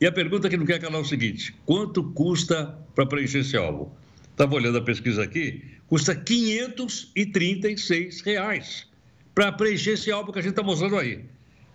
E 0.00 0.06
a 0.06 0.12
pergunta 0.12 0.48
que 0.48 0.56
não 0.56 0.64
quer 0.64 0.80
calar 0.80 1.00
é 1.00 1.02
o 1.02 1.04
seguinte: 1.04 1.52
quanto 1.66 2.04
custa 2.12 2.78
para 2.94 3.04
preencher 3.06 3.40
esse 3.40 3.56
álbum? 3.56 3.90
Estava 4.30 4.54
olhando 4.54 4.78
a 4.78 4.82
pesquisa 4.82 5.24
aqui, 5.24 5.64
custa 5.88 6.14
536 6.14 8.20
reais 8.20 8.86
para 9.34 9.50
preencher 9.50 9.94
esse 9.94 10.12
álbum 10.12 10.30
que 10.30 10.38
a 10.38 10.42
gente 10.42 10.52
está 10.52 10.62
mostrando 10.62 10.96
aí. 10.96 11.24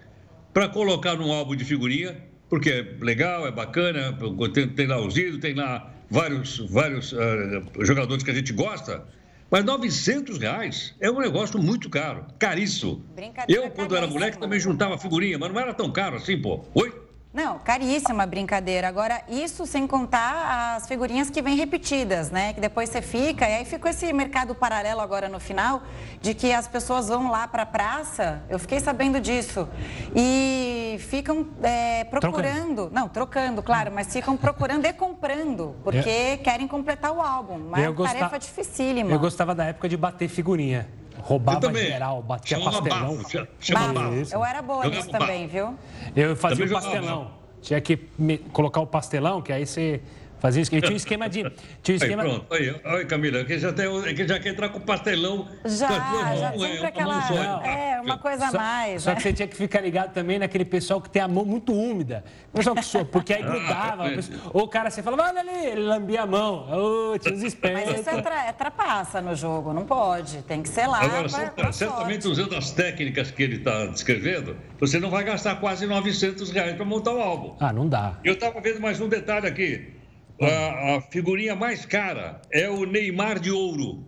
para 0.54 0.68
colocar 0.68 1.16
num 1.16 1.30
álbum 1.30 1.54
de 1.54 1.64
figurinha? 1.64 2.16
Porque 2.48 2.70
é 2.70 3.04
legal, 3.04 3.46
é 3.46 3.50
bacana, 3.50 4.16
tem, 4.54 4.68
tem 4.68 4.86
lá 4.86 5.04
os 5.04 5.16
ídolos, 5.16 5.40
tem 5.40 5.54
lá 5.54 5.94
vários, 6.10 6.58
vários 6.70 7.12
uh, 7.12 7.84
jogadores 7.84 8.24
que 8.24 8.30
a 8.30 8.34
gente 8.34 8.52
gosta. 8.52 9.06
Mas 9.52 9.66
900 9.66 10.38
reais 10.38 10.94
é 10.98 11.10
um 11.10 11.18
negócio 11.18 11.62
muito 11.62 11.90
caro, 11.90 12.24
caríssimo. 12.38 13.04
Eu, 13.46 13.70
quando 13.70 13.94
era 13.94 14.06
moleque, 14.06 14.38
também 14.38 14.58
juntava 14.58 14.96
figurinha, 14.96 15.38
mas 15.38 15.52
não 15.52 15.60
era 15.60 15.74
tão 15.74 15.92
caro 15.92 16.16
assim, 16.16 16.40
pô. 16.40 16.64
Oi? 16.74 17.01
Não, 17.32 17.58
caríssima 17.58 18.26
brincadeira. 18.26 18.86
Agora, 18.86 19.22
isso 19.26 19.64
sem 19.64 19.86
contar 19.86 20.76
as 20.76 20.86
figurinhas 20.86 21.30
que 21.30 21.40
vêm 21.40 21.56
repetidas, 21.56 22.30
né? 22.30 22.52
Que 22.52 22.60
depois 22.60 22.90
você 22.90 23.00
fica, 23.00 23.48
e 23.48 23.54
aí 23.54 23.64
ficou 23.64 23.90
esse 23.90 24.12
mercado 24.12 24.54
paralelo 24.54 25.00
agora 25.00 25.30
no 25.30 25.40
final, 25.40 25.82
de 26.20 26.34
que 26.34 26.52
as 26.52 26.68
pessoas 26.68 27.08
vão 27.08 27.30
lá 27.30 27.48
para 27.48 27.62
a 27.62 27.66
praça, 27.66 28.42
eu 28.50 28.58
fiquei 28.58 28.80
sabendo 28.80 29.18
disso, 29.18 29.66
e 30.14 30.98
ficam 31.00 31.46
é, 31.62 32.04
procurando, 32.04 32.42
trocando. 32.42 32.90
não, 32.92 33.08
trocando, 33.08 33.62
claro, 33.62 33.90
mas 33.94 34.12
ficam 34.12 34.36
procurando 34.36 34.84
e 34.84 34.92
comprando, 34.92 35.74
porque 35.82 36.36
eu... 36.38 36.38
querem 36.38 36.68
completar 36.68 37.12
o 37.12 37.20
álbum. 37.22 37.58
Mas 37.70 37.84
é 37.84 37.88
uma 37.88 38.06
tarefa 38.06 38.38
dificílima. 38.38 39.10
Eu 39.10 39.18
gostava 39.18 39.54
da 39.54 39.64
época 39.64 39.88
de 39.88 39.96
bater 39.96 40.28
figurinha. 40.28 40.86
Roubava 41.18 41.72
geral, 41.74 42.22
batia 42.22 42.58
Chama 42.58 42.72
pastelão. 42.72 43.16
Bafo, 43.16 43.48
chama 43.60 43.92
bafo. 43.92 44.34
Eu 44.34 44.44
era 44.44 44.62
boa 44.62 44.86
nisso 44.86 45.10
também, 45.10 45.46
viu? 45.46 45.74
Eu 46.14 46.36
fazia 46.36 46.66
também 46.66 46.78
o 46.78 46.80
pastelão. 46.80 47.30
Tinha 47.60 47.80
que 47.80 48.08
me, 48.18 48.38
colocar 48.38 48.80
o 48.80 48.86
pastelão, 48.86 49.40
que 49.40 49.52
aí 49.52 49.66
você 49.66 50.00
Fazia 50.42 50.60
isso. 50.60 50.72
tinha 50.72 50.90
um 50.90 50.96
esquema 50.96 51.28
de. 51.28 51.48
Tinha 51.84 51.94
um 51.94 51.96
esquema... 51.98 52.24
Aí, 52.24 52.28
pronto, 52.28 52.52
aí, 52.52 52.80
aí 52.84 53.06
Camila, 53.06 53.44
que 53.44 53.60
já, 53.60 53.72
tem, 53.72 53.86
que 54.12 54.26
já 54.26 54.40
quer 54.40 54.48
entrar 54.48 54.70
com 54.70 54.80
pastelão. 54.80 55.46
Já, 55.64 55.86
já 55.86 56.50
mãos, 56.50 56.60
sempre 56.62 56.82
é, 56.82 56.86
aquela. 56.86 57.20
Mão 57.20 57.62
é, 57.62 58.00
uma 58.00 58.18
coisa 58.18 58.48
a 58.48 58.52
mais. 58.52 59.04
Só 59.04 59.10
né? 59.10 59.16
que 59.16 59.22
você 59.22 59.32
tinha 59.32 59.46
que 59.46 59.56
ficar 59.56 59.80
ligado 59.80 60.12
também 60.12 60.40
naquele 60.40 60.64
pessoal 60.64 61.00
que 61.00 61.08
tem 61.08 61.22
a 61.22 61.28
mão 61.28 61.44
muito 61.44 61.72
úmida. 61.72 62.24
Pessoal 62.52 62.74
que 62.74 62.84
soa, 62.84 63.04
porque 63.04 63.34
aí 63.34 63.40
ah, 63.40 63.46
grudava. 63.46 64.04
Ah, 64.08 64.50
ou 64.52 64.64
o 64.64 64.68
cara, 64.68 64.90
você 64.90 65.00
falava, 65.00 65.28
olha 65.28 65.40
ali, 65.42 65.66
ele 65.66 65.82
lambia 65.82 66.22
a 66.22 66.26
mão. 66.26 66.66
Oh, 66.72 67.16
tinha 67.20 67.36
os 67.36 67.42
espertos. 67.44 67.92
Mas 67.92 68.00
isso 68.00 68.10
é, 68.10 68.20
tra 68.20 68.48
é 68.48 68.52
trapaça 68.52 69.20
no 69.20 69.36
jogo, 69.36 69.72
não 69.72 69.86
pode. 69.86 70.42
Tem 70.42 70.60
que 70.60 70.68
ser 70.68 70.88
lá. 70.88 71.02
Agora, 71.02 71.28
pra, 71.28 71.50
pra 71.50 71.72
certamente 71.72 72.24
sorte. 72.24 72.40
usando 72.40 72.56
as 72.56 72.72
técnicas 72.72 73.30
que 73.30 73.44
ele 73.44 73.58
está 73.58 73.86
descrevendo, 73.86 74.56
você 74.80 74.98
não 74.98 75.08
vai 75.08 75.22
gastar 75.22 75.54
quase 75.60 75.86
900 75.86 76.50
reais 76.50 76.74
para 76.74 76.84
montar 76.84 77.12
o 77.12 77.20
álbum. 77.20 77.54
Ah, 77.60 77.72
não 77.72 77.88
dá. 77.88 78.18
Eu 78.24 78.34
estava 78.34 78.60
vendo 78.60 78.80
mais 78.80 79.00
um 79.00 79.08
detalhe 79.08 79.46
aqui. 79.46 80.01
A, 80.42 80.96
a 80.96 81.00
figurinha 81.02 81.54
mais 81.54 81.86
cara 81.86 82.42
é 82.50 82.68
o 82.68 82.84
Neymar 82.84 83.38
de 83.38 83.50
ouro. 83.50 84.04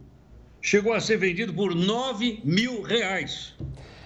Chegou 0.60 0.92
a 0.92 1.00
ser 1.00 1.16
vendido 1.16 1.52
por 1.52 1.74
9 1.74 2.40
mil 2.44 2.82
reais. 2.82 3.54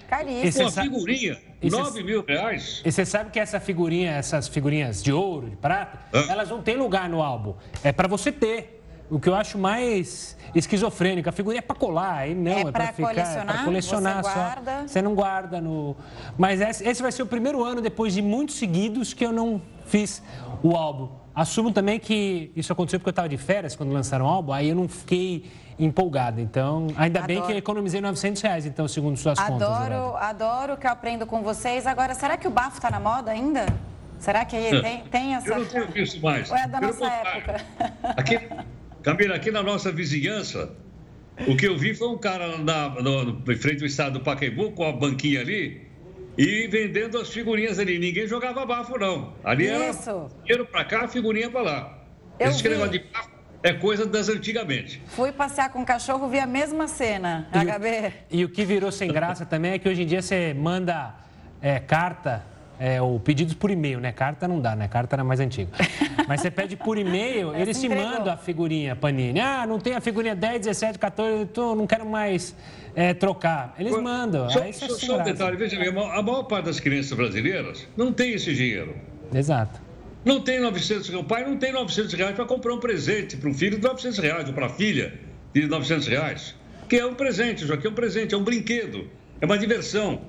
Caríssimo. 0.08 0.68
Uma 0.68 0.82
figurinha, 0.82 1.38
e 1.62 1.70
9 1.70 2.02
mil 2.02 2.24
reais. 2.24 2.82
E 2.84 2.90
você 2.90 3.04
sabe 3.04 3.30
que 3.30 3.38
essa 3.38 3.60
figurinha, 3.60 4.12
essas 4.12 4.48
figurinhas 4.48 5.02
de 5.02 5.12
ouro, 5.12 5.50
de 5.50 5.56
prata, 5.56 5.98
ah. 6.12 6.26
elas 6.28 6.48
não 6.50 6.62
têm 6.62 6.76
lugar 6.76 7.08
no 7.08 7.22
álbum. 7.22 7.54
É 7.82 7.92
para 7.92 8.08
você 8.08 8.30
ter. 8.32 8.82
o 9.10 9.18
que 9.18 9.28
eu 9.28 9.34
acho 9.34 9.56
mais 9.56 10.36
esquizofrênico. 10.54 11.28
A 11.28 11.32
figurinha 11.32 11.60
é 11.60 11.62
para 11.62 11.76
colar, 11.76 12.16
aí 12.16 12.34
não, 12.34 12.52
é, 12.52 12.60
é 12.60 12.72
para 12.72 12.92
ficar, 12.92 13.08
colecionar, 13.08 13.42
é 13.42 13.52
para 13.52 13.64
colecionar 13.64 14.22
você 14.22 14.30
só. 14.30 14.34
Guarda. 14.34 14.88
Você 14.88 15.02
não 15.02 15.14
guarda 15.14 15.60
no. 15.60 15.96
Mas 16.36 16.60
esse 16.60 17.00
vai 17.00 17.12
ser 17.12 17.22
o 17.22 17.26
primeiro 17.26 17.64
ano 17.64 17.80
depois 17.80 18.12
de 18.14 18.20
muitos 18.20 18.56
seguidos 18.56 19.14
que 19.14 19.24
eu 19.24 19.32
não 19.32 19.62
fiz 19.86 20.22
o 20.62 20.76
álbum. 20.76 21.08
Assumo 21.38 21.70
também 21.70 22.00
que 22.00 22.50
isso 22.56 22.72
aconteceu 22.72 22.98
porque 22.98 23.10
eu 23.10 23.12
estava 23.12 23.28
de 23.28 23.36
férias 23.36 23.76
quando 23.76 23.92
lançaram 23.92 24.24
o 24.24 24.28
álbum, 24.28 24.52
aí 24.52 24.70
eu 24.70 24.74
não 24.74 24.88
fiquei 24.88 25.44
empolgada. 25.78 26.40
Então, 26.40 26.88
ainda 26.96 27.20
adoro. 27.20 27.32
bem 27.32 27.46
que 27.46 27.52
economizei 27.52 28.00
900 28.00 28.42
reais, 28.42 28.66
então, 28.66 28.88
segundo 28.88 29.16
suas 29.16 29.38
adoro, 29.38 29.52
contas. 29.52 29.68
Adoro, 29.68 30.16
adoro 30.16 30.76
que 30.76 30.84
eu 30.84 30.90
aprendo 30.90 31.26
com 31.26 31.40
vocês. 31.40 31.86
Agora, 31.86 32.12
será 32.12 32.36
que 32.36 32.48
o 32.48 32.50
bafo 32.50 32.78
está 32.78 32.90
na 32.90 32.98
moda 32.98 33.30
ainda? 33.30 33.66
Será 34.18 34.44
que 34.44 34.56
tem, 34.80 35.04
tem 35.12 35.36
essa... 35.36 35.50
Eu 35.50 35.60
não 35.60 35.66
tenho 35.66 35.86
visto 35.94 36.20
mais. 36.20 36.50
Ou 36.50 36.56
é 36.56 36.66
da 36.66 36.80
nossa 36.80 37.06
época? 37.06 37.64
Aqui, 38.16 38.40
Camila, 39.04 39.36
aqui 39.36 39.52
na 39.52 39.62
nossa 39.62 39.92
vizinhança, 39.92 40.72
o 41.46 41.56
que 41.56 41.68
eu 41.68 41.78
vi 41.78 41.94
foi 41.94 42.08
um 42.08 42.18
cara 42.18 42.58
na, 42.58 42.88
no, 43.00 43.40
em 43.48 43.56
frente 43.56 43.82
ao 43.82 43.86
estado 43.86 44.14
do 44.14 44.24
Pacaembu, 44.24 44.72
com 44.72 44.84
a 44.84 44.90
banquinha 44.90 45.40
ali, 45.40 45.87
e 46.38 46.68
vendendo 46.68 47.18
as 47.18 47.28
figurinhas 47.28 47.80
ali. 47.80 47.98
Ninguém 47.98 48.28
jogava 48.28 48.64
bafo, 48.64 48.96
não. 48.96 49.34
Ali 49.42 49.64
Isso. 49.64 50.10
era 50.10 50.28
dinheiro 50.44 50.66
para 50.66 50.84
cá, 50.84 51.08
figurinha 51.08 51.50
para 51.50 51.62
lá. 51.62 51.98
Eu 52.38 52.48
Esse 52.48 52.62
vi. 52.62 52.68
negócio 52.68 52.92
de 52.92 53.00
bafo 53.00 53.30
é 53.60 53.72
coisa 53.72 54.06
das 54.06 54.28
antigamente. 54.28 55.02
Fui 55.08 55.32
passear 55.32 55.70
com 55.72 55.82
o 55.82 55.84
cachorro, 55.84 56.28
vi 56.28 56.38
a 56.38 56.46
mesma 56.46 56.86
cena, 56.86 57.48
e 57.52 57.58
HB. 57.58 57.88
O, 58.30 58.36
e 58.36 58.44
o 58.44 58.48
que 58.48 58.64
virou 58.64 58.92
sem 58.92 59.10
graça 59.10 59.44
também 59.44 59.72
é 59.72 59.78
que 59.80 59.88
hoje 59.88 60.02
em 60.02 60.06
dia 60.06 60.22
você 60.22 60.54
manda 60.54 61.12
é, 61.60 61.80
carta 61.80 62.44
é, 62.78 63.02
ou 63.02 63.18
pedidos 63.18 63.54
por 63.54 63.70
e-mail, 63.70 64.00
né? 64.00 64.12
Carta 64.12 64.46
não 64.46 64.60
dá, 64.60 64.76
né? 64.76 64.88
Carta 64.88 65.16
era 65.16 65.24
mais 65.24 65.40
antigo. 65.40 65.70
Mas 66.28 66.40
você 66.40 66.50
pede 66.50 66.76
por 66.76 66.98
e-mail, 66.98 67.54
eles 67.54 67.80
te 67.80 67.88
mandam 67.88 68.32
a 68.32 68.36
figurinha, 68.36 68.94
Panini. 68.94 69.40
Ah, 69.40 69.66
não 69.66 69.78
tem 69.78 69.94
a 69.94 70.00
figurinha 70.00 70.36
10, 70.36 70.60
17, 70.66 70.98
14, 70.98 71.46
tô, 71.46 71.74
não 71.74 71.86
quero 71.86 72.06
mais 72.06 72.54
é, 72.94 73.14
trocar. 73.14 73.74
Eles 73.78 73.96
mandam. 74.00 74.48
Só, 74.50 74.72
só, 74.72 74.88
só 74.88 75.20
um 75.20 75.24
detalhe, 75.24 75.56
veja 75.56 75.78
bem, 75.78 75.88
a 75.88 76.22
maior 76.22 76.42
parte 76.44 76.66
das 76.66 76.78
crianças 76.78 77.16
brasileiras 77.16 77.86
não 77.96 78.12
tem 78.12 78.34
esse 78.34 78.54
dinheiro. 78.54 78.94
Exato. 79.34 79.80
Não 80.24 80.40
tem 80.40 80.60
900 80.60 81.08
reais. 81.08 81.24
O 81.24 81.26
pai 81.26 81.44
não 81.44 81.56
tem 81.56 81.72
900 81.72 82.12
reais 82.12 82.34
para 82.34 82.44
comprar 82.44 82.74
um 82.74 82.80
presente 82.80 83.36
para 83.36 83.48
um 83.48 83.54
filho 83.54 83.78
de 83.78 83.82
900 83.82 84.18
reais 84.18 84.48
ou 84.48 84.54
para 84.54 84.66
a 84.66 84.68
filha 84.68 85.14
de 85.54 85.66
900 85.66 86.06
reais. 86.06 86.54
Que 86.88 86.96
é 86.96 87.06
um 87.06 87.14
presente, 87.14 87.64
isso 87.64 87.72
aqui 87.72 87.86
é 87.86 87.90
um 87.90 87.94
presente, 87.94 88.34
é 88.34 88.38
um 88.38 88.42
brinquedo, 88.42 89.08
é 89.40 89.46
uma 89.46 89.58
diversão. 89.58 90.20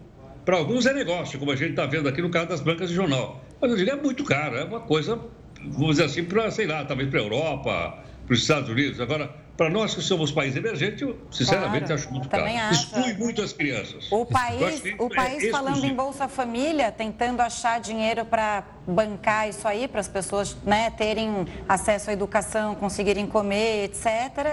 Para 0.50 0.58
alguns 0.58 0.88
é 0.88 0.94
negócio, 0.94 1.38
como 1.38 1.52
a 1.52 1.56
gente 1.56 1.70
está 1.70 1.86
vendo 1.86 2.10
aqui 2.10 2.24
no 2.24 2.32
caso 2.32 2.48
das 2.48 2.60
bancas 2.60 2.90
de 2.90 2.96
jornal. 2.96 3.40
Mas 3.62 3.70
eu 3.70 3.78
digo, 3.78 3.92
é 3.92 3.96
muito 3.96 4.24
caro, 4.24 4.56
é 4.56 4.64
uma 4.64 4.80
coisa, 4.80 5.20
vamos 5.64 5.98
dizer 5.98 6.06
assim, 6.06 6.24
para, 6.24 6.50
sei 6.50 6.66
lá, 6.66 6.84
talvez 6.84 7.08
para 7.08 7.20
a 7.20 7.22
Europa, 7.22 8.04
para 8.30 8.36
os 8.36 8.42
Estados 8.42 8.70
Unidos. 8.70 9.02
Agora, 9.02 9.28
para 9.58 9.72
nós 9.72 9.96
que 9.96 10.02
somos 10.02 10.32
país 10.32 10.56
emergente, 10.56 11.02
eu 11.02 11.18
sinceramente 11.32 11.86
claro, 11.86 11.94
acho 11.96 12.12
muito 12.12 12.30
caro. 12.30 12.46
Acho. 12.46 12.84
Exclui 12.84 13.14
muito 13.16 13.42
as 13.42 13.52
crianças. 13.52 14.08
O 14.12 14.24
país, 14.24 14.84
o 15.00 15.10
país 15.10 15.46
é 15.46 15.50
falando 15.50 15.84
em 15.84 15.94
Bolsa 15.96 16.28
Família, 16.28 16.92
tentando 16.92 17.42
achar 17.42 17.80
dinheiro 17.80 18.24
para 18.24 18.64
bancar 18.86 19.50
isso 19.50 19.68
aí, 19.68 19.88
para 19.88 20.00
as 20.00 20.08
pessoas 20.08 20.56
né, 20.64 20.92
terem 20.92 21.48
acesso 21.68 22.12
à 22.12 22.14
educação, 22.14 22.76
conseguirem 22.76 23.26
comer, 23.26 23.86
etc. 23.86 24.06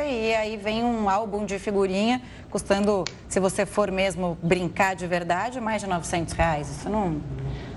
E 0.08 0.34
aí 0.34 0.56
vem 0.56 0.82
um 0.82 1.10
álbum 1.10 1.44
de 1.44 1.58
figurinha 1.58 2.22
custando, 2.48 3.04
se 3.28 3.38
você 3.38 3.66
for 3.66 3.90
mesmo 3.90 4.38
brincar 4.42 4.96
de 4.96 5.06
verdade, 5.06 5.60
mais 5.60 5.82
de 5.82 5.86
900 5.86 6.32
reais. 6.32 6.70
Isso 6.70 6.88
não, 6.88 7.20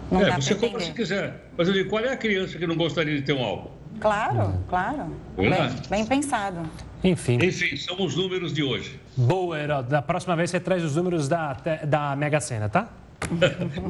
não 0.10 0.22
é, 0.22 0.30
dá 0.30 0.36
você 0.38 0.56
compra 0.56 0.80
se 0.80 0.94
quiser. 0.94 1.50
Mas 1.58 1.68
eu 1.68 1.74
digo, 1.74 1.90
qual 1.90 2.06
é 2.06 2.14
a 2.14 2.18
criança 2.18 2.58
que 2.58 2.66
não 2.66 2.78
gostaria 2.78 3.18
de 3.18 3.24
ter 3.24 3.34
um 3.34 3.44
álbum? 3.44 3.79
Claro, 4.00 4.54
claro. 4.70 5.16
Bem, 5.36 5.52
bem, 5.90 6.06
pensado. 6.06 6.62
Enfim. 7.04 7.38
Enfim, 7.42 7.76
são 7.78 8.02
os 8.04 8.16
números 8.16 8.54
de 8.54 8.64
hoje. 8.64 9.00
Boa, 9.16 9.60
Heródoto. 9.60 9.90
Da 9.90 10.02
próxima 10.02 10.36
vez 10.36 10.50
você 10.50 10.60
traz 10.60 10.84
os 10.84 10.96
números 10.96 11.28
da, 11.28 11.56
da 11.86 12.16
Mega 12.16 12.40
Sena, 12.40 12.70
tá? 12.70 12.90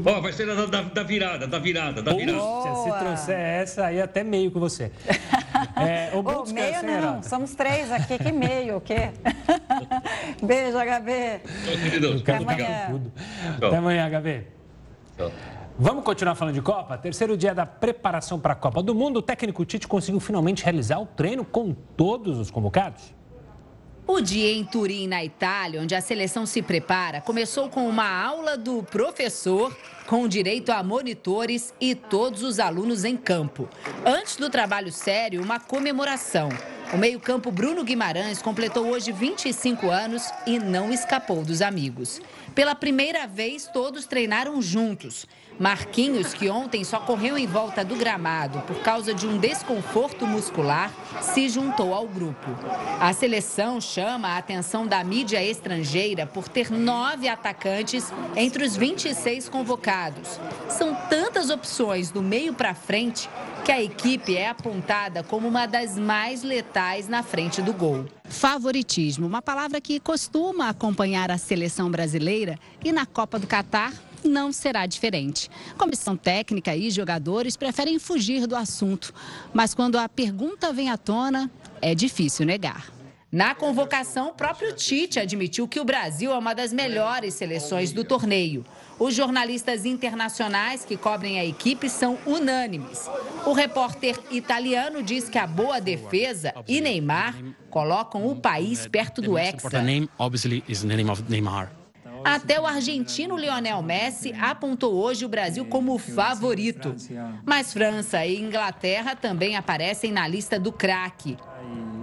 oh, 0.05 0.21
vai 0.21 0.33
ser 0.33 0.47
da, 0.47 0.65
da, 0.65 0.81
da, 0.81 1.03
virada, 1.03 1.47
da 1.47 1.59
virada, 1.59 2.01
da 2.01 2.13
virada. 2.13 2.39
Boa. 2.39 2.83
Se 2.83 2.99
trouxer 2.99 3.37
essa, 3.37 3.85
aí 3.85 4.01
até 4.01 4.23
meio 4.23 4.51
com 4.51 4.59
você. 4.59 4.91
É, 5.75 6.09
o 6.13 6.19
oh, 6.19 6.45
meio 6.53 6.83
não, 6.83 7.23
somos 7.23 7.53
três 7.53 7.91
aqui, 7.91 8.17
que 8.17 8.31
meio, 8.31 8.77
o 8.77 8.81
quê? 8.81 9.11
Beijo, 10.41 10.77
HB. 10.77 11.41
Até 12.21 12.35
amanhã. 12.35 13.01
Até 13.57 13.77
amanhã, 13.77 14.09
HB. 14.09 14.43
Tchau. 15.17 15.31
Vamos 15.81 16.03
continuar 16.03 16.35
falando 16.35 16.55
de 16.55 16.61
Copa? 16.61 16.97
Terceiro 16.97 17.37
dia 17.37 17.55
da 17.55 17.65
preparação 17.65 18.37
para 18.37 18.51
a 18.51 18.55
Copa 18.55 18.83
do 18.83 18.93
Mundo, 18.93 19.19
o 19.19 19.21
técnico 19.21 19.63
Tite 19.63 19.87
conseguiu 19.87 20.19
finalmente 20.19 20.61
realizar 20.61 20.99
o 20.99 21.05
treino 21.05 21.45
com 21.45 21.73
todos 21.73 22.37
os 22.37 22.51
convocados. 22.51 23.13
O 24.05 24.19
dia 24.19 24.51
em 24.51 24.65
Turim, 24.65 25.07
na 25.07 25.23
Itália, 25.23 25.81
onde 25.81 25.95
a 25.95 26.01
seleção 26.01 26.45
se 26.45 26.61
prepara, 26.61 27.21
começou 27.21 27.69
com 27.69 27.87
uma 27.87 28.09
aula 28.09 28.57
do 28.57 28.83
professor, 28.83 29.73
com 30.05 30.27
direito 30.27 30.69
a 30.73 30.83
monitores 30.83 31.73
e 31.79 31.95
todos 31.95 32.43
os 32.43 32.59
alunos 32.59 33.05
em 33.05 33.15
campo. 33.15 33.69
Antes 34.05 34.35
do 34.35 34.49
trabalho 34.49 34.91
sério, 34.91 35.41
uma 35.41 35.61
comemoração. 35.61 36.49
O 36.91 36.97
meio-campo 36.97 37.51
Bruno 37.51 37.83
Guimarães 37.83 38.41
completou 38.41 38.87
hoje 38.87 39.11
25 39.11 39.91
anos 39.91 40.23
e 40.47 40.57
não 40.57 40.91
escapou 40.91 41.45
dos 41.45 41.61
amigos. 41.61 42.19
Pela 42.55 42.73
primeira 42.73 43.27
vez, 43.27 43.69
todos 43.71 44.07
treinaram 44.07 44.59
juntos. 44.59 45.27
Marquinhos, 45.59 46.33
que 46.33 46.49
ontem 46.49 46.85
só 46.85 47.01
correu 47.01 47.37
em 47.37 47.45
volta 47.45 47.83
do 47.83 47.97
gramado 47.97 48.61
por 48.61 48.77
causa 48.77 49.13
de 49.13 49.27
um 49.27 49.37
desconforto 49.37 50.25
muscular, 50.25 50.89
se 51.21 51.49
juntou 51.49 51.93
ao 51.93 52.07
grupo. 52.07 52.47
A 52.97 53.11
seleção 53.11 53.81
chama 53.81 54.29
a 54.29 54.37
atenção 54.37 54.87
da 54.87 55.03
mídia 55.03 55.43
estrangeira 55.43 56.25
por 56.25 56.47
ter 56.47 56.71
nove 56.71 57.27
atacantes 57.27 58.11
entre 58.37 58.63
os 58.63 58.77
26 58.77 59.49
convocados. 59.49 60.39
São 60.69 60.95
tantas 61.09 61.49
opções 61.49 62.09
do 62.09 62.21
meio 62.21 62.53
para 62.53 62.73
frente 62.73 63.29
que 63.65 63.71
a 63.73 63.83
equipe 63.83 64.37
é 64.37 64.47
apontada 64.47 65.23
como 65.23 65.47
uma 65.47 65.65
das 65.65 65.97
mais 65.97 66.41
letais 66.41 67.09
na 67.09 67.21
frente 67.21 67.61
do 67.61 67.73
gol. 67.73 68.05
Favoritismo, 68.23 69.27
uma 69.27 69.41
palavra 69.41 69.81
que 69.81 69.99
costuma 69.99 70.69
acompanhar 70.69 71.29
a 71.29 71.37
seleção 71.37 71.91
brasileira 71.91 72.57
e 72.83 72.93
na 72.93 73.05
Copa 73.05 73.37
do 73.37 73.45
Catar 73.45 73.91
não 74.23 74.51
será 74.51 74.85
diferente. 74.85 75.49
Comissão 75.77 76.15
técnica 76.15 76.75
e 76.75 76.89
jogadores 76.89 77.55
preferem 77.55 77.99
fugir 77.99 78.47
do 78.47 78.55
assunto, 78.55 79.13
mas 79.53 79.73
quando 79.73 79.97
a 79.97 80.07
pergunta 80.09 80.71
vem 80.73 80.89
à 80.89 80.97
tona, 80.97 81.49
é 81.81 81.95
difícil 81.95 82.45
negar. 82.45 82.99
Na 83.31 83.53
convocação, 83.53 84.29
o 84.29 84.33
próprio 84.33 84.73
Tite 84.73 85.19
admitiu 85.19 85.67
que 85.67 85.79
o 85.79 85.85
Brasil 85.85 86.31
é 86.31 86.37
uma 86.37 86.55
das 86.55 86.73
melhores 86.73 87.35
seleções 87.35 87.91
do 87.91 88.03
torneio. 88.03 88.65
Os 88.97 89.13
jornalistas 89.13 89.85
internacionais 89.85 90.83
que 90.83 90.97
cobrem 90.97 91.39
a 91.39 91.45
equipe 91.45 91.87
são 91.87 92.17
unânimes. 92.25 93.07
O 93.45 93.53
repórter 93.53 94.19
italiano 94.31 95.03
diz 95.03 95.29
que 95.29 95.37
a 95.37 95.45
boa 95.45 95.79
defesa 95.79 96.55
e 96.67 96.81
Neymar 96.81 97.35
colocam 97.69 98.25
o 98.25 98.35
país 98.35 98.87
perto 98.87 99.21
do 99.21 99.37
Hexa. 99.37 99.69
Até 102.23 102.59
o 102.59 102.65
argentino 102.65 103.37
Lionel 103.37 103.81
Messi 103.81 104.33
apontou 104.39 104.93
hoje 104.93 105.25
o 105.25 105.29
Brasil 105.29 105.65
como 105.65 105.97
favorito. 105.97 106.95
Mas 107.45 107.73
França 107.73 108.25
e 108.25 108.39
Inglaterra 108.39 109.15
também 109.15 109.55
aparecem 109.55 110.11
na 110.11 110.27
lista 110.27 110.59
do 110.59 110.71
craque. 110.71 111.37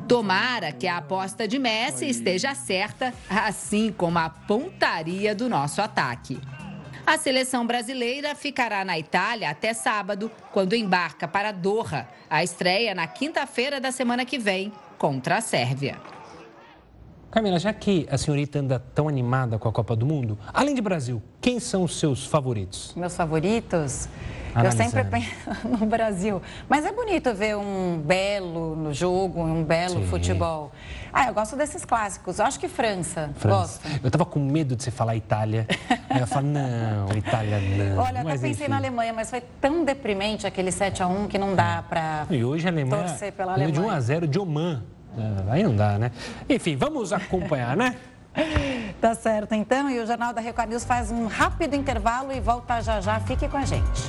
Tomara 0.09 0.71
que 0.73 0.87
a 0.87 0.99
aposta 0.99 1.49
de 1.49 1.59
Messi 1.59 2.07
esteja 2.07 2.55
certa, 2.55 3.13
assim 3.29 3.93
como 3.93 4.19
a 4.19 4.31
pontaria 4.31 5.35
do 5.35 5.49
nosso 5.49 5.83
ataque. 5.83 6.41
A 7.07 7.19
seleção 7.19 7.67
brasileira 7.67 8.35
ficará 8.35 8.85
na 8.85 8.99
Itália 8.99 9.51
até 9.51 9.73
sábado, 9.73 10.31
quando 10.53 10.75
embarca 10.75 11.29
para 11.29 11.53
Doha, 11.53 12.09
a 12.29 12.43
estreia 12.43 12.95
na 12.95 13.07
quinta-feira 13.07 13.81
da 13.81 13.93
semana 13.93 14.25
que 14.25 14.39
vem 14.39 14.73
contra 14.99 15.37
a 15.37 15.41
Sérvia. 15.41 15.97
Camila, 17.37 17.59
já 17.59 17.71
que 17.71 18.09
a 18.11 18.17
senhorita 18.17 18.61
anda 18.61 18.83
tão 18.95 19.11
animada 19.11 19.59
com 19.59 19.69
a 19.69 19.73
Copa 19.73 19.95
do 19.95 20.07
Mundo, 20.07 20.39
além 20.55 20.75
de 20.75 20.81
Brasil, 20.81 21.23
quem 21.39 21.61
são 21.61 21.83
os 21.83 21.99
seus 21.99 22.25
favoritos? 22.25 22.95
Meus 22.97 23.15
favoritos? 23.15 24.09
Eu 24.65 24.73
sempre 24.73 25.05
penso 25.05 25.29
no 25.69 25.85
Brasil. 25.85 26.41
Mas 26.67 26.87
é 26.87 26.93
bonito 26.93 27.35
ver 27.35 27.55
um 27.55 27.99
belo 28.03 28.75
no 28.75 28.95
jogo, 28.95 29.43
um 29.43 29.63
belo 29.63 30.01
Sim. 30.01 30.07
futebol. 30.07 30.73
Ah, 31.13 31.27
eu 31.27 31.35
gosto 31.35 31.57
desses 31.57 31.85
clássicos. 31.85 32.39
Eu 32.39 32.47
acho 32.47 32.59
que 32.59 32.69
França. 32.69 33.29
França. 33.37 33.83
Gosto. 33.83 34.01
Eu 34.03 34.11
tava 34.11 34.25
com 34.25 34.41
medo 34.41 34.75
de 34.75 34.83
você 34.83 34.91
falar 34.91 35.15
Itália. 35.15 35.67
Aí 36.09 36.23
eu 36.23 36.27
falo, 36.27 36.47
não, 36.47 37.15
Itália 37.15 37.61
não. 37.61 37.99
Olha, 38.03 38.23
até 38.23 38.31
pensei 38.31 38.51
enfim. 38.53 38.69
na 38.69 38.79
Alemanha, 38.79 39.13
mas 39.13 39.29
foi 39.29 39.43
tão 39.61 39.85
deprimente 39.85 40.47
aquele 40.47 40.71
7x1 40.71 41.29
que 41.29 41.37
não 41.37 41.55
dá 41.55 41.85
para. 41.87 42.27
E 42.31 42.43
hoje 42.43 42.67
a 42.67 42.71
Alemanha. 42.71 43.09
Torcer 43.09 43.31
pela 43.35 43.53
Alemanha. 43.53 43.75
De 43.75 43.79
1x0 43.79 44.27
de 44.27 44.39
Oman. 44.39 44.83
É, 45.17 45.53
aí 45.53 45.63
não 45.63 45.75
dá, 45.75 45.99
né? 45.99 46.11
Enfim, 46.49 46.77
vamos 46.77 47.13
acompanhar, 47.13 47.77
né? 47.77 47.97
Tá 49.01 49.15
certo, 49.15 49.55
então. 49.55 49.91
E 49.91 50.01
o 50.01 50.07
Jornal 50.07 50.33
da 50.33 50.41
Record 50.41 50.71
News 50.71 50.85
faz 50.85 51.11
um 51.11 51.27
rápido 51.27 51.75
intervalo 51.75 52.33
e 52.33 52.41
volta 52.41 52.81
já 52.81 53.01
já. 53.01 53.21
Fique 53.21 53.47
com 53.47 53.59
a 53.59 53.65
gente. 53.65 54.03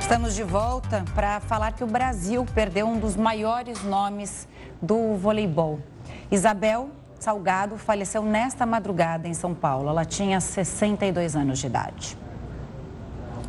Estamos 0.00 0.34
de 0.34 0.42
volta 0.42 1.04
para 1.14 1.40
falar 1.40 1.72
que 1.72 1.82
o 1.82 1.86
Brasil 1.86 2.46
perdeu 2.54 2.86
um 2.86 2.98
dos 2.98 3.16
maiores 3.16 3.82
nomes 3.82 4.46
do 4.80 5.16
voleibol. 5.16 5.80
Isabel 6.30 6.90
Salgado 7.18 7.78
faleceu 7.78 8.22
nesta 8.22 8.66
madrugada 8.66 9.28
em 9.28 9.34
São 9.34 9.54
Paulo. 9.54 9.88
Ela 9.88 10.04
tinha 10.04 10.40
62 10.40 11.36
anos 11.36 11.60
de 11.60 11.66
idade. 11.66 12.18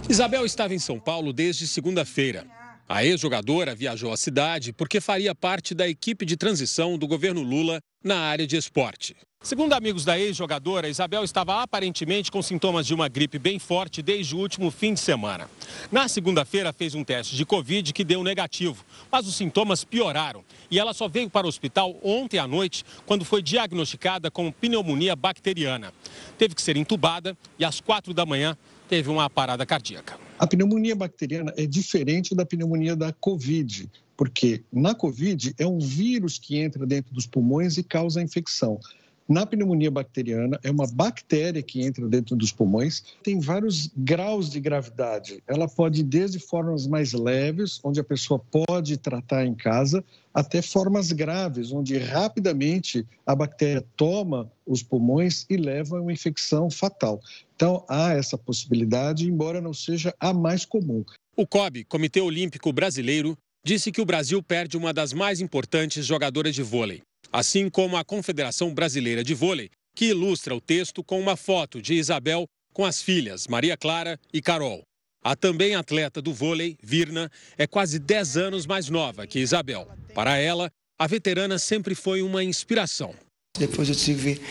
Isabel 0.08 0.46
estava 0.46 0.74
em 0.74 0.80
São 0.80 1.00
Paulo 1.00 1.34
desde 1.34 1.68
segunda-feira. 1.68 2.46
A 2.88 3.04
ex-jogadora 3.04 3.74
viajou 3.74 4.12
à 4.12 4.18
cidade 4.18 4.74
porque 4.74 5.00
faria 5.00 5.34
parte 5.34 5.74
da 5.74 5.88
equipe 5.88 6.26
de 6.26 6.36
transição 6.36 6.98
do 6.98 7.08
governo 7.08 7.42
Lula 7.42 7.80
na 8.04 8.20
área 8.20 8.46
de 8.46 8.58
esporte. 8.58 9.16
Segundo 9.42 9.74
amigos 9.74 10.06
da 10.06 10.18
ex-jogadora, 10.18 10.88
Isabel 10.88 11.22
estava 11.22 11.62
aparentemente 11.62 12.32
com 12.32 12.42
sintomas 12.42 12.88
de 12.88 12.94
uma 12.94 13.10
gripe 13.10 13.38
bem 13.38 13.60
forte 13.60 14.02
desde 14.02 14.34
o 14.34 14.40
último 14.40 14.72
fim 14.72 14.94
de 14.94 15.02
semana. 15.02 15.50
Na 15.92 16.08
segunda-feira, 16.08 16.72
fez 16.72 16.96
um 16.96 17.04
teste 17.04 17.36
de 17.36 17.46
Covid 17.46 17.92
que 17.92 18.06
deu 18.06 18.24
negativo, 18.24 18.86
mas 19.12 19.28
os 19.28 19.36
sintomas 19.36 19.84
pioraram 19.84 20.46
e 20.72 20.80
ela 20.80 20.94
só 20.94 21.10
veio 21.10 21.30
para 21.30 21.46
o 21.46 21.50
hospital 21.50 21.94
ontem 22.02 22.38
à 22.38 22.48
noite, 22.48 22.86
quando 23.06 23.26
foi 23.26 23.42
diagnosticada 23.42 24.32
com 24.32 24.50
pneumonia 24.50 25.14
bacteriana. 25.14 25.94
Teve 26.38 26.56
que 26.56 26.62
ser 26.62 26.78
entubada 26.78 27.38
e 27.60 27.66
às 27.66 27.82
quatro 27.82 28.14
da 28.14 28.26
manhã 28.26 28.58
teve 28.88 29.10
uma 29.10 29.30
parada 29.30 29.66
cardíaca. 29.66 30.23
A 30.40 30.48
pneumonia 30.48 30.96
bacteriana 30.96 31.54
é 31.56 31.66
diferente 31.66 32.36
da 32.36 32.46
pneumonia 32.46 32.96
da 32.96 33.14
Covid, 33.14 33.90
porque 34.18 34.64
na 34.72 34.96
Covid 34.96 35.54
é 35.58 35.66
um 35.66 35.80
vírus 35.80 36.40
que 36.40 36.58
entra 36.58 36.86
dentro 36.86 37.14
dos 37.14 37.28
pulmões 37.28 37.78
e 37.78 37.84
causa 37.84 38.22
infecção. 38.22 38.80
Na 39.28 39.46
pneumonia 39.46 39.90
bacteriana, 39.90 40.60
é 40.64 40.70
uma 40.70 40.86
bactéria 40.86 41.64
que 41.64 41.82
entra 41.82 42.08
dentro 42.10 42.36
dos 42.36 42.52
pulmões, 42.52 43.04
tem 43.24 43.40
vários 43.40 43.90
graus 43.96 44.50
de 44.50 44.60
gravidade. 44.60 45.42
Ela 45.48 45.68
pode 45.68 46.04
desde 46.04 46.40
formas 46.40 46.86
mais 46.86 47.14
leves, 47.14 47.80
onde 47.84 48.02
a 48.02 48.04
pessoa 48.04 48.38
pode 48.40 48.98
tratar 48.98 49.46
em 49.46 49.56
casa, 49.56 50.04
até 50.34 50.62
formas 50.62 51.14
graves, 51.14 51.72
onde 51.72 51.98
rapidamente 51.98 53.08
a 53.26 53.34
bactéria 53.34 53.86
toma 53.96 54.52
os 54.66 54.84
pulmões 54.84 55.46
e 55.50 55.56
leva 55.56 55.98
a 55.98 56.02
uma 56.02 56.12
infecção 56.12 56.70
fatal. 56.70 57.22
Então, 57.56 57.86
há 57.88 58.14
essa 58.14 58.38
possibilidade, 58.38 59.26
embora 59.26 59.62
não 59.62 59.74
seja 59.74 60.14
a 60.20 60.34
mais 60.34 60.66
comum. 60.66 61.04
O 61.36 61.48
COB, 61.48 61.86
Comitê 61.86 62.20
Olímpico 62.20 62.74
Brasileiro, 62.74 63.38
disse 63.66 63.90
que 63.90 64.02
o 64.02 64.06
Brasil 64.06 64.44
perde 64.44 64.76
uma 64.76 64.94
das 64.94 65.14
mais 65.14 65.40
importantes 65.40 66.06
jogadoras 66.06 66.54
de 66.54 66.62
vôlei 66.62 67.02
assim 67.34 67.68
como 67.68 67.98
a 67.98 68.06
Confederação 68.06 68.72
Brasileira 68.72 69.24
de 69.24 69.34
Vôlei, 69.34 69.72
que 69.96 70.06
ilustra 70.06 70.56
o 70.56 70.62
texto 70.62 71.04
com 71.04 71.20
uma 71.20 71.36
foto 71.36 71.82
de 71.82 71.96
Isabel 71.96 72.46
com 72.72 72.86
as 72.86 73.02
filhas 73.02 73.48
Maria 73.48 73.76
Clara 73.76 74.20
e 74.32 74.40
Carol. 74.40 74.84
A 75.24 75.36
também 75.36 75.74
atleta 75.74 76.22
do 76.22 76.34
vôlei, 76.34 76.78
Virna, 76.84 77.32
é 77.58 77.66
quase 77.66 77.98
10 77.98 78.38
anos 78.38 78.66
mais 78.66 78.90
nova 78.90 79.26
que 79.26 79.40
Isabel. 79.40 79.88
Para 80.14 80.38
ela, 80.38 80.70
a 81.00 81.08
veterana 81.08 81.58
sempre 81.58 81.96
foi 81.96 82.22
uma 82.22 82.44
inspiração. 82.44 83.16
Depois 83.58 83.88
eu 83.88 83.96
tive 83.96 84.42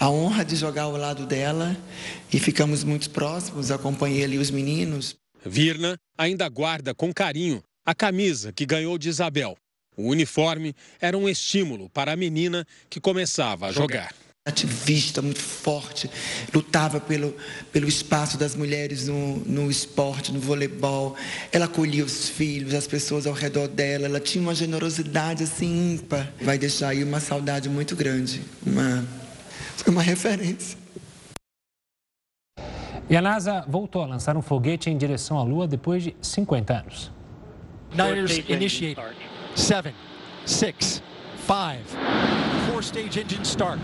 a 0.00 0.08
honra 0.08 0.44
de 0.44 0.56
jogar 0.56 0.84
ao 0.84 0.96
lado 0.96 1.26
dela 1.26 1.76
e 2.32 2.38
ficamos 2.38 2.82
muito 2.82 3.10
próximos, 3.10 3.70
acompanhei 3.70 4.24
ali 4.24 4.38
os 4.38 4.50
meninos. 4.50 5.16
Virna 5.44 5.96
ainda 6.16 6.48
guarda 6.48 6.94
com 6.94 7.12
carinho 7.12 7.62
a 7.84 7.94
camisa 7.94 8.52
que 8.52 8.64
ganhou 8.64 8.96
de 8.96 9.08
Isabel 9.08 9.56
o 9.96 10.08
uniforme 10.08 10.74
era 11.00 11.16
um 11.16 11.28
estímulo 11.28 11.88
para 11.88 12.12
a 12.12 12.16
menina 12.16 12.66
que 12.88 13.00
começava 13.00 13.66
a 13.66 13.72
jogar. 13.72 14.14
Ativista 14.44 15.22
muito 15.22 15.38
forte, 15.38 16.10
lutava 16.52 16.98
pelo, 16.98 17.32
pelo 17.70 17.86
espaço 17.86 18.36
das 18.36 18.56
mulheres 18.56 19.06
no, 19.06 19.36
no 19.38 19.70
esporte, 19.70 20.32
no 20.32 20.40
voleibol. 20.40 21.14
Ela 21.52 21.66
acolhia 21.66 22.04
os 22.04 22.28
filhos, 22.28 22.74
as 22.74 22.88
pessoas 22.88 23.24
ao 23.24 23.34
redor 23.34 23.68
dela. 23.68 24.06
Ela 24.06 24.18
tinha 24.18 24.42
uma 24.42 24.54
generosidade 24.54 25.44
assim 25.44 25.94
ímpar. 25.94 26.32
Vai 26.40 26.58
deixar 26.58 26.88
aí 26.88 27.04
uma 27.04 27.20
saudade 27.20 27.68
muito 27.68 27.94
grande, 27.94 28.42
uma, 28.66 29.06
uma 29.86 30.02
referência. 30.02 30.76
E 33.08 33.16
a 33.16 33.22
NASA 33.22 33.64
voltou 33.68 34.02
a 34.02 34.06
lançar 34.06 34.36
um 34.36 34.42
foguete 34.42 34.90
em 34.90 34.98
direção 34.98 35.38
à 35.38 35.44
Lua 35.44 35.68
depois 35.68 36.02
de 36.02 36.16
50 36.20 36.74
anos. 36.80 37.12
Niners 37.94 38.38
initiate 38.48 38.98
seven, 39.54 39.94
six, 40.44 41.02
five, 41.36 41.84
four 42.66 42.82
stage 42.82 43.18
engine 43.18 43.44
start. 43.44 43.78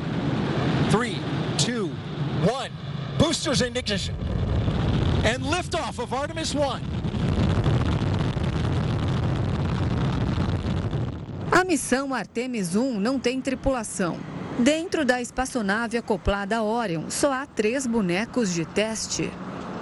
Three, 0.90 1.18
two, 1.56 1.88
one. 2.44 2.70
Boosters 3.18 3.62
in 3.62 3.76
ignition. 3.76 4.14
And 5.24 5.42
liftoff 5.42 5.98
of 5.98 6.12
Artemis 6.12 6.54
1. 6.54 6.80
A 11.50 11.64
missão 11.64 12.14
Artemis 12.14 12.76
1 12.76 13.00
não 13.00 13.18
tem 13.18 13.40
tripulação. 13.40 14.16
Dentro 14.58 15.04
da 15.04 15.20
espaçonave 15.20 15.96
acoplada 15.96 16.56
a 16.56 16.62
Orion, 16.62 17.10
só 17.10 17.32
há 17.32 17.46
três 17.46 17.86
bonecos 17.86 18.52
de 18.52 18.64
teste. 18.64 19.30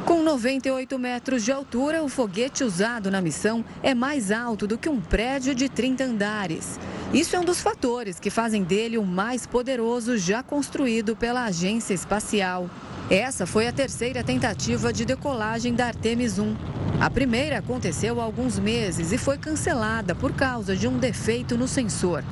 Com 0.06 0.22
98 0.22 0.96
metros 1.00 1.44
de 1.44 1.50
altura, 1.50 2.00
o 2.00 2.08
foguete 2.08 2.62
usado 2.62 3.10
na 3.10 3.20
missão 3.20 3.64
é 3.82 3.92
mais 3.92 4.30
alto 4.30 4.64
do 4.64 4.78
que 4.78 4.88
um 4.88 5.00
prédio 5.00 5.52
de 5.52 5.68
30 5.68 6.04
andares. 6.04 6.78
Isso 7.12 7.34
é 7.34 7.40
um 7.40 7.44
dos 7.44 7.60
fatores 7.60 8.20
que 8.20 8.30
fazem 8.30 8.62
dele 8.62 8.98
o 8.98 9.04
mais 9.04 9.48
poderoso 9.48 10.16
já 10.16 10.44
construído 10.44 11.16
pela 11.16 11.46
agência 11.46 11.92
espacial. 11.92 12.70
Essa 13.10 13.46
foi 13.46 13.66
a 13.66 13.72
terceira 13.72 14.22
tentativa 14.22 14.92
de 14.92 15.04
decolagem 15.04 15.74
da 15.74 15.86
Artemis 15.86 16.38
1. 16.38 16.54
A 17.00 17.10
primeira 17.10 17.58
aconteceu 17.58 18.20
há 18.20 18.24
alguns 18.24 18.60
meses 18.60 19.10
e 19.10 19.18
foi 19.18 19.36
cancelada 19.36 20.14
por 20.14 20.32
causa 20.34 20.76
de 20.76 20.86
um 20.86 20.98
defeito 20.98 21.58
no 21.58 21.66
sensor. 21.66 22.22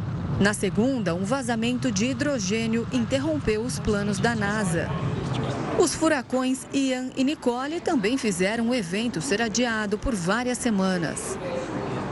Na 0.40 0.52
segunda, 0.52 1.14
um 1.14 1.24
vazamento 1.24 1.92
de 1.92 2.06
hidrogênio 2.06 2.86
interrompeu 2.92 3.62
os 3.62 3.78
planos 3.78 4.18
da 4.18 4.34
NASA. 4.34 4.88
Os 5.78 5.94
furacões 5.94 6.66
Ian 6.72 7.10
e 7.16 7.22
Nicole 7.22 7.80
também 7.80 8.18
fizeram 8.18 8.70
o 8.70 8.74
evento 8.74 9.20
ser 9.20 9.40
adiado 9.40 9.96
por 9.96 10.14
várias 10.14 10.58
semanas. 10.58 11.38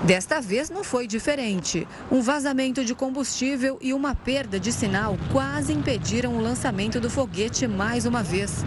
Desta 0.04 0.40
vez 0.40 0.70
não 0.70 0.84
foi 0.84 1.06
diferente. 1.06 1.86
Um 2.10 2.20
vazamento 2.20 2.84
de 2.84 2.94
combustível 2.94 3.78
e 3.80 3.92
uma 3.92 4.14
perda 4.14 4.58
de 4.58 4.72
sinal 4.72 5.16
quase 5.30 5.72
impediram 5.72 6.36
o 6.36 6.40
lançamento 6.40 7.00
do 7.00 7.10
foguete 7.10 7.66
mais 7.66 8.06
uma 8.06 8.22
vez. 8.22 8.64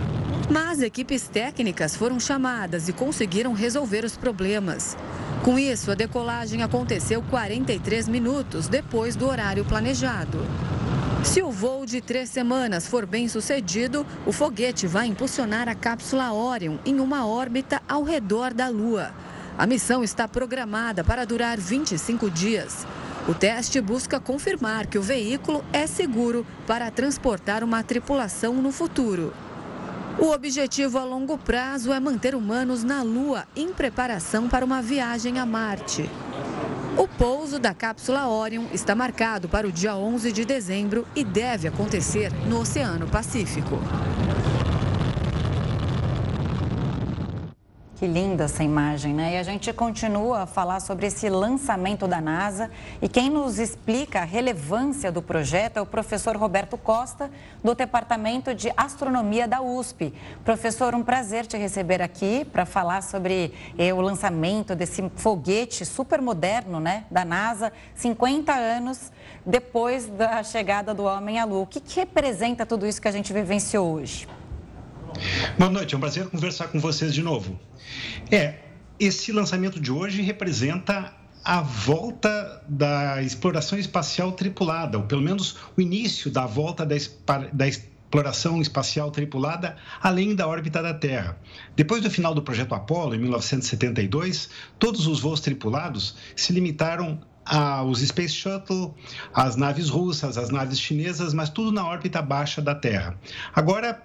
Mas 0.50 0.82
equipes 0.82 1.28
técnicas 1.28 1.96
foram 1.96 2.20
chamadas 2.20 2.88
e 2.88 2.94
conseguiram 2.94 3.54
resolver 3.54 4.06
os 4.06 4.15
problemas. 4.15 4.96
Com 5.45 5.60
isso, 5.60 5.91
a 5.91 5.93
decolagem 5.93 6.63
aconteceu 6.63 7.21
43 7.21 8.08
minutos 8.08 8.67
depois 8.67 9.15
do 9.15 9.27
horário 9.27 9.63
planejado. 9.63 10.39
Se 11.23 11.39
o 11.43 11.51
voo 11.51 11.86
de 11.86 12.01
três 12.01 12.31
semanas 12.31 12.88
for 12.88 13.05
bem 13.05 13.27
sucedido, 13.27 14.03
o 14.25 14.31
foguete 14.31 14.88
vai 14.88 15.05
impulsionar 15.05 15.69
a 15.69 15.75
cápsula 15.75 16.34
Orion 16.34 16.77
em 16.84 16.99
uma 16.99 17.27
órbita 17.27 17.79
ao 17.88 18.01
redor 18.01 18.55
da 18.55 18.69
Lua. 18.69 19.12
A 19.55 19.67
missão 19.67 20.03
está 20.03 20.27
programada 20.27 21.03
para 21.03 21.27
durar 21.27 21.60
25 21.60 22.27
dias. 22.31 22.88
O 23.27 23.36
teste 23.36 23.79
busca 23.79 24.19
confirmar 24.19 24.88
que 24.88 24.97
o 24.97 25.03
veículo 25.03 25.63
é 25.71 25.86
seguro 25.86 26.43
para 26.65 26.89
transportar 26.89 27.63
uma 27.63 27.84
tripulação 27.84 28.55
no 28.55 28.71
futuro. 28.71 29.31
O 30.17 30.32
objetivo 30.32 30.97
a 30.97 31.04
longo 31.04 31.38
prazo 31.38 31.91
é 31.91 31.99
manter 31.99 32.36
humanos 32.36 32.84
na 32.84 33.04
Lua 33.04 33.45
em 33.54 33.73
preparação 33.73 34.47
para 34.47 34.63
uma 34.63 34.82
viagem 34.82 35.39
a 35.39 35.45
Marte. 35.45 36.10
O 36.97 37.06
pouso 37.06 37.60
da 37.60 37.73
cápsula 37.73 38.30
Orion 38.30 38.63
está 38.71 38.95
marcado 38.95 39.49
para 39.49 39.67
o 39.67 39.71
dia 39.71 39.93
11 39.93 40.32
de 40.32 40.45
dezembro 40.45 41.06
e 41.13 41.23
deve 41.25 41.67
acontecer 41.67 42.32
no 42.47 42.62
Oceano 42.62 43.08
Pacífico. 43.08 43.78
Que 47.97 48.05
linda 48.05 48.43
essa 48.43 48.62
imagem, 48.62 49.13
né? 49.13 49.36
E 49.36 49.38
a 49.38 49.43
gente 49.43 49.71
continua 49.71 50.41
a 50.41 50.45
falar 50.45 50.81
sobre 50.81 51.08
esse 51.08 51.29
lançamento 51.29 52.05
da 52.05 52.19
NASA. 52.19 52.69
E 53.01 53.08
quem 53.08 53.29
nos 53.29 53.58
explica 53.58 54.19
a 54.19 54.25
relevância 54.25 55.10
do 55.10 55.21
projeto 55.21 55.77
é 55.77 55.81
o 55.81 55.86
professor 55.86 56.36
Roberto 56.36 56.77
Costa, 56.77 57.31
do 57.63 57.73
Departamento 57.73 58.53
de 58.53 58.69
Astronomia 58.75 59.47
da 59.47 59.62
USP. 59.62 60.13
Professor, 60.43 60.93
um 60.93 61.03
prazer 61.03 61.45
te 61.45 61.55
receber 61.55 62.01
aqui 62.01 62.43
para 62.43 62.65
falar 62.65 63.01
sobre 63.01 63.53
eh, 63.77 63.93
o 63.93 64.01
lançamento 64.01 64.75
desse 64.75 65.10
foguete 65.15 65.86
super 65.86 66.21
moderno, 66.21 66.81
né? 66.81 67.05
Da 67.10 67.23
NASA, 67.23 67.71
50 67.95 68.53
anos 68.53 69.10
depois 69.45 70.05
da 70.05 70.43
chegada 70.43 70.93
do 70.93 71.05
homem 71.05 71.39
à 71.39 71.45
Lua. 71.45 71.62
O 71.62 71.65
que, 71.65 71.79
que 71.79 72.01
representa 72.01 72.65
tudo 72.65 72.86
isso 72.86 73.01
que 73.01 73.08
a 73.08 73.12
gente 73.12 73.31
vivenciou 73.31 73.93
hoje? 73.93 74.27
Boa 75.58 75.71
noite, 75.71 75.93
é 75.93 75.97
um 75.97 76.01
prazer 76.01 76.28
conversar 76.28 76.67
com 76.67 76.80
vocês 76.80 77.13
de 77.13 77.22
novo. 77.22 77.57
É, 78.30 78.55
esse 78.99 79.32
lançamento 79.32 79.80
de 79.80 79.91
hoje 79.91 80.22
representa 80.22 81.13
a 81.43 81.61
volta 81.61 82.63
da 82.68 83.22
exploração 83.22 83.78
espacial 83.78 84.32
tripulada, 84.32 84.97
ou 84.97 85.05
pelo 85.05 85.22
menos 85.22 85.57
o 85.78 85.82
início 85.82 86.30
da 86.30 86.45
volta 86.45 86.86
da, 86.86 86.95
da 87.53 87.68
exploração 87.68 88.61
espacial 88.61 89.11
tripulada 89.11 89.78
além 90.01 90.36
da 90.36 90.47
órbita 90.47 90.82
da 90.82 90.93
Terra. 90.93 91.38
Depois 91.76 92.01
do 92.01 92.09
final 92.09 92.34
do 92.34 92.41
projeto 92.41 92.74
Apollo, 92.76 93.16
em 93.16 93.20
1972, 93.20 94.49
todos 94.80 95.07
os 95.07 95.20
voos 95.20 95.39
tripulados 95.39 96.16
se 96.36 96.51
limitaram 96.51 97.22
aos 97.45 97.99
Space 97.99 98.34
Shuttle, 98.34 98.95
às 99.34 99.55
naves 99.55 99.88
russas, 99.88 100.38
às 100.38 100.49
naves 100.49 100.80
chinesas, 100.80 101.34
mas 101.34 101.49
tudo 101.49 101.72
na 101.72 101.86
órbita 101.86 102.22
baixa 102.22 102.61
da 102.61 102.74
Terra. 102.74 103.18
Agora, 103.53 104.01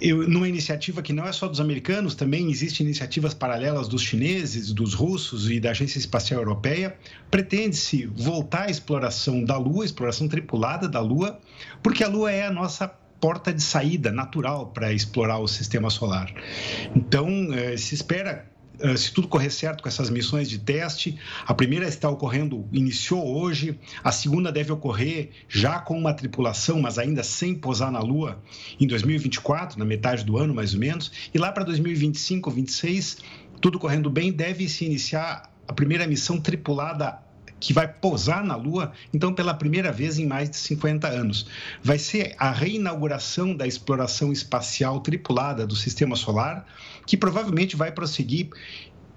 eu, 0.00 0.28
numa 0.28 0.48
iniciativa 0.48 1.02
que 1.02 1.12
não 1.12 1.26
é 1.26 1.32
só 1.32 1.48
dos 1.48 1.60
americanos, 1.60 2.14
também 2.14 2.50
existem 2.50 2.86
iniciativas 2.86 3.34
paralelas 3.34 3.88
dos 3.88 4.02
chineses, 4.02 4.72
dos 4.72 4.94
russos 4.94 5.50
e 5.50 5.60
da 5.60 5.70
Agência 5.70 5.98
Espacial 5.98 6.40
Europeia. 6.40 6.96
Pretende-se 7.30 8.06
voltar 8.06 8.64
à 8.64 8.70
exploração 8.70 9.44
da 9.44 9.56
Lua, 9.56 9.84
exploração 9.84 10.28
tripulada 10.28 10.88
da 10.88 11.00
Lua, 11.00 11.38
porque 11.82 12.04
a 12.04 12.08
Lua 12.08 12.30
é 12.30 12.46
a 12.46 12.50
nossa 12.50 12.88
porta 13.20 13.52
de 13.52 13.62
saída 13.62 14.10
natural 14.10 14.66
para 14.66 14.92
explorar 14.92 15.38
o 15.38 15.46
sistema 15.46 15.90
solar. 15.90 16.32
Então, 16.94 17.28
eh, 17.52 17.76
se 17.76 17.94
espera 17.94 18.51
se 18.96 19.12
tudo 19.12 19.28
correr 19.28 19.50
certo 19.50 19.82
com 19.82 19.88
essas 19.88 20.10
missões 20.10 20.48
de 20.48 20.58
teste, 20.58 21.18
a 21.46 21.54
primeira 21.54 21.86
está 21.86 22.08
ocorrendo, 22.08 22.66
iniciou 22.72 23.36
hoje, 23.36 23.78
a 24.02 24.10
segunda 24.10 24.50
deve 24.50 24.72
ocorrer 24.72 25.30
já 25.48 25.78
com 25.78 25.98
uma 25.98 26.12
tripulação, 26.12 26.80
mas 26.80 26.98
ainda 26.98 27.22
sem 27.22 27.54
pousar 27.54 27.90
na 27.90 28.00
Lua, 28.00 28.42
em 28.80 28.86
2024, 28.86 29.78
na 29.78 29.84
metade 29.84 30.24
do 30.24 30.36
ano 30.36 30.54
mais 30.54 30.74
ou 30.74 30.80
menos, 30.80 31.30
e 31.32 31.38
lá 31.38 31.52
para 31.52 31.64
2025, 31.64 32.50
26, 32.50 33.18
tudo 33.60 33.78
correndo 33.78 34.10
bem, 34.10 34.32
deve 34.32 34.68
se 34.68 34.84
iniciar 34.84 35.52
a 35.66 35.72
primeira 35.72 36.06
missão 36.06 36.40
tripulada 36.40 37.18
que 37.62 37.72
vai 37.72 37.86
pousar 37.86 38.42
na 38.42 38.56
Lua, 38.56 38.90
então, 39.14 39.32
pela 39.32 39.54
primeira 39.54 39.92
vez 39.92 40.18
em 40.18 40.26
mais 40.26 40.50
de 40.50 40.56
50 40.56 41.06
anos. 41.06 41.46
Vai 41.80 41.96
ser 41.96 42.34
a 42.36 42.50
reinauguração 42.50 43.54
da 43.54 43.68
exploração 43.68 44.32
espacial 44.32 44.98
tripulada 44.98 45.64
do 45.64 45.76
sistema 45.76 46.16
solar, 46.16 46.66
que 47.06 47.16
provavelmente 47.16 47.76
vai 47.76 47.92
prosseguir 47.92 48.50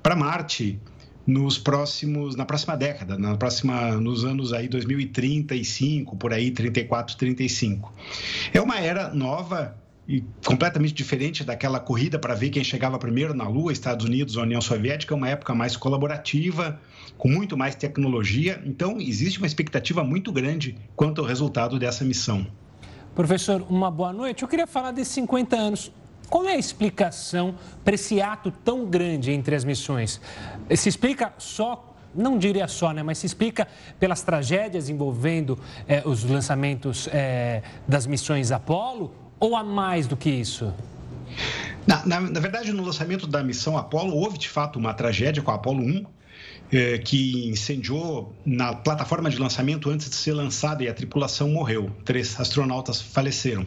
para 0.04 0.16
Marte 0.16 0.80
nos 1.26 1.58
próximos 1.58 2.36
na 2.36 2.46
próxima 2.46 2.78
década, 2.78 3.18
na 3.18 3.36
próxima 3.36 3.94
nos 3.94 4.24
anos 4.24 4.54
aí 4.54 4.68
2035, 4.68 6.16
por 6.16 6.32
aí 6.32 6.52
34, 6.52 7.18
35. 7.18 7.92
É 8.54 8.62
uma 8.62 8.80
era 8.80 9.12
nova 9.12 9.76
e 10.08 10.24
completamente 10.46 10.94
diferente 10.94 11.44
daquela 11.44 11.80
corrida 11.80 12.20
para 12.20 12.36
ver 12.36 12.52
quem 12.52 12.64
chegava 12.64 13.00
primeiro 13.00 13.34
na 13.34 13.48
Lua, 13.48 13.74
Estados 13.74 14.06
Unidos 14.06 14.38
ou 14.38 14.44
União 14.44 14.62
Soviética, 14.62 15.16
uma 15.16 15.28
época 15.28 15.56
mais 15.56 15.76
colaborativa, 15.76 16.80
com 17.18 17.30
muito 17.30 17.58
mais 17.58 17.76
tecnologia. 17.76 18.62
Então, 18.66 19.00
existe 19.00 19.38
uma 19.40 19.48
expectativa 19.48 20.04
muito 20.04 20.32
grande 20.32 20.78
quanto 20.96 21.22
ao 21.22 21.28
resultado 21.28 21.78
dessa 21.80 22.04
missão. 22.04 22.46
Professor, 23.14 23.66
uma 23.70 23.90
boa 23.90 24.12
noite. 24.12 24.44
Eu 24.44 24.48
queria 24.48 24.68
falar 24.68 24.92
desses 24.92 25.14
50 25.14 25.56
anos. 25.56 25.92
Qual 26.30 26.46
é 26.46 26.54
a 26.54 26.58
explicação 26.58 27.56
para 27.84 27.96
esse 27.96 28.22
ato 28.22 28.52
tão 28.52 28.86
grande 28.86 29.32
entre 29.32 29.56
as 29.56 29.64
missões? 29.64 30.20
Se 30.76 30.90
explica 30.90 31.34
só 31.38 31.92
não 32.16 32.38
diria 32.38 32.68
só, 32.68 32.94
né, 32.94 33.04
mas 33.04 33.18
se 33.18 33.26
explica 33.26 33.68
pelas 34.00 34.22
tragédias 34.22 34.90
envolvendo 34.90 35.60
eh, 35.86 36.02
os 36.06 36.24
lançamentos 36.24 37.10
eh, 37.12 37.62
das 37.86 38.08
missões 38.08 38.54
Apolo 38.54 39.14
ou 39.38 39.56
há 39.56 39.64
mais 39.64 40.08
do 40.08 40.16
que 40.16 40.30
isso? 40.30 40.74
Na, 41.86 42.06
na, 42.06 42.22
na, 42.22 42.40
verdade, 42.40 42.72
no 42.72 42.84
lançamento 42.84 43.28
da 43.28 43.44
missão 43.44 43.78
Apolo, 43.78 44.16
houve 44.16 44.38
de 44.38 44.50
fato 44.50 44.80
uma 44.80 44.94
tragédia 44.94 45.44
com 45.44 45.52
a 45.52 45.56
Apolo 45.56 45.84
1, 45.84 46.06
é, 46.76 46.98
que 46.98 47.48
incendiou 47.48 48.36
na 48.46 48.74
plataforma 48.74 49.30
de 49.30 49.38
lançamento 49.38 49.90
antes 49.90 50.10
de 50.10 50.16
ser 50.16 50.34
lançada 50.34 50.84
e 50.84 50.90
a 50.90 50.94
tripulação 50.94 51.50
morreu. 51.50 51.90
Três 52.04 52.38
astronautas 52.38 53.00
faleceram. 53.00 53.66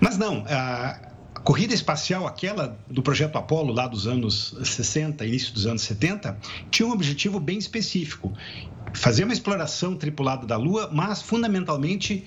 Mas 0.00 0.18
não, 0.18 0.44
a 0.48 1.12
corrida 1.44 1.72
espacial, 1.72 2.26
aquela 2.26 2.76
do 2.88 3.02
projeto 3.02 3.36
Apollo, 3.36 3.72
lá 3.72 3.86
dos 3.86 4.08
anos 4.08 4.56
60, 4.64 5.24
início 5.24 5.54
dos 5.54 5.64
anos 5.64 5.82
70, 5.82 6.36
tinha 6.72 6.88
um 6.88 6.90
objetivo 6.90 7.38
bem 7.38 7.56
específico: 7.56 8.32
fazer 8.92 9.22
uma 9.22 9.32
exploração 9.32 9.94
tripulada 9.94 10.44
da 10.44 10.56
Lua, 10.56 10.90
mas 10.92 11.22
fundamentalmente 11.22 12.26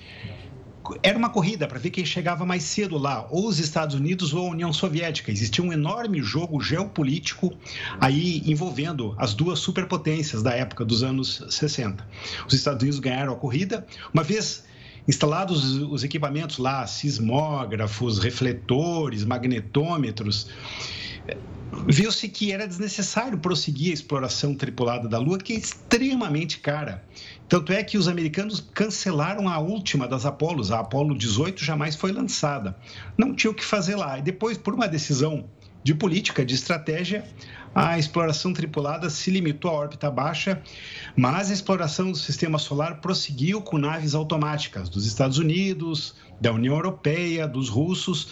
era 1.02 1.16
uma 1.16 1.30
corrida 1.30 1.66
para 1.66 1.78
ver 1.78 1.90
quem 1.90 2.04
chegava 2.04 2.44
mais 2.44 2.62
cedo 2.62 2.98
lá, 2.98 3.26
ou 3.30 3.48
os 3.48 3.58
Estados 3.58 3.94
Unidos 3.94 4.34
ou 4.34 4.46
a 4.46 4.50
União 4.50 4.72
Soviética. 4.72 5.30
Existia 5.30 5.64
um 5.64 5.72
enorme 5.72 6.22
jogo 6.22 6.60
geopolítico 6.60 7.52
aí 8.00 8.42
envolvendo 8.46 9.14
as 9.18 9.34
duas 9.34 9.58
superpotências 9.58 10.42
da 10.42 10.52
época 10.52 10.84
dos 10.84 11.02
anos 11.02 11.44
60. 11.48 12.06
Os 12.46 12.54
Estados 12.54 12.82
Unidos 12.82 13.00
ganharam 13.00 13.32
a 13.32 13.36
corrida, 13.36 13.86
uma 14.12 14.22
vez 14.22 14.64
instalados 15.06 15.76
os 15.76 16.02
equipamentos 16.02 16.58
lá, 16.58 16.86
sismógrafos, 16.86 18.18
refletores, 18.18 19.24
magnetômetros, 19.24 20.48
viu-se 21.86 22.28
que 22.28 22.52
era 22.52 22.66
desnecessário 22.66 23.38
prosseguir 23.38 23.90
a 23.90 23.94
exploração 23.94 24.54
tripulada 24.54 25.08
da 25.08 25.18
Lua, 25.18 25.38
que 25.38 25.52
é 25.52 25.56
extremamente 25.56 26.58
cara. 26.58 27.04
Tanto 27.48 27.72
é 27.72 27.82
que 27.82 27.98
os 27.98 28.08
americanos 28.08 28.60
cancelaram 28.72 29.48
a 29.48 29.58
última 29.58 30.06
das 30.08 30.24
Apolos, 30.24 30.70
a 30.70 30.80
Apolo 30.80 31.16
18 31.16 31.62
jamais 31.62 31.96
foi 31.96 32.12
lançada. 32.12 32.76
Não 33.18 33.34
tinha 33.34 33.50
o 33.50 33.54
que 33.54 33.64
fazer 33.64 33.96
lá. 33.96 34.18
E 34.18 34.22
depois, 34.22 34.56
por 34.56 34.74
uma 34.74 34.88
decisão 34.88 35.44
de 35.82 35.94
política, 35.94 36.44
de 36.44 36.54
estratégia, 36.54 37.24
a 37.74 37.98
exploração 37.98 38.52
tripulada 38.52 39.10
se 39.10 39.30
limitou 39.30 39.70
à 39.70 39.74
órbita 39.74 40.10
baixa, 40.10 40.62
mas 41.16 41.50
a 41.50 41.54
exploração 41.54 42.12
do 42.12 42.16
sistema 42.16 42.58
solar 42.58 43.00
prosseguiu 43.00 43.60
com 43.60 43.76
naves 43.76 44.14
automáticas 44.14 44.88
dos 44.88 45.06
Estados 45.06 45.38
Unidos, 45.38 46.14
da 46.40 46.52
União 46.52 46.74
Europeia, 46.74 47.46
dos 47.46 47.68
russos 47.68 48.28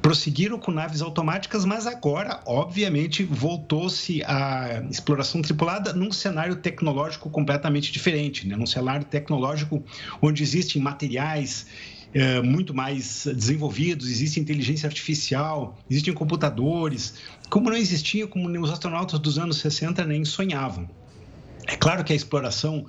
prosseguiram 0.00 0.58
com 0.58 0.70
naves 0.70 1.02
automáticas, 1.02 1.64
mas 1.64 1.86
agora, 1.86 2.40
obviamente, 2.46 3.24
voltou-se 3.24 4.22
a 4.24 4.82
exploração 4.90 5.42
tripulada 5.42 5.92
num 5.92 6.12
cenário 6.12 6.56
tecnológico 6.56 7.28
completamente 7.28 7.92
diferente, 7.92 8.46
né? 8.46 8.56
num 8.56 8.66
cenário 8.66 9.04
tecnológico 9.04 9.82
onde 10.22 10.42
existem 10.42 10.80
materiais 10.80 11.66
é, 12.14 12.40
muito 12.40 12.72
mais 12.72 13.26
desenvolvidos, 13.26 14.08
existe 14.08 14.40
inteligência 14.40 14.86
artificial, 14.86 15.78
existem 15.90 16.14
computadores, 16.14 17.14
como 17.50 17.68
não 17.68 17.76
existia, 17.76 18.26
como 18.26 18.48
os 18.62 18.70
astronautas 18.70 19.18
dos 19.18 19.38
anos 19.38 19.58
60 19.58 20.04
nem 20.04 20.24
sonhavam. 20.24 20.88
É 21.66 21.76
claro 21.76 22.02
que 22.02 22.12
a 22.12 22.16
exploração 22.16 22.86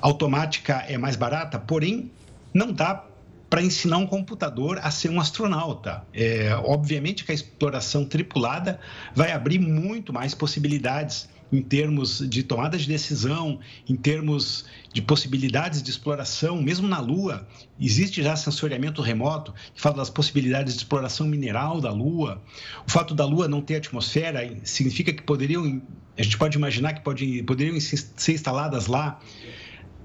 automática 0.00 0.84
é 0.88 0.96
mais 0.96 1.16
barata, 1.16 1.58
porém 1.58 2.10
não 2.54 2.72
dá 2.72 3.04
para 3.48 3.62
ensinar 3.62 3.98
um 3.98 4.06
computador 4.06 4.78
a 4.82 4.90
ser 4.90 5.10
um 5.10 5.20
astronauta. 5.20 6.04
É, 6.12 6.54
obviamente 6.64 7.24
que 7.24 7.32
a 7.32 7.34
exploração 7.34 8.04
tripulada 8.04 8.80
vai 9.14 9.32
abrir 9.32 9.58
muito 9.58 10.12
mais 10.12 10.34
possibilidades 10.34 11.28
em 11.52 11.62
termos 11.62 12.28
de 12.28 12.42
tomada 12.42 12.76
de 12.76 12.88
decisão, 12.88 13.60
em 13.88 13.94
termos 13.94 14.64
de 14.92 15.00
possibilidades 15.00 15.82
de 15.82 15.90
exploração, 15.90 16.60
mesmo 16.60 16.88
na 16.88 16.98
Lua, 16.98 17.46
existe 17.80 18.22
já 18.22 18.34
sensoriamento 18.34 19.00
remoto 19.00 19.54
que 19.74 19.80
fala 19.80 19.96
das 19.96 20.10
possibilidades 20.10 20.74
de 20.74 20.80
exploração 20.80 21.26
mineral 21.26 21.80
da 21.80 21.92
Lua. 21.92 22.42
O 22.86 22.90
fato 22.90 23.14
da 23.14 23.24
Lua 23.24 23.46
não 23.46 23.60
ter 23.60 23.76
atmosfera 23.76 24.40
significa 24.64 25.12
que 25.12 25.22
poderiam, 25.22 25.80
a 26.18 26.22
gente 26.22 26.36
pode 26.36 26.56
imaginar 26.56 26.94
que 26.94 27.02
pode, 27.02 27.42
poderiam 27.44 27.78
ser 27.78 28.32
instaladas 28.32 28.86
lá 28.86 29.20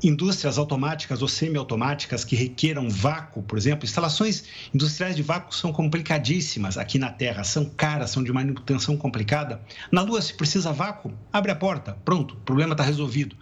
indústrias 0.03 0.57
automáticas 0.57 1.21
ou 1.21 1.27
semiautomáticas 1.27 2.23
que 2.23 2.35
requeram 2.35 2.89
vácuo, 2.89 3.43
por 3.43 3.57
exemplo, 3.57 3.85
instalações 3.85 4.43
industriais 4.73 5.15
de 5.15 5.21
vácuo 5.21 5.53
são 5.53 5.71
complicadíssimas 5.71 6.77
aqui 6.77 6.97
na 6.97 7.09
Terra, 7.09 7.43
são 7.43 7.65
caras, 7.65 8.11
são 8.11 8.23
de 8.23 8.31
manutenção 8.31 8.97
complicada. 8.97 9.61
Na 9.91 10.01
Lua, 10.01 10.21
se 10.21 10.33
precisa 10.33 10.71
vácuo, 10.71 11.13
abre 11.31 11.51
a 11.51 11.55
porta, 11.55 11.97
pronto, 12.03 12.33
o 12.33 12.37
problema 12.37 12.73
está 12.73 12.83
resolvido. 12.83 13.35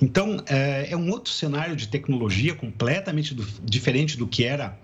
Então, 0.00 0.42
é, 0.46 0.88
é, 0.90 0.96
um 0.96 1.10
outro 1.10 1.32
cenário 1.32 1.74
de 1.74 1.88
tecnologia 1.88 2.54
completamente 2.54 3.34
diferente 3.62 4.16
do 4.16 4.26
que 4.26 4.44
era 4.44 4.78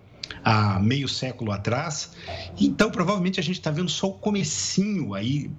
há 0.44 0.78
meio 0.80 1.08
século 1.08 1.52
atrás. 1.52 2.12
Então, 2.58 2.90
provavelmente 2.90 3.40
a 3.40 3.42
gente 3.42 3.58
está 3.58 3.70
vendo 3.70 3.90
só 3.90 4.08
o 4.08 4.14
comecinho 4.14 5.14
aí 5.14 5.50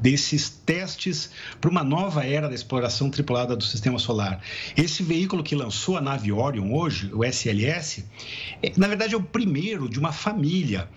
desses 0.00 0.50
testes 0.50 1.30
para 1.60 1.70
uma 1.70 1.82
nova 1.82 2.24
era 2.24 2.48
da 2.48 2.54
exploração 2.54 3.10
tripulada 3.10 3.56
do 3.56 3.64
sistema 3.64 3.98
solar. 3.98 4.40
Esse 4.76 5.02
veículo 5.02 5.42
que 5.42 5.54
lançou 5.54 5.96
a 5.96 6.00
nave 6.00 6.30
Orion 6.30 6.72
hoje, 6.72 7.10
o 7.12 7.24
SLS, 7.24 8.04
é, 8.62 8.72
na 8.76 8.88
verdade 8.88 9.14
é 9.14 9.16
o 9.16 9.22
primeiro 9.22 9.88
de 9.88 9.98
uma 9.98 10.12
família 10.12 10.88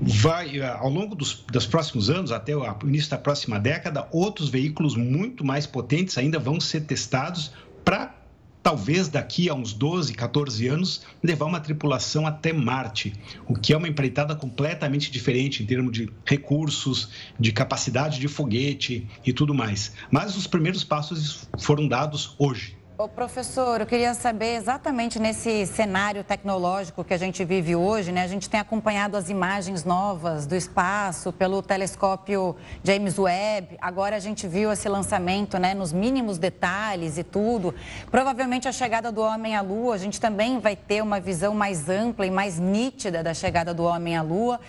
vai 0.00 0.58
ao 0.62 0.88
longo 0.88 1.14
dos, 1.14 1.44
dos, 1.52 1.66
próximos 1.66 2.08
anos, 2.08 2.32
até 2.32 2.56
o 2.56 2.64
início 2.84 3.10
da 3.10 3.18
próxima 3.18 3.60
década, 3.60 4.08
outros 4.10 4.48
veículos 4.48 4.96
muito 4.96 5.44
mais 5.44 5.66
potentes 5.66 6.16
ainda 6.16 6.38
vão 6.38 6.58
ser 6.58 6.82
testados 6.82 7.52
para 7.84 8.19
talvez 8.62 9.08
daqui 9.08 9.48
a 9.48 9.54
uns 9.54 9.72
12, 9.72 10.14
14 10.14 10.68
anos, 10.68 11.02
levar 11.22 11.46
uma 11.46 11.60
tripulação 11.60 12.26
até 12.26 12.52
Marte, 12.52 13.12
o 13.46 13.54
que 13.54 13.72
é 13.72 13.76
uma 13.76 13.88
empreitada 13.88 14.34
completamente 14.34 15.10
diferente 15.10 15.62
em 15.62 15.66
termos 15.66 15.92
de 15.92 16.10
recursos, 16.24 17.08
de 17.38 17.52
capacidade 17.52 18.18
de 18.18 18.28
foguete 18.28 19.08
e 19.24 19.32
tudo 19.32 19.54
mais. 19.54 19.92
Mas 20.10 20.36
os 20.36 20.46
primeiros 20.46 20.84
passos 20.84 21.48
foram 21.58 21.86
dados 21.88 22.34
hoje. 22.38 22.79
Ô, 23.00 23.08
professor, 23.08 23.80
eu 23.80 23.86
queria 23.86 24.12
saber 24.12 24.56
exatamente 24.56 25.18
nesse 25.18 25.64
cenário 25.64 26.22
tecnológico 26.22 27.02
que 27.02 27.14
a 27.14 27.16
gente 27.16 27.42
vive 27.46 27.74
hoje, 27.74 28.12
né? 28.12 28.22
A 28.22 28.26
gente 28.26 28.46
tem 28.50 28.60
acompanhado 28.60 29.16
as 29.16 29.30
imagens 29.30 29.86
novas 29.86 30.44
do 30.44 30.54
espaço 30.54 31.32
pelo 31.32 31.62
telescópio 31.62 32.54
James 32.84 33.18
Webb. 33.18 33.78
Agora 33.80 34.16
a 34.16 34.18
gente 34.18 34.46
viu 34.46 34.70
esse 34.70 34.86
lançamento, 34.86 35.56
né, 35.56 35.72
nos 35.72 35.94
mínimos 35.94 36.36
detalhes 36.36 37.16
e 37.16 37.24
tudo. 37.24 37.74
Provavelmente 38.10 38.68
a 38.68 38.72
chegada 38.72 39.10
do 39.10 39.22
homem 39.22 39.56
à 39.56 39.62
Lua, 39.62 39.94
a 39.94 39.98
gente 39.98 40.20
também 40.20 40.58
vai 40.58 40.76
ter 40.76 41.02
uma 41.02 41.18
visão 41.18 41.54
mais 41.54 41.88
ampla 41.88 42.26
e 42.26 42.30
mais 42.30 42.58
nítida 42.58 43.22
da 43.22 43.32
chegada 43.32 43.72
do 43.72 43.82
homem 43.82 44.14
à 44.14 44.20
Lua. 44.20 44.60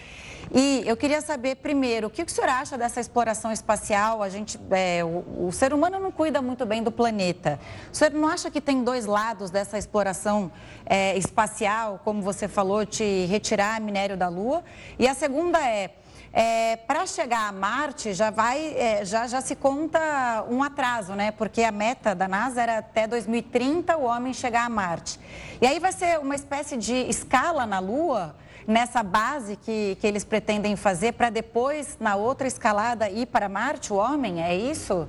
E 0.53 0.83
eu 0.85 0.97
queria 0.97 1.21
saber, 1.21 1.55
primeiro, 1.55 2.07
o 2.07 2.09
que 2.09 2.23
o 2.23 2.29
senhor 2.29 2.49
acha 2.49 2.77
dessa 2.77 2.99
exploração 2.99 3.53
espacial? 3.53 4.21
A 4.21 4.27
gente, 4.27 4.59
é, 4.69 5.01
o, 5.01 5.47
o, 5.47 5.51
ser 5.53 5.73
humano 5.73 5.97
não 5.97 6.11
cuida 6.11 6.41
muito 6.41 6.65
bem 6.65 6.83
do 6.83 6.91
planeta. 6.91 7.57
O 7.89 7.95
senhor 7.95 8.11
não 8.11 8.27
acha 8.27 8.51
que 8.51 8.59
tem 8.59 8.83
dois 8.83 9.05
lados 9.05 9.49
dessa 9.49 9.77
exploração 9.77 10.51
é, 10.85 11.17
espacial, 11.17 12.01
como 12.03 12.21
você 12.21 12.49
falou, 12.49 12.83
de 12.83 13.25
retirar 13.27 13.79
minério 13.79 14.17
da 14.17 14.27
Lua? 14.27 14.61
E 14.99 15.07
a 15.07 15.13
segunda 15.13 15.57
é, 15.65 15.91
é, 16.33 16.75
para 16.75 17.05
chegar 17.05 17.47
a 17.47 17.51
Marte 17.53 18.13
já 18.13 18.29
vai 18.29 18.73
é, 18.75 19.05
já, 19.05 19.27
já 19.27 19.39
se 19.39 19.55
conta 19.55 20.45
um 20.49 20.61
atraso, 20.61 21.13
né? 21.13 21.31
Porque 21.31 21.63
a 21.63 21.71
meta 21.71 22.13
da 22.13 22.27
NASA 22.27 22.61
era 22.61 22.79
até 22.79 23.07
2030 23.07 23.95
o 23.95 24.03
homem 24.03 24.33
chegar 24.33 24.65
a 24.65 24.69
Marte. 24.69 25.17
E 25.61 25.65
aí 25.65 25.79
vai 25.79 25.93
ser 25.93 26.19
uma 26.19 26.35
espécie 26.35 26.75
de 26.75 26.93
escala 26.93 27.65
na 27.65 27.79
Lua 27.79 28.35
nessa 28.67 29.03
base 29.03 29.55
que, 29.55 29.97
que 29.99 30.07
eles 30.07 30.23
pretendem 30.23 30.75
fazer 30.75 31.13
para 31.13 31.29
depois, 31.29 31.97
na 31.99 32.15
outra 32.15 32.47
escalada, 32.47 33.09
ir 33.09 33.27
para 33.27 33.49
Marte, 33.49 33.91
o 33.91 33.95
homem? 33.95 34.41
É 34.41 34.55
isso? 34.55 35.07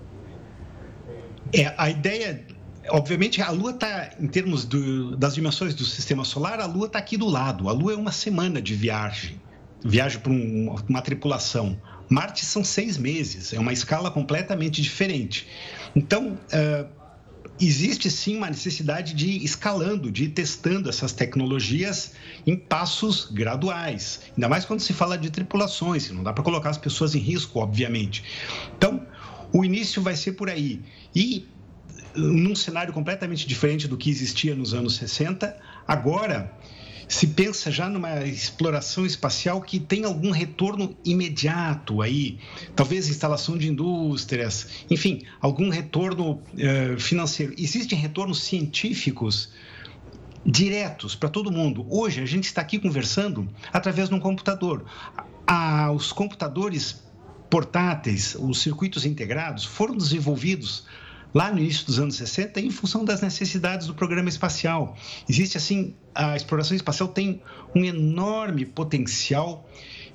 É, 1.53 1.74
a 1.76 1.90
ideia 1.90 2.44
obviamente 2.88 3.40
a 3.40 3.50
Lua 3.50 3.70
está, 3.70 4.11
em 4.18 4.26
termos 4.26 4.64
do, 4.64 5.16
das 5.16 5.34
dimensões 5.34 5.74
do 5.74 5.84
sistema 5.84 6.24
solar, 6.24 6.61
a 6.61 6.66
Lua 6.66 6.86
está 6.86 6.98
aqui 6.98 7.16
do 7.16 7.26
lado. 7.26 7.68
A 7.68 7.72
Lua 7.72 7.92
é 7.92 7.96
uma 7.96 8.12
semana 8.12 8.61
de 8.61 8.74
viagem, 8.74 9.40
viagem 9.84 10.20
para 10.20 10.32
um, 10.32 10.74
uma 10.88 11.03
tripulação. 11.03 11.80
Marte 12.09 12.44
são 12.44 12.62
seis 12.62 12.98
meses, 12.98 13.53
é 13.53 13.59
uma 13.59 13.72
escala 13.72 14.11
completamente 14.11 14.82
diferente. 14.82 15.46
Então, 15.94 16.32
uh, 16.32 17.01
existe 17.64 18.10
sim 18.10 18.36
uma 18.36 18.48
necessidade 18.48 19.14
de 19.14 19.26
ir 19.28 19.44
escalando, 19.44 20.10
de 20.10 20.24
ir 20.24 20.28
testando 20.30 20.88
essas 20.88 21.12
tecnologias 21.12 22.12
em 22.46 22.56
passos 22.56 23.28
graduais. 23.30 24.20
Ainda 24.36 24.48
mais 24.48 24.64
quando 24.64 24.80
se 24.80 24.92
fala 24.92 25.16
de 25.16 25.30
tripulações, 25.30 26.10
não 26.10 26.22
dá 26.22 26.32
para 26.32 26.42
colocar 26.42 26.70
as 26.70 26.78
pessoas 26.78 27.14
em 27.14 27.18
risco, 27.18 27.60
obviamente. 27.60 28.24
Então, 28.76 29.06
o 29.52 29.64
início 29.64 30.02
vai 30.02 30.16
ser 30.16 30.32
por 30.32 30.48
aí. 30.50 30.80
E 31.14 31.46
num 32.14 32.54
cenário 32.54 32.92
completamente 32.92 33.46
diferente 33.46 33.88
do 33.88 33.96
que 33.96 34.10
existia 34.10 34.54
nos 34.54 34.74
anos 34.74 34.96
60, 34.96 35.56
agora 35.86 36.52
se 37.12 37.26
pensa 37.26 37.70
já 37.70 37.90
numa 37.90 38.24
exploração 38.24 39.04
espacial 39.04 39.60
que 39.60 39.78
tem 39.78 40.04
algum 40.04 40.30
retorno 40.30 40.96
imediato 41.04 42.00
aí, 42.00 42.38
talvez 42.74 43.06
instalação 43.06 43.58
de 43.58 43.68
indústrias, 43.68 44.86
enfim, 44.90 45.20
algum 45.38 45.68
retorno 45.68 46.40
uh, 46.54 46.98
financeiro. 46.98 47.54
Existem 47.58 47.98
retornos 47.98 48.42
científicos 48.42 49.50
diretos 50.44 51.14
para 51.14 51.28
todo 51.28 51.52
mundo. 51.52 51.86
Hoje 51.90 52.22
a 52.22 52.26
gente 52.26 52.44
está 52.44 52.62
aqui 52.62 52.78
conversando 52.78 53.46
através 53.70 54.08
de 54.08 54.14
um 54.14 54.18
computador. 54.18 54.82
Ah, 55.46 55.92
os 55.92 56.12
computadores 56.12 57.04
portáteis, 57.50 58.34
os 58.40 58.62
circuitos 58.62 59.04
integrados, 59.04 59.66
foram 59.66 59.94
desenvolvidos 59.94 60.86
lá 61.35 61.51
no 61.51 61.59
início 61.59 61.87
dos 61.87 61.99
anos 61.99 62.16
60 62.16 62.61
em 62.61 62.70
função 62.70 63.05
das 63.05 63.20
necessidades 63.20 63.87
do 63.87 63.95
programa 63.95 64.28
espacial. 64.28 64.97
Existe 65.28 65.57
assim, 65.57 65.95
a 66.14 66.37
exploração 66.37 66.76
espacial 66.76 67.09
tem 67.09 67.43
um 67.74 67.85
enorme 67.85 68.64
potencial 68.64 69.68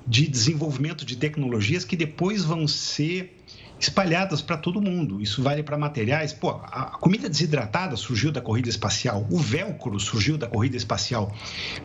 de 0.06 0.26
desenvolvimento 0.26 1.04
de 1.04 1.16
tecnologias 1.16 1.84
que 1.84 1.96
depois 1.96 2.44
vão 2.44 2.66
ser 2.66 3.34
espalhadas 3.78 4.40
para 4.40 4.56
todo 4.56 4.80
mundo. 4.80 5.20
Isso 5.20 5.42
vale 5.42 5.62
para 5.62 5.78
materiais. 5.78 6.32
Pô, 6.32 6.50
a 6.50 6.98
comida 6.98 7.28
desidratada 7.28 7.96
surgiu 7.96 8.32
da 8.32 8.40
corrida 8.40 8.68
espacial, 8.68 9.26
o 9.30 9.38
velcro 9.38 9.98
surgiu 10.00 10.36
da 10.36 10.46
corrida 10.46 10.76
espacial. 10.76 11.34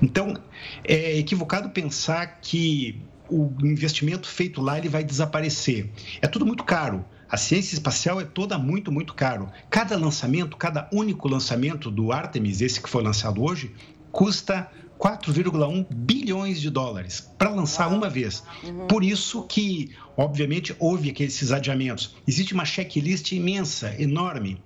Então, 0.01 0.35
é 0.83 1.17
equivocado 1.17 1.69
pensar 1.69 2.39
que 2.41 3.01
o 3.29 3.51
investimento 3.63 4.27
feito 4.27 4.61
lá 4.61 4.77
ele 4.77 4.89
vai 4.89 5.03
desaparecer. 5.03 5.89
É 6.21 6.27
tudo 6.27 6.45
muito 6.45 6.63
caro. 6.63 7.05
A 7.33 7.37
ciência 7.37 7.73
espacial 7.73 8.21
é 8.21 8.25
toda 8.25 8.59
muito, 8.59 8.91
muito 8.91 9.15
caro. 9.15 9.49
Cada 9.67 9.97
lançamento, 9.97 10.55
cada 10.55 10.87
único 10.93 11.27
lançamento 11.27 11.89
do 11.89 12.11
Artemis, 12.11 12.61
esse 12.61 12.79
que 12.79 12.87
foi 12.87 13.01
lançado 13.01 13.43
hoje, 13.43 13.71
custa 14.11 14.69
4,1 14.99 15.83
bilhões 15.89 16.61
de 16.61 16.69
dólares 16.69 17.27
para 17.35 17.49
lançar 17.49 17.87
uma 17.87 18.07
vez. 18.07 18.43
Uhum. 18.63 18.85
Por 18.85 19.03
isso 19.03 19.47
que, 19.47 19.89
obviamente, 20.15 20.75
houve 20.77 21.09
aqueles 21.09 21.51
adiamentos. 21.51 22.15
Existe 22.27 22.53
uma 22.53 22.65
checklist 22.65 23.31
imensa, 23.31 23.99
enorme. 23.99 24.61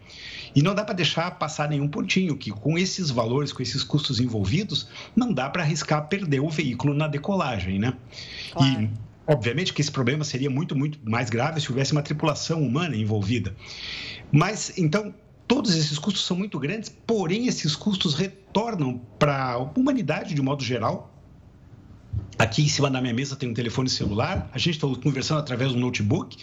E 0.54 0.62
não 0.62 0.76
dá 0.76 0.84
para 0.84 0.94
deixar 0.94 1.32
passar 1.40 1.70
nenhum 1.70 1.88
pontinho, 1.88 2.36
que 2.36 2.52
com 2.52 2.78
esses 2.78 3.10
valores, 3.10 3.54
com 3.54 3.64
esses 3.64 3.82
custos 3.82 4.20
envolvidos, 4.20 4.90
não 5.16 5.32
dá 5.32 5.50
para 5.50 5.64
arriscar 5.64 6.06
perder 6.10 6.42
o 6.42 6.50
veículo 6.50 6.94
na 6.94 7.08
decolagem, 7.08 7.80
né? 7.80 7.94
Claro. 8.52 8.82
E 8.82 9.07
Obviamente 9.28 9.74
que 9.74 9.82
esse 9.82 9.92
problema 9.92 10.24
seria 10.24 10.50
muito, 10.50 10.74
muito 10.74 10.98
mais 11.04 11.30
grave 11.30 11.60
se 11.60 11.70
houvesse 11.70 11.92
uma 11.92 12.02
tripulação 12.02 12.62
humana 12.62 12.96
envolvida. 12.96 13.54
Mas, 14.32 14.78
então, 14.78 15.14
todos 15.46 15.76
esses 15.76 16.00
custos 16.00 16.26
são 16.26 16.38
muito 16.38 16.58
grandes, 16.58 16.90
porém, 16.90 17.48
esses 17.48 17.76
custos 17.76 18.14
retornam 18.14 19.02
para 19.20 19.52
a 19.52 19.58
humanidade 19.58 20.34
de 20.34 20.42
modo 20.42 20.64
geral. 20.64 21.14
Aqui 22.40 22.62
em 22.62 22.68
cima 22.68 22.90
da 22.90 23.02
minha 23.02 23.14
mesa 23.14 23.36
tem 23.36 23.50
um 23.50 23.54
telefone 23.54 23.90
celular, 23.90 24.48
a 24.54 24.58
gente 24.60 24.76
está 24.76 24.88
conversando 25.02 25.40
através 25.40 25.74
do 25.74 25.80
notebook. 25.80 26.38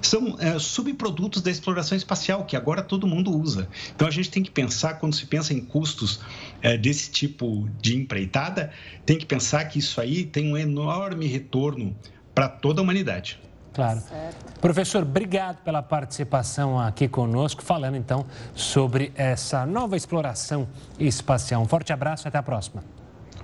São 0.00 0.36
é, 0.38 0.58
subprodutos 0.58 1.42
da 1.42 1.50
exploração 1.50 1.98
espacial 1.98 2.44
que 2.44 2.56
agora 2.56 2.82
todo 2.82 3.06
mundo 3.06 3.36
usa. 3.36 3.68
Então 3.94 4.06
a 4.06 4.10
gente 4.10 4.30
tem 4.30 4.42
que 4.42 4.50
pensar, 4.50 4.94
quando 4.94 5.14
se 5.14 5.26
pensa 5.26 5.52
em 5.52 5.60
custos 5.60 6.20
é, 6.62 6.78
desse 6.78 7.10
tipo 7.10 7.68
de 7.80 7.96
empreitada, 7.96 8.72
tem 9.04 9.18
que 9.18 9.26
pensar 9.26 9.64
que 9.64 9.80
isso 9.80 10.00
aí 10.00 10.24
tem 10.24 10.52
um 10.52 10.56
enorme 10.56 11.26
retorno 11.26 11.96
para 12.34 12.48
toda 12.48 12.80
a 12.80 12.82
humanidade. 12.82 13.40
Claro. 13.72 14.00
Certo. 14.00 14.60
Professor, 14.60 15.02
obrigado 15.02 15.58
pela 15.58 15.82
participação 15.82 16.78
aqui 16.78 17.08
conosco, 17.08 17.62
falando 17.62 17.96
então 17.96 18.26
sobre 18.54 19.12
essa 19.14 19.64
nova 19.64 19.96
exploração 19.96 20.68
espacial. 20.98 21.62
Um 21.62 21.66
forte 21.66 21.92
abraço 21.92 22.26
e 22.26 22.28
até 22.28 22.38
a 22.38 22.42
próxima. 22.42 22.82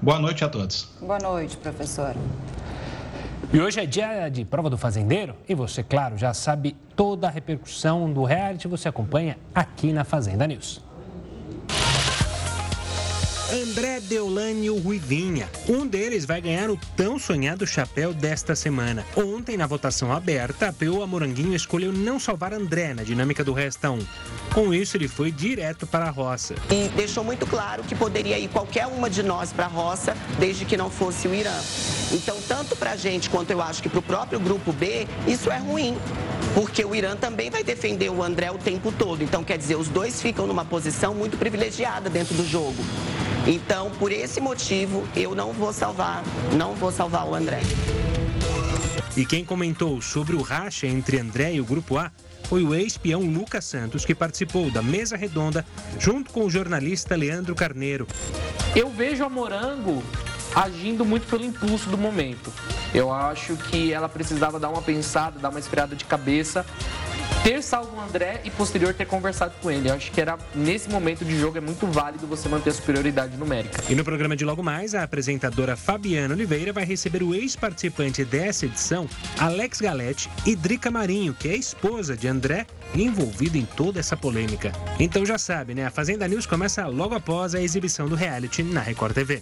Boa 0.03 0.19
noite 0.19 0.45
a 0.45 0.49
todos. 0.49 0.91
Boa 1.01 1.19
noite, 1.19 1.57
professor. 1.57 2.15
E 3.53 3.61
hoje 3.61 3.81
é 3.81 3.87
dia 3.87 4.29
de 4.29 4.45
prova 4.45 4.69
do 4.69 4.77
fazendeiro 4.77 5.35
e 5.49 5.55
você, 5.55 5.83
claro, 5.83 6.19
já 6.19 6.35
sabe 6.35 6.77
toda 6.97 7.29
a 7.29 7.31
repercussão 7.31 8.13
do 8.13 8.25
reality, 8.25 8.67
você 8.67 8.89
acompanha 8.89 9.39
aqui 9.55 9.93
na 9.93 10.05
Fazenda 10.05 10.47
News. 10.47 10.83
André 13.53 14.01
Deolane 14.01 14.67
e 14.67 14.71
o 14.71 14.77
Ruivinha. 14.77 15.49
Um 15.69 15.87
deles 15.87 16.25
vai 16.25 16.41
ganhar 16.41 16.69
o 16.69 16.77
tão 16.97 17.17
sonhado 17.17 17.65
chapéu 17.65 18.13
desta 18.13 18.57
semana. 18.57 19.07
Ontem, 19.17 19.57
na 19.57 19.69
votação 19.69 20.13
aberta, 20.13 20.69
a 20.69 20.73
PU 20.73 21.07
Moranguinho 21.07 21.55
escolheu 21.55 21.93
não 21.93 22.19
salvar 22.19 22.53
André 22.53 22.93
na 22.93 23.05
dinâmica 23.05 23.45
do 23.45 23.53
Resta 23.53 23.89
1. 23.89 24.01
Com 24.53 24.75
isso, 24.75 24.97
ele 24.97 25.07
foi 25.07 25.31
direto 25.31 25.87
para 25.87 26.07
a 26.07 26.11
roça. 26.11 26.57
E 26.71 26.89
deixou 26.97 27.23
muito 27.23 27.47
claro 27.47 27.85
que 27.85 27.95
poderia 27.95 28.37
ir 28.37 28.49
qualquer 28.49 28.89
uma 28.89 29.09
de 29.09 29.23
nós 29.23 29.53
para 29.53 29.67
a 29.67 29.69
roça, 29.69 30.17
desde 30.41 30.65
que 30.65 30.77
não 30.77 30.91
fosse 30.91 31.29
o 31.29 31.35
Irã. 31.35 31.55
Então, 32.11 32.37
tanto 32.49 32.75
para 32.75 32.93
a 32.93 32.97
gente 32.97 33.31
quanto 33.31 33.53
eu 33.53 33.63
acho 33.63 33.81
que 33.81 33.89
para 33.89 34.01
o 34.01 34.03
próprio 34.03 34.41
grupo 34.41 34.73
B, 34.73 35.07
isso 35.25 35.53
é 35.53 35.59
ruim, 35.59 35.97
porque 36.53 36.85
o 36.85 36.97
Irã 36.97 37.15
também 37.15 37.49
vai 37.49 37.63
defender 37.63 38.11
o 38.11 38.25
André 38.25 38.51
o 38.51 38.59
tempo 38.59 38.91
todo. 38.91 39.23
Então, 39.23 39.45
quer 39.45 39.57
dizer, 39.57 39.77
os 39.77 39.89
dois 39.89 40.21
ficam 40.21 40.49
numa 40.49 40.65
posição 40.65 41.15
muito 41.15 41.37
privilegiada 41.37 42.11
dentro 42.11 42.35
do 42.35 42.45
jogo. 42.45 42.83
Então, 43.47 43.93
por 43.93 44.11
esse 44.11 44.41
motivo, 44.41 45.07
eu 45.15 45.33
não 45.33 45.53
vou 45.53 45.73
salvar, 45.73 46.25
não 46.57 46.75
vou 46.75 46.91
salvar 46.91 47.25
o 47.29 47.35
André. 47.35 47.61
E 49.17 49.25
quem 49.25 49.45
comentou 49.45 50.03
sobre 50.03 50.35
o 50.35 50.43
racha 50.43 50.87
entre 50.87 51.21
André 51.21 51.55
e 51.55 51.61
o 51.61 51.65
Grupo 51.65 51.97
A 51.97 52.11
foi 52.49 52.65
o 52.65 52.75
ex-peão 52.75 53.23
Lucas 53.23 53.65
Santos, 53.65 54.05
que 54.05 54.17
participou 54.17 54.69
da 54.69 54.83
mesa 54.83 55.17
redonda 55.17 55.65
junto 55.99 56.33
com 56.33 56.45
o 56.45 56.51
jornalista 56.51 57.15
Leandro 57.15 57.55
Carneiro. 57.55 58.09
Eu 58.75 58.91
vejo 58.91 59.25
a 59.25 59.29
Morango 59.29 60.03
agindo 60.55 61.05
muito 61.05 61.29
pelo 61.29 61.45
impulso 61.45 61.89
do 61.89 61.97
momento. 61.97 62.53
Eu 62.93 63.13
acho 63.13 63.57
que 63.57 63.93
ela 63.93 64.09
precisava 64.09 64.59
dar 64.59 64.71
uma 64.71 64.83
pensada, 64.83 65.39
dar 65.39 65.51
uma 65.51 65.59
esfriada 65.59 65.95
de 65.95 66.05
cabeça 66.05 66.65
ter 67.47 67.63
salvo 67.63 67.97
o 67.97 68.01
André 68.01 68.41
e 68.43 68.51
posterior 68.51 68.93
ter 68.93 69.07
conversado 69.07 69.55
com 69.63 69.71
ele. 69.71 69.89
Eu 69.89 69.95
acho 69.95 70.11
que 70.11 70.21
era 70.21 70.37
nesse 70.53 70.91
momento 70.91 71.25
de 71.25 71.39
jogo 71.39 71.57
é 71.57 71.61
muito 71.61 71.87
válido 71.87 72.27
você 72.27 72.49
manter 72.49 72.71
a 72.71 72.73
superioridade 72.73 73.37
numérica. 73.37 73.85
E 73.89 73.95
no 73.95 74.03
programa 74.03 74.35
de 74.35 74.45
logo 74.45 74.65
mais, 74.65 74.97
a 74.97 75.05
apresentadora 75.05 75.77
Fabiana 75.77 76.35
Oliveira 76.35 76.73
vai 76.73 76.85
receber 76.85 77.23
o 77.23 77.37
ex-participante 77.37 78.25
dessa 78.25 78.67
edição, 78.67 79.09
Alex 79.39 79.81
Galete 79.81 80.29
e 80.45 80.57
Drica 80.57 80.91
Marinho, 80.91 81.35
que 81.35 81.49
é 81.49 81.55
esposa 81.55 82.17
de 82.17 82.27
André, 82.27 82.67
envolvido 82.93 83.57
em 83.57 83.65
toda 83.65 84.01
essa 84.01 84.17
polêmica. 84.17 84.73
Então 84.99 85.25
já 85.25 85.39
sabe, 85.39 85.73
né? 85.73 85.87
A 85.87 85.91
Fazenda 85.91 86.27
News 86.27 86.47
começa 86.47 86.85
logo 86.89 87.15
após 87.15 87.55
a 87.55 87.63
exibição 87.63 88.09
do 88.09 88.17
reality 88.17 88.65
na 88.65 88.81
Record 88.81 89.15
TV. 89.15 89.41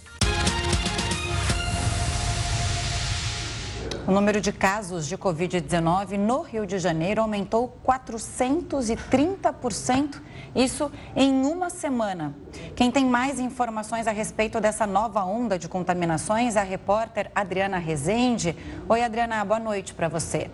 O 4.07 4.13
número 4.13 4.39
de 4.39 4.53
casos 4.53 5.07
de 5.07 5.17
Covid-19 5.17 6.19
no 6.19 6.43
Rio 6.43 6.67
de 6.67 6.79
Janeiro 6.79 7.23
aumentou 7.23 7.75
430%, 7.83 10.21
isso 10.55 10.93
em 11.17 11.47
uma 11.47 11.71
semana. 11.71 12.35
Quem 12.77 12.91
tem 12.91 13.07
mais 13.07 13.41
informações 13.41 14.07
a 14.07 14.11
respeito 14.11 14.61
dessa 14.61 14.87
nova 14.87 15.25
onda 15.25 15.59
de 15.59 15.71
contaminações 15.71 16.55
é 16.55 16.61
a 16.61 16.65
repórter 16.65 17.31
Adriana 17.35 17.79
Rezende. 17.79 18.55
Oi, 18.87 19.03
Adriana, 19.03 19.43
boa 19.43 19.59
noite 19.59 19.95
para 19.95 20.07
você. 20.07 20.51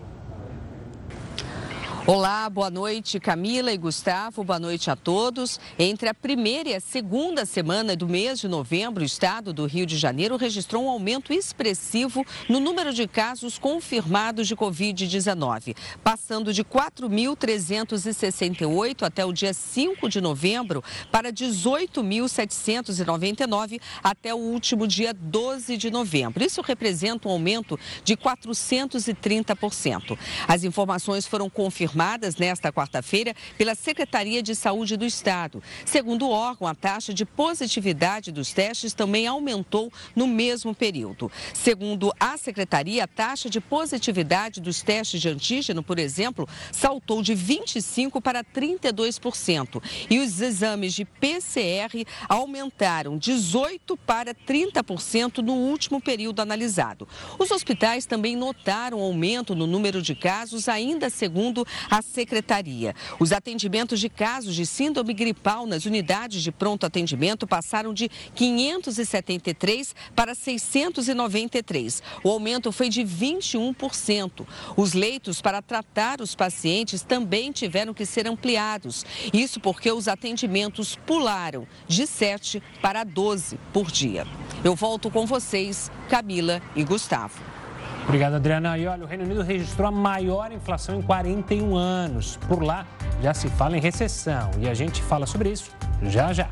Olá, 2.12 2.50
boa 2.50 2.70
noite 2.70 3.20
Camila 3.20 3.72
e 3.72 3.76
Gustavo, 3.76 4.42
boa 4.42 4.58
noite 4.58 4.90
a 4.90 4.96
todos. 4.96 5.60
Entre 5.78 6.08
a 6.08 6.14
primeira 6.14 6.70
e 6.70 6.74
a 6.74 6.80
segunda 6.80 7.46
semana 7.46 7.94
do 7.94 8.08
mês 8.08 8.40
de 8.40 8.48
novembro, 8.48 9.04
o 9.04 9.06
estado 9.06 9.52
do 9.52 9.64
Rio 9.64 9.86
de 9.86 9.96
Janeiro 9.96 10.36
registrou 10.36 10.86
um 10.86 10.90
aumento 10.90 11.32
expressivo 11.32 12.26
no 12.48 12.58
número 12.58 12.92
de 12.92 13.06
casos 13.06 13.60
confirmados 13.60 14.48
de 14.48 14.56
Covid-19, 14.56 15.76
passando 16.02 16.52
de 16.52 16.64
4.368 16.64 19.04
até 19.04 19.24
o 19.24 19.32
dia 19.32 19.54
5 19.54 20.08
de 20.08 20.20
novembro 20.20 20.82
para 21.12 21.32
18.799 21.32 23.80
até 24.02 24.34
o 24.34 24.38
último 24.38 24.88
dia 24.88 25.14
12 25.14 25.76
de 25.76 25.92
novembro. 25.92 26.42
Isso 26.42 26.60
representa 26.60 27.28
um 27.28 27.30
aumento 27.30 27.78
de 28.02 28.16
430%. 28.16 30.18
As 30.48 30.64
informações 30.64 31.24
foram 31.24 31.48
confirmadas 31.48 31.99
nesta 32.38 32.72
quarta-feira 32.72 33.34
pela 33.58 33.74
Secretaria 33.74 34.42
de 34.42 34.54
Saúde 34.54 34.96
do 34.96 35.04
Estado. 35.04 35.62
Segundo 35.84 36.26
o 36.26 36.30
órgão, 36.30 36.66
a 36.66 36.74
taxa 36.74 37.12
de 37.12 37.26
positividade 37.26 38.32
dos 38.32 38.54
testes 38.54 38.94
também 38.94 39.26
aumentou 39.26 39.92
no 40.16 40.26
mesmo 40.26 40.74
período. 40.74 41.30
Segundo 41.52 42.10
a 42.18 42.38
Secretaria, 42.38 43.04
a 43.04 43.06
taxa 43.06 43.50
de 43.50 43.60
positividade 43.60 44.62
dos 44.62 44.80
testes 44.80 45.20
de 45.20 45.28
antígeno, 45.28 45.82
por 45.82 45.98
exemplo, 45.98 46.48
saltou 46.72 47.22
de 47.22 47.34
25% 47.34 48.20
para 48.22 48.42
32%. 48.42 49.82
E 50.08 50.20
os 50.20 50.40
exames 50.40 50.94
de 50.94 51.04
PCR 51.04 52.06
aumentaram 52.28 53.18
18% 53.18 53.98
para 54.06 54.34
30% 54.34 55.38
no 55.38 55.52
último 55.52 56.00
período 56.00 56.40
analisado. 56.40 57.06
Os 57.38 57.50
hospitais 57.50 58.06
também 58.06 58.36
notaram 58.36 59.00
aumento 59.00 59.54
no 59.54 59.66
número 59.66 60.00
de 60.00 60.14
casos, 60.14 60.66
ainda 60.66 61.10
segundo 61.10 61.66
a 61.90 62.02
secretaria. 62.02 62.94
Os 63.18 63.32
atendimentos 63.32 64.00
de 64.00 64.08
casos 64.08 64.54
de 64.54 64.66
síndrome 64.66 65.14
gripal 65.14 65.66
nas 65.66 65.84
unidades 65.86 66.42
de 66.42 66.50
pronto 66.50 66.86
atendimento 66.86 67.46
passaram 67.46 67.94
de 67.94 68.08
573 68.34 69.94
para 70.14 70.34
693. 70.34 72.02
O 72.24 72.30
aumento 72.30 72.72
foi 72.72 72.88
de 72.88 73.02
21%. 73.02 74.46
Os 74.76 74.92
leitos 74.92 75.40
para 75.40 75.62
tratar 75.62 76.20
os 76.20 76.34
pacientes 76.34 77.02
também 77.02 77.52
tiveram 77.52 77.94
que 77.94 78.06
ser 78.06 78.26
ampliados. 78.26 79.04
Isso 79.32 79.60
porque 79.60 79.90
os 79.90 80.08
atendimentos 80.08 80.96
pularam 81.06 81.66
de 81.86 82.06
7 82.06 82.62
para 82.80 83.04
12 83.04 83.58
por 83.72 83.90
dia. 83.90 84.26
Eu 84.64 84.74
volto 84.74 85.10
com 85.10 85.26
vocês, 85.26 85.90
Camila 86.08 86.60
e 86.74 86.84
Gustavo. 86.84 87.59
Obrigado, 88.04 88.34
Adriana. 88.34 88.76
E 88.78 88.86
olha, 88.86 89.04
o 89.04 89.06
Reino 89.06 89.24
Unido 89.24 89.42
registrou 89.42 89.88
a 89.88 89.90
maior 89.90 90.50
inflação 90.52 90.96
em 90.96 91.02
41 91.02 91.76
anos. 91.76 92.38
Por 92.48 92.62
lá 92.62 92.86
já 93.22 93.34
se 93.34 93.48
fala 93.48 93.76
em 93.76 93.80
recessão 93.80 94.50
e 94.58 94.68
a 94.68 94.74
gente 94.74 95.02
fala 95.02 95.26
sobre 95.26 95.50
isso 95.50 95.70
já 96.02 96.32
já. 96.32 96.48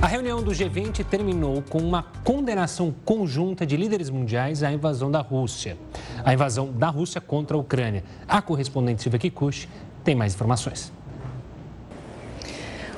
A 0.00 0.06
reunião 0.06 0.42
do 0.42 0.52
G20 0.52 1.04
terminou 1.04 1.62
com 1.62 1.78
uma 1.78 2.04
condenação 2.22 2.94
conjunta 3.04 3.66
de 3.66 3.76
líderes 3.76 4.10
mundiais 4.10 4.62
à 4.62 4.70
invasão 4.70 5.10
da 5.10 5.20
Rússia. 5.20 5.76
A 6.24 6.32
invasão 6.32 6.70
da 6.70 6.88
Rússia 6.88 7.20
contra 7.20 7.56
a 7.56 7.60
Ucrânia. 7.60 8.04
A 8.28 8.40
correspondente 8.40 9.02
Silvia 9.02 9.18
Kikuchi 9.18 9.68
tem 10.04 10.14
mais 10.14 10.34
informações. 10.34 10.92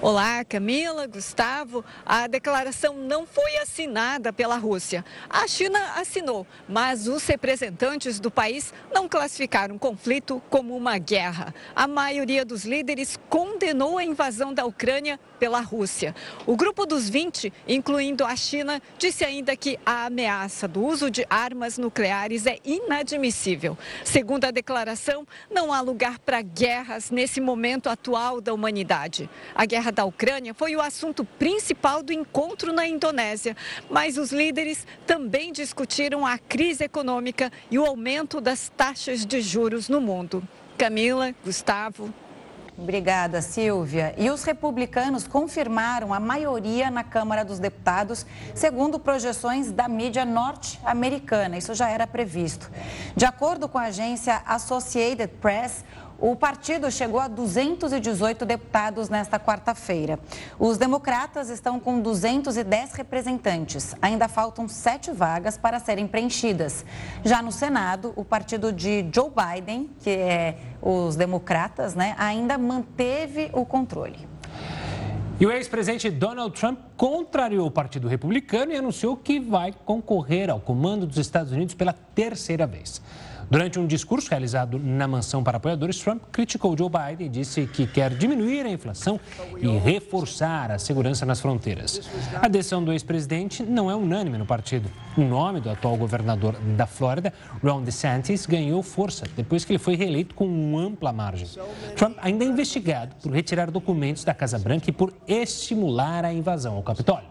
Olá, 0.01 0.45
Camila, 0.45 1.09
Gustavo. 1.09 1.85
A 2.07 2.29
declaração 2.29 2.95
não 2.95 3.27
foi 3.27 3.57
assinada 3.57 4.33
pela 4.33 4.57
Rússia. 4.57 5.05
A 5.29 5.49
China 5.49 5.95
assinou, 5.97 6.47
mas 6.69 7.09
os 7.09 7.27
representantes 7.27 8.21
do 8.21 8.31
país 8.31 8.73
não 8.95 9.09
classificaram 9.09 9.75
o 9.75 9.79
conflito 9.79 10.41
como 10.49 10.77
uma 10.77 10.99
guerra. 10.99 11.53
A 11.75 11.89
maioria 11.89 12.45
dos 12.45 12.65
líderes 12.65 13.19
condenou 13.29 13.99
a 13.99 14.05
invasão 14.05 14.55
da 14.55 14.65
Ucrânia 14.65 15.19
pela 15.41 15.61
Rússia. 15.61 16.15
O 16.47 16.57
grupo 16.57 16.87
dos 16.87 17.09
20, 17.09 17.53
incluindo 17.67 18.25
a 18.25 18.37
China, 18.37 18.81
disse 18.99 19.25
ainda 19.25 19.57
que 19.57 19.81
a 19.85 20.07
ameaça 20.07 20.69
do 20.69 20.85
uso 20.85 21.11
de 21.11 21.27
armas 21.29 21.77
nucleares 21.77 22.47
é 22.47 22.59
inadmissível. 22.65 23.77
Segundo 24.05 24.45
a 24.45 24.53
declaração, 24.53 25.27
não 25.51 25.73
há 25.73 25.81
lugar 25.81 26.21
para 26.21 26.41
guerras 26.41 27.11
nesse 27.11 27.41
momento 27.41 27.89
atual 27.89 28.41
da 28.41 28.55
humanidade. 28.55 29.29
A 29.57 29.65
guerra 29.65 29.88
guerra 29.89 29.93
da 29.93 30.05
Ucrânia 30.05 30.55
foi 30.55 30.77
o 30.77 30.81
assunto 30.81 31.25
principal 31.25 32.03
do 32.03 32.13
encontro 32.13 32.73
na 32.73 32.87
Indonésia, 32.87 33.57
mas 33.91 34.19
os 34.19 34.31
líderes 34.31 34.87
também 35.07 35.53
discutiram 35.53 36.27
a 36.27 36.39
crise 36.39 36.85
econômica 36.85 37.51
e 37.71 37.79
o 37.79 37.85
aumento 37.85 38.41
das 38.41 38.71
taxas 38.77 39.25
de 39.25 39.41
juros 39.41 39.89
no 39.89 40.01
mundo. 40.01 40.47
Camila, 40.77 41.35
Gustavo. 41.45 42.13
Obrigada, 42.77 43.43
Silvia. 43.43 44.15
E 44.17 44.31
os 44.31 44.45
republicanos 44.45 45.27
confirmaram 45.27 46.15
a 46.15 46.21
maioria 46.21 46.93
na 46.93 47.03
Câmara 47.03 47.45
dos 47.45 47.59
Deputados, 47.59 48.25
segundo 48.55 49.01
projeções 49.01 49.73
da 49.73 49.89
mídia 49.89 50.25
norte-americana. 50.25 51.59
Isso 51.59 51.75
já 51.75 51.91
era 51.91 52.07
previsto. 52.07 52.71
De 53.17 53.25
acordo 53.25 53.69
com 53.69 53.79
a 53.79 53.87
agência 53.87 54.43
Associated 54.47 55.33
Press, 55.41 55.85
o 56.19 56.35
partido 56.35 56.91
chegou 56.91 57.21
a 57.21 57.29
218 57.29 58.45
deputados 58.45 59.09
nesta 59.09 59.39
quarta-feira. 59.39 60.19
Os 60.59 60.77
democratas 60.77 61.49
estão 61.49 61.79
com 61.79 62.01
210 62.01 62.93
representantes. 62.93 63.95
Ainda 64.03 64.27
faltam 64.27 64.69
sete 64.69 65.13
vagas 65.13 65.57
para 65.57 65.79
serem 65.79 66.09
preenchidas. 66.09 66.85
Já 67.25 67.41
no 67.41 67.53
Senado, 67.53 68.13
o 68.17 68.25
partido 68.25 68.73
de 68.73 69.09
Joe 69.15 69.31
Biden, 69.31 69.91
que 70.01 70.11
é 70.11 70.59
os 70.83 71.15
democratas, 71.15 71.95
né, 71.95 72.17
ainda 72.19 72.59
manteve 72.59 73.51
o 73.53 73.65
controle. 73.65 74.29
E 75.41 75.47
o 75.47 75.53
ex-presidente 75.53 76.11
Donald 76.11 76.59
Trump 76.59 76.81
contrariou 76.97 77.69
o 77.69 77.71
Partido 77.71 78.09
Republicano 78.09 78.73
e 78.73 78.77
anunciou 78.77 79.17
que 79.17 79.39
vai 79.39 79.73
concorrer 79.85 80.51
ao 80.51 80.59
comando 80.59 81.07
dos 81.07 81.17
Estados 81.17 81.53
Unidos 81.53 81.77
pela 81.77 81.93
terceira 81.93 82.67
vez. 82.67 83.01
Durante 83.51 83.79
um 83.79 83.87
discurso 83.87 84.29
realizado 84.29 84.79
na 84.79 85.09
mansão 85.09 85.43
para 85.43 85.57
apoiadores, 85.57 85.99
Trump 85.99 86.23
criticou 86.31 86.77
Joe 86.77 86.91
Biden 86.91 87.29
e 87.29 87.31
disse 87.31 87.67
que 87.67 87.87
quer 87.87 88.15
diminuir 88.15 88.67
a 88.67 88.71
inflação 88.71 89.19
e 89.59 89.67
reforçar 89.79 90.71
a 90.71 90.79
segurança 90.79 91.25
nas 91.25 91.41
fronteiras. 91.41 92.03
A 92.35 92.47
decisão 92.47 92.85
do 92.85 92.93
ex-presidente 92.93 93.63
não 93.63 93.91
é 93.91 93.95
unânime 93.95 94.37
no 94.37 94.45
partido. 94.45 94.91
O 95.17 95.23
nome 95.23 95.61
do 95.61 95.71
atual 95.71 95.97
governador 95.97 96.57
da 96.77 96.87
Flórida, 96.87 97.33
Ron 97.63 97.83
DeSantis, 97.83 98.45
ganhou 98.45 98.83
força 98.83 99.25
depois 99.35 99.65
que 99.65 99.73
ele 99.73 99.79
foi 99.79 99.97
reeleito 99.97 100.35
com 100.35 100.79
ampla 100.79 101.11
margem. 101.11 101.49
Trump 101.97 102.19
ainda 102.21 102.45
é 102.45 102.49
investigado 102.49 103.17
por 103.23 103.33
retirar 103.33 103.71
documentos 103.71 104.25
da 104.25 104.35
Casa 104.35 104.59
Branca 104.59 104.91
e 104.91 104.93
por 104.93 105.13
estimular 105.27 106.23
a 106.23 106.33
invasão 106.33 106.77
ao 106.77 106.83
Capitólio. 106.83 107.29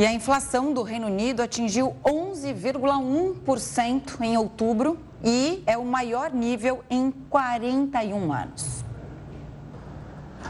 E 0.00 0.06
a 0.06 0.12
inflação 0.14 0.72
do 0.72 0.82
Reino 0.82 1.08
Unido 1.08 1.42
atingiu 1.42 1.94
11,1% 2.02 4.22
em 4.22 4.34
outubro 4.34 4.98
e 5.22 5.62
é 5.66 5.76
o 5.76 5.84
maior 5.84 6.32
nível 6.32 6.82
em 6.88 7.10
41 7.28 8.32
anos. 8.32 8.82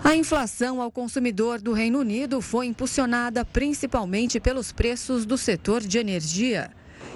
A 0.05 0.15
inflação 0.15 0.81
ao 0.81 0.89
consumidor 0.89 1.61
do 1.61 1.73
Reino 1.73 1.99
Unido 1.99 2.41
foi 2.41 2.67
impulsionada 2.67 3.45
principalmente 3.45 4.39
pelos 4.39 4.71
preços 4.71 5.27
do 5.27 5.37
setor 5.37 5.81
de 5.81 5.99
energia. 5.99 6.71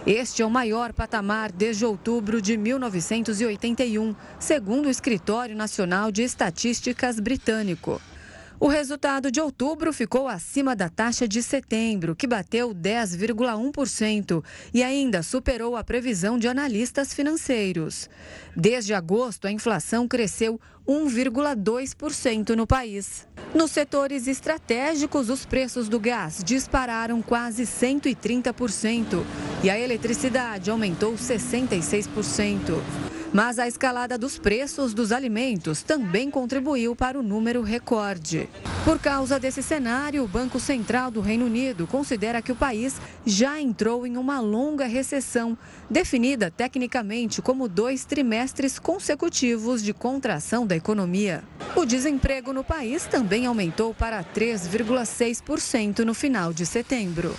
Este 0.05 0.43
é 0.43 0.45
o 0.45 0.51
maior 0.51 0.93
patamar 0.93 1.53
desde 1.53 1.87
outubro 1.87 2.43
de 2.43 2.57
1981, 2.57 4.12
segundo 4.41 4.87
o 4.87 4.91
Escritório 4.91 5.55
Nacional 5.55 6.11
de 6.11 6.24
Estatísticas 6.24 7.20
britânico. 7.20 8.01
O 8.61 8.69
resultado 8.69 9.31
de 9.31 9.41
outubro 9.41 9.93
ficou 9.93 10.29
acima 10.29 10.77
da 10.77 10.89
taxa 10.89 11.27
de 11.27 11.43
setembro, 11.43 12.15
que 12.15 12.27
bateu 12.27 12.73
10,1% 12.73 14.45
e 14.73 14.83
ainda 14.83 15.23
superou 15.23 15.77
a 15.77 15.83
previsão 15.83 16.39
de 16.39 16.47
analistas 16.47 17.13
financeiros. 17.13 18.09
Desde 18.57 18.95
agosto, 18.95 19.47
a 19.47 19.53
inflação 19.53 20.07
cresceu 20.07 20.61
1,2% 20.87 22.51
no 22.51 22.66
país. 22.66 23.26
Nos 23.55 23.70
setores 23.70 24.26
estratégicos, 24.26 25.30
os 25.30 25.47
preços 25.47 25.89
do 25.89 25.99
gás 25.99 26.43
dispararam 26.45 27.22
quase 27.22 27.62
130% 27.62 29.24
e 29.62 29.70
a 29.70 29.78
eletricidade 29.78 30.70
aumentou 30.70 31.14
66%. 31.14 32.82
Mas 33.32 33.59
a 33.59 33.66
escalada 33.66 34.16
dos 34.16 34.39
preços 34.39 34.95
dos 34.95 35.11
alimentos 35.11 35.82
também 35.82 36.30
contribuiu 36.30 36.95
para 36.95 37.18
o 37.18 37.22
número 37.22 37.62
recorde. 37.62 38.49
Por 38.85 38.99
causa 39.01 39.41
desse 39.41 39.61
cenário, 39.61 40.22
o 40.22 40.28
Banco 40.28 40.61
Central 40.61 41.11
do 41.11 41.20
Reino 41.20 41.47
Unido 41.47 41.85
considera 41.85 42.41
que 42.41 42.53
o 42.53 42.57
país 42.57 43.01
já 43.26 43.61
entrou 43.61 44.07
em 44.07 44.16
uma 44.16 44.39
longa 44.39 44.87
recessão, 44.87 45.59
definida 45.91 46.49
tecnicamente 46.49 47.43
como 47.43 47.66
dois 47.66 48.05
trimestres 48.05 48.78
consecutivos 48.78 49.82
de 49.82 49.93
contração 49.93 50.64
da 50.75 50.77
economia. 50.77 51.43
O 51.77 51.85
desemprego 51.85 52.53
no 52.53 52.64
país 52.64 53.07
também 53.07 53.47
aumentou 53.47 53.95
para 53.95 54.22
3,6% 54.22 56.01
no 56.01 56.14
final 56.14 56.53
de 56.53 56.66
setembro. 56.66 57.35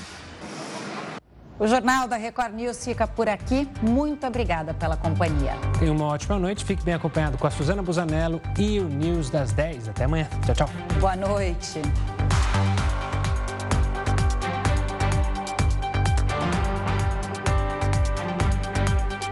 O 1.57 1.67
Jornal 1.67 2.07
da 2.07 2.17
Record 2.17 2.53
News 2.53 2.83
fica 2.83 3.07
por 3.07 3.29
aqui. 3.29 3.67
Muito 3.81 4.27
obrigada 4.27 4.73
pela 4.73 4.97
companhia. 4.97 5.53
Tenha 5.79 5.91
uma 5.91 6.05
ótima 6.05 6.38
noite. 6.38 6.65
Fique 6.65 6.83
bem 6.83 6.93
acompanhado 6.93 7.38
com 7.38 7.47
a 7.47 7.51
Suzana 7.51 7.81
Busanello 7.81 8.41
e 8.57 8.79
o 8.79 8.89
News 8.89 9.29
das 9.29 9.53
10. 9.53 9.89
Até 9.89 10.03
amanhã. 10.03 10.27
Tchau, 10.45 10.55
tchau. 10.55 10.69
Boa 10.99 11.15
noite. 11.15 11.81